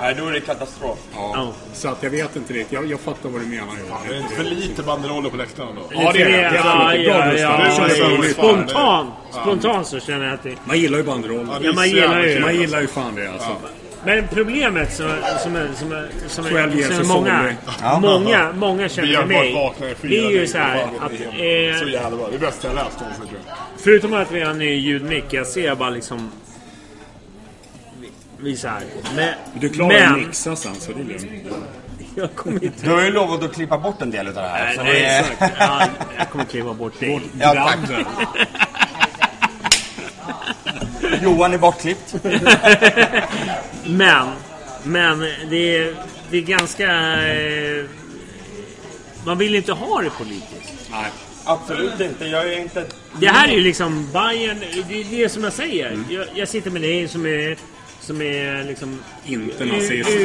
[0.00, 0.98] Nej, då är det katastrof.
[1.14, 1.52] Ja.
[1.72, 2.72] Så att jag vet inte riktigt.
[2.72, 3.66] Jag, jag fattar vad du menar.
[3.88, 4.00] Johan.
[4.08, 5.82] Det är för lite banderoller på läktaren då.
[5.90, 6.36] Ja, det är det.
[6.36, 7.32] Det är.
[7.32, 8.22] Det ja.
[8.32, 9.10] Spontant,
[9.42, 10.54] spontant så känner jag att det...
[10.64, 11.58] Man gillar ju banderoller.
[11.62, 13.56] Ja, man gillar ju- Man gillar ju fan det alltså.
[14.04, 15.10] Men problemet som,
[15.42, 17.54] som, är, som, är, som, är, 12 years som är of många.
[17.82, 18.00] Ja.
[18.00, 19.72] många, många känner mig.
[20.02, 21.12] Det är ju så här att...
[21.36, 22.28] det är Eh, Så jävla bra.
[22.32, 23.56] Det bästa jag läst någonsin tror jag.
[23.78, 26.30] förutom att vi har en ny ljudmick, jag ser bara liksom...
[28.40, 28.82] Vi så här.
[29.16, 31.26] Men, Du klarar att men, mixa sen så det är lugnt.
[32.14, 32.86] Jag kommer inte...
[32.86, 34.64] Du har ju lovat att klippa bort en del av det här.
[34.66, 35.54] Nej, så nej, det- exakt.
[35.58, 35.82] Ja,
[36.18, 37.20] jag kommer kliva bort dig.
[37.40, 37.78] Ja, tack.
[41.22, 42.14] Johan är bortklippt.
[43.86, 44.28] Men,
[44.82, 45.18] men
[45.50, 45.94] det är,
[46.30, 46.86] det är ganska...
[47.28, 47.84] Eh,
[49.26, 50.88] man vill inte ha det politiskt.
[50.90, 51.10] Nej.
[51.44, 52.24] Absolut inte.
[52.26, 52.84] Jag är inte...
[53.20, 55.98] Det här är ju liksom Bayern det är det som jag säger.
[56.10, 57.56] Jag, jag sitter med dig som är...
[58.06, 59.02] Som är liksom...
[59.24, 60.10] Inte nazist.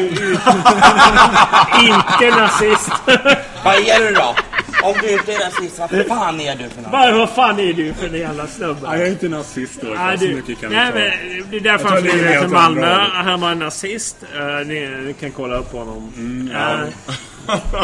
[1.81, 2.91] inte nazist.
[3.63, 4.35] Vad är du då?
[4.83, 6.91] Om du inte är rasist, vad fan är du för något?
[6.91, 8.79] Vad fan är du för en jävla snubbe?
[8.89, 9.87] Nej, jag är inte nazist då.
[9.87, 11.11] Nej, så du, mycket kan nej, men
[11.51, 12.95] det är därför Jag han flyttade till Malmö.
[13.13, 14.17] Han var nazist.
[14.35, 16.13] Uh, ni, ni kan kolla upp honom.
[16.53, 16.79] ja.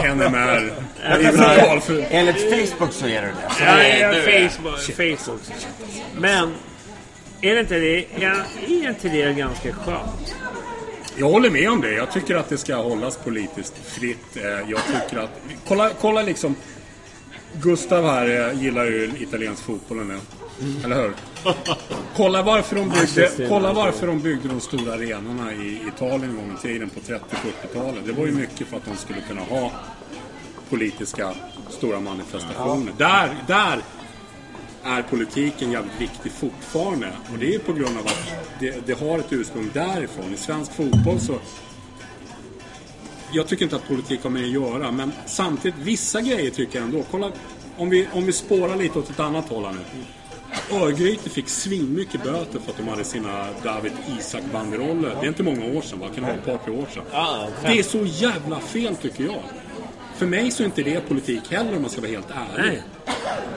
[0.03, 0.71] Eh, NMR.
[2.09, 3.53] Enligt Facebook så är du det.
[3.57, 4.49] Så Ja, är ja, du.
[4.49, 5.41] Facebook, Facebook.
[6.17, 6.53] Men
[7.41, 8.05] är det inte det?
[8.19, 8.35] Ja,
[8.67, 10.35] är inte det ganska skönt?
[11.19, 11.91] Jag håller med om det.
[11.93, 14.37] Jag tycker att det ska hållas politiskt fritt.
[14.37, 15.29] Eh, Jag tycker att...
[15.67, 16.55] Kolla, kolla liksom...
[17.61, 20.19] Gustav här eh, gillar ju italiensk fotboll nu.
[20.85, 21.13] Eller hur?
[22.15, 26.57] Kolla varför, de byggde, kolla varför de byggde de stora arenorna i Italien en gång
[26.59, 28.05] i tiden på 30-40-talet.
[28.05, 29.71] Det var ju mycket för att de skulle kunna ha
[30.69, 31.33] politiska
[31.69, 32.93] stora manifestationer.
[32.97, 33.79] Där, där
[34.87, 37.11] är politiken jävligt viktig fortfarande.
[37.33, 40.33] Och det är på grund av att det, det har ett ursprung därifrån.
[40.33, 41.39] I svensk fotboll så...
[43.31, 46.85] Jag tycker inte att politik har med att göra, men samtidigt, vissa grejer tycker jag
[46.85, 47.03] ändå.
[47.11, 47.31] Kolla,
[47.77, 50.03] om vi, om vi spårar lite åt ett annat håll här nu.
[50.71, 55.09] Örgryte fick svinmycket böter för att de hade sina David Isak-banderoller.
[55.19, 56.07] Det är inte många år sedan, va?
[56.15, 57.03] kan det vara ett par, tre år sedan.
[57.61, 59.41] Det är så jävla fel tycker jag.
[60.17, 62.65] För mig så är inte det politik heller om man ska vara helt ärlig.
[62.65, 62.83] Nej.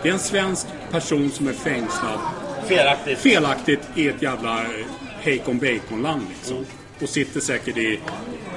[0.03, 2.19] Det är en svensk person som är fängslad
[2.67, 3.19] Felaktigt.
[3.19, 4.87] felaktigt i ett jävla eh,
[5.21, 6.67] hejkon bacon-land liksom.
[7.03, 8.01] Och sitter säkert i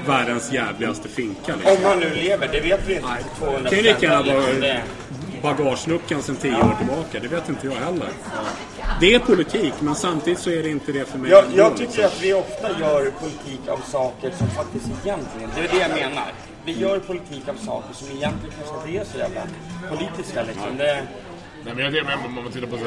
[0.07, 1.77] världens jävligaste finka liksom.
[1.77, 3.07] Om han nu lever, det vet vi inte
[3.39, 4.61] 200 kan ju lika gärna liksom
[5.41, 7.19] vara bagageluckan sedan tio år tillbaka.
[7.21, 8.09] Det vet inte jag heller.
[8.99, 11.31] Det är politik, men samtidigt så är det inte det för mig.
[11.31, 11.87] Jag, jag liksom.
[11.87, 16.09] tycker att vi ofta gör politik av saker som faktiskt egentligen, det är det jag
[16.09, 16.31] menar.
[16.65, 19.41] Vi gör politik av saker som egentligen kanske inte är så jävla
[19.89, 20.77] politiska liksom.
[20.77, 21.07] Det,
[21.65, 22.77] Nej, men jag tänker, om man tittar på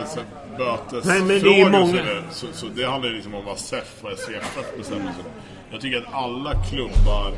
[0.59, 5.25] bötesfrågor så, så, så det handlar ju liksom om vad SEF och SVFF bestämmer sig.
[5.71, 7.33] Jag tycker att alla klubbar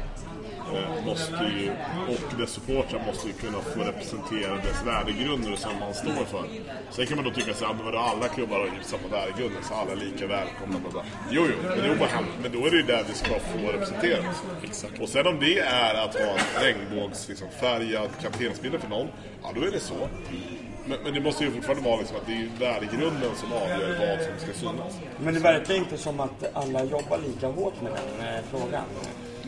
[1.04, 1.70] måste ju,
[2.08, 6.44] och dess supportrar måste ju kunna få representera dess värdegrunder som man står för.
[6.90, 7.52] Sen kan man då tycka
[7.84, 10.78] vadå, alla klubbar har ju samma värdegrunder så alla är lika välkomna.
[10.78, 11.04] Bla bla.
[11.30, 14.42] Jo, jo, men, det bara, men då är det ju där vi ska få representeras.
[15.00, 19.08] Och sen om det är att ha en regnbågsfärgad liksom, färgad för någon,
[19.42, 20.08] ja då är det så.
[20.88, 24.26] Men, men det måste ju fortfarande vara liksom att det är värdegrunden som avgör vad
[24.26, 24.98] som ska synas.
[25.20, 28.84] men det verkar inte som att alla jobbar lika hårt med den eh, frågan.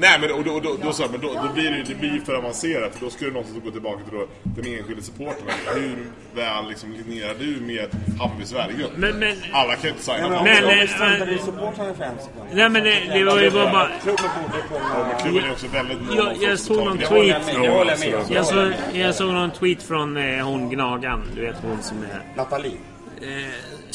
[0.01, 2.21] Nej men, och då, och då, då, så men då, då blir det det blir
[2.21, 5.45] för avancerat för då skulle det någonstans gå tillbaka till då, den enskilde supporten.
[5.75, 5.97] Hur
[6.35, 7.89] väl liksom linjerar du med
[8.21, 8.93] Hammarbys värdegrund?
[8.97, 10.77] Men, men, Alla kan ju inte signa på Men, det.
[10.77, 12.45] men, struntar i supportrarna för en sekund.
[12.53, 13.89] nej men det, det var ju bara...
[14.03, 15.15] Klubben borde kunna...
[15.23, 17.47] Klubben är också väldigt mån om Jag, jag såg någon jag tweet.
[17.47, 18.37] med, det håller jag med.
[18.37, 21.23] Jag såg, jag såg någon tweet från eh, hon Gnagan.
[21.35, 22.23] Du vet hon som är...
[22.37, 22.77] Nathalie.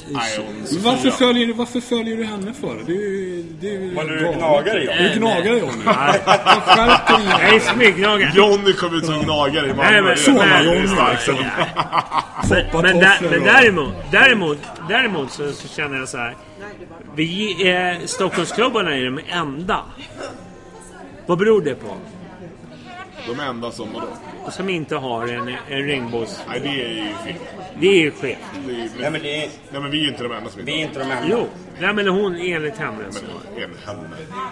[0.07, 0.41] Nej, så
[0.75, 2.75] Men varför följer, du, varför följer du henne för?
[2.87, 3.43] Det är ju...
[3.59, 4.95] Det är ju Var du gnagare, John?
[5.13, 5.83] Du gnagare Johnny.
[5.83, 7.59] Skärp dig Jag är nu.
[7.59, 8.31] smyggnagare.
[8.35, 9.83] Johnny kom ut som gnagare i Malmö.
[9.91, 10.81] Nej, men- Johnny,
[11.11, 11.35] liksom.
[12.49, 12.99] Men, men,
[13.31, 14.57] men däremot, däremot,
[14.89, 16.35] däremot så, så känner jag så här.
[17.15, 19.79] Vi, eh, Stockholmsklubbarna är de enda.
[21.25, 21.97] Vad beror det på?
[23.27, 24.07] De enda som vadå?
[24.51, 26.43] Som inte har en, en regnbågs...
[26.49, 27.35] Nej, det är ju fel.
[27.79, 28.37] Det är ju skevt.
[28.99, 30.81] Nej, men det är, nej, men vi är ju inte de enda som inte vi
[30.81, 31.23] är inte de enda.
[31.29, 31.47] Jo.
[31.79, 33.19] Nej men hon enligt henne så.
[33.55, 33.99] Men enligt henne.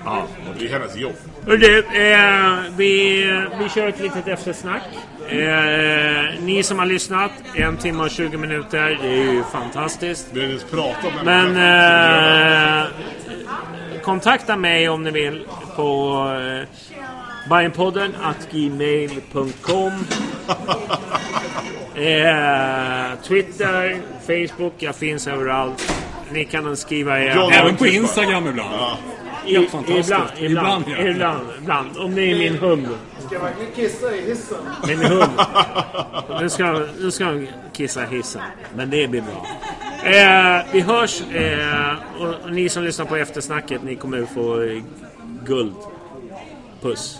[0.06, 0.24] Ja.
[0.60, 1.14] Det är hennes jobb.
[1.45, 3.24] Hörru du, eh, vi,
[3.60, 4.82] vi kör ett litet eftersnack.
[5.30, 8.99] Eh, ni som har lyssnat, en timme och 20 minuter.
[9.02, 10.28] Det är ju fantastiskt.
[10.32, 12.82] Vi har inte ens pratat om Men henne.
[12.82, 15.45] eh, kontakta mig om ni vill
[15.76, 16.68] på eh,
[17.49, 19.91] Bajenpodden at gmail.com
[21.95, 25.94] eh, Twitter, Facebook, jag finns överallt.
[26.32, 27.36] Ni kan skriva er...
[27.36, 28.74] John- Även på Instagram ibland.
[29.45, 30.10] I- Helt fantastiskt.
[30.10, 31.53] Ibland, ibland, Ibland, ibland, ja.
[31.61, 32.88] ibland, Om ni är min hund.
[33.28, 34.57] Ska verkligen kissa i hissen?
[34.88, 35.32] Min hund.
[36.41, 38.41] Nu ska, nu ska han kissa i hissen.
[38.76, 39.45] Men det blir bra.
[40.11, 41.22] Eh, vi hörs.
[41.22, 44.82] Eh, och, och ni som lyssnar på eftersnacket, ni kommer få eh,
[45.45, 45.74] guld.
[46.82, 47.20] Puss.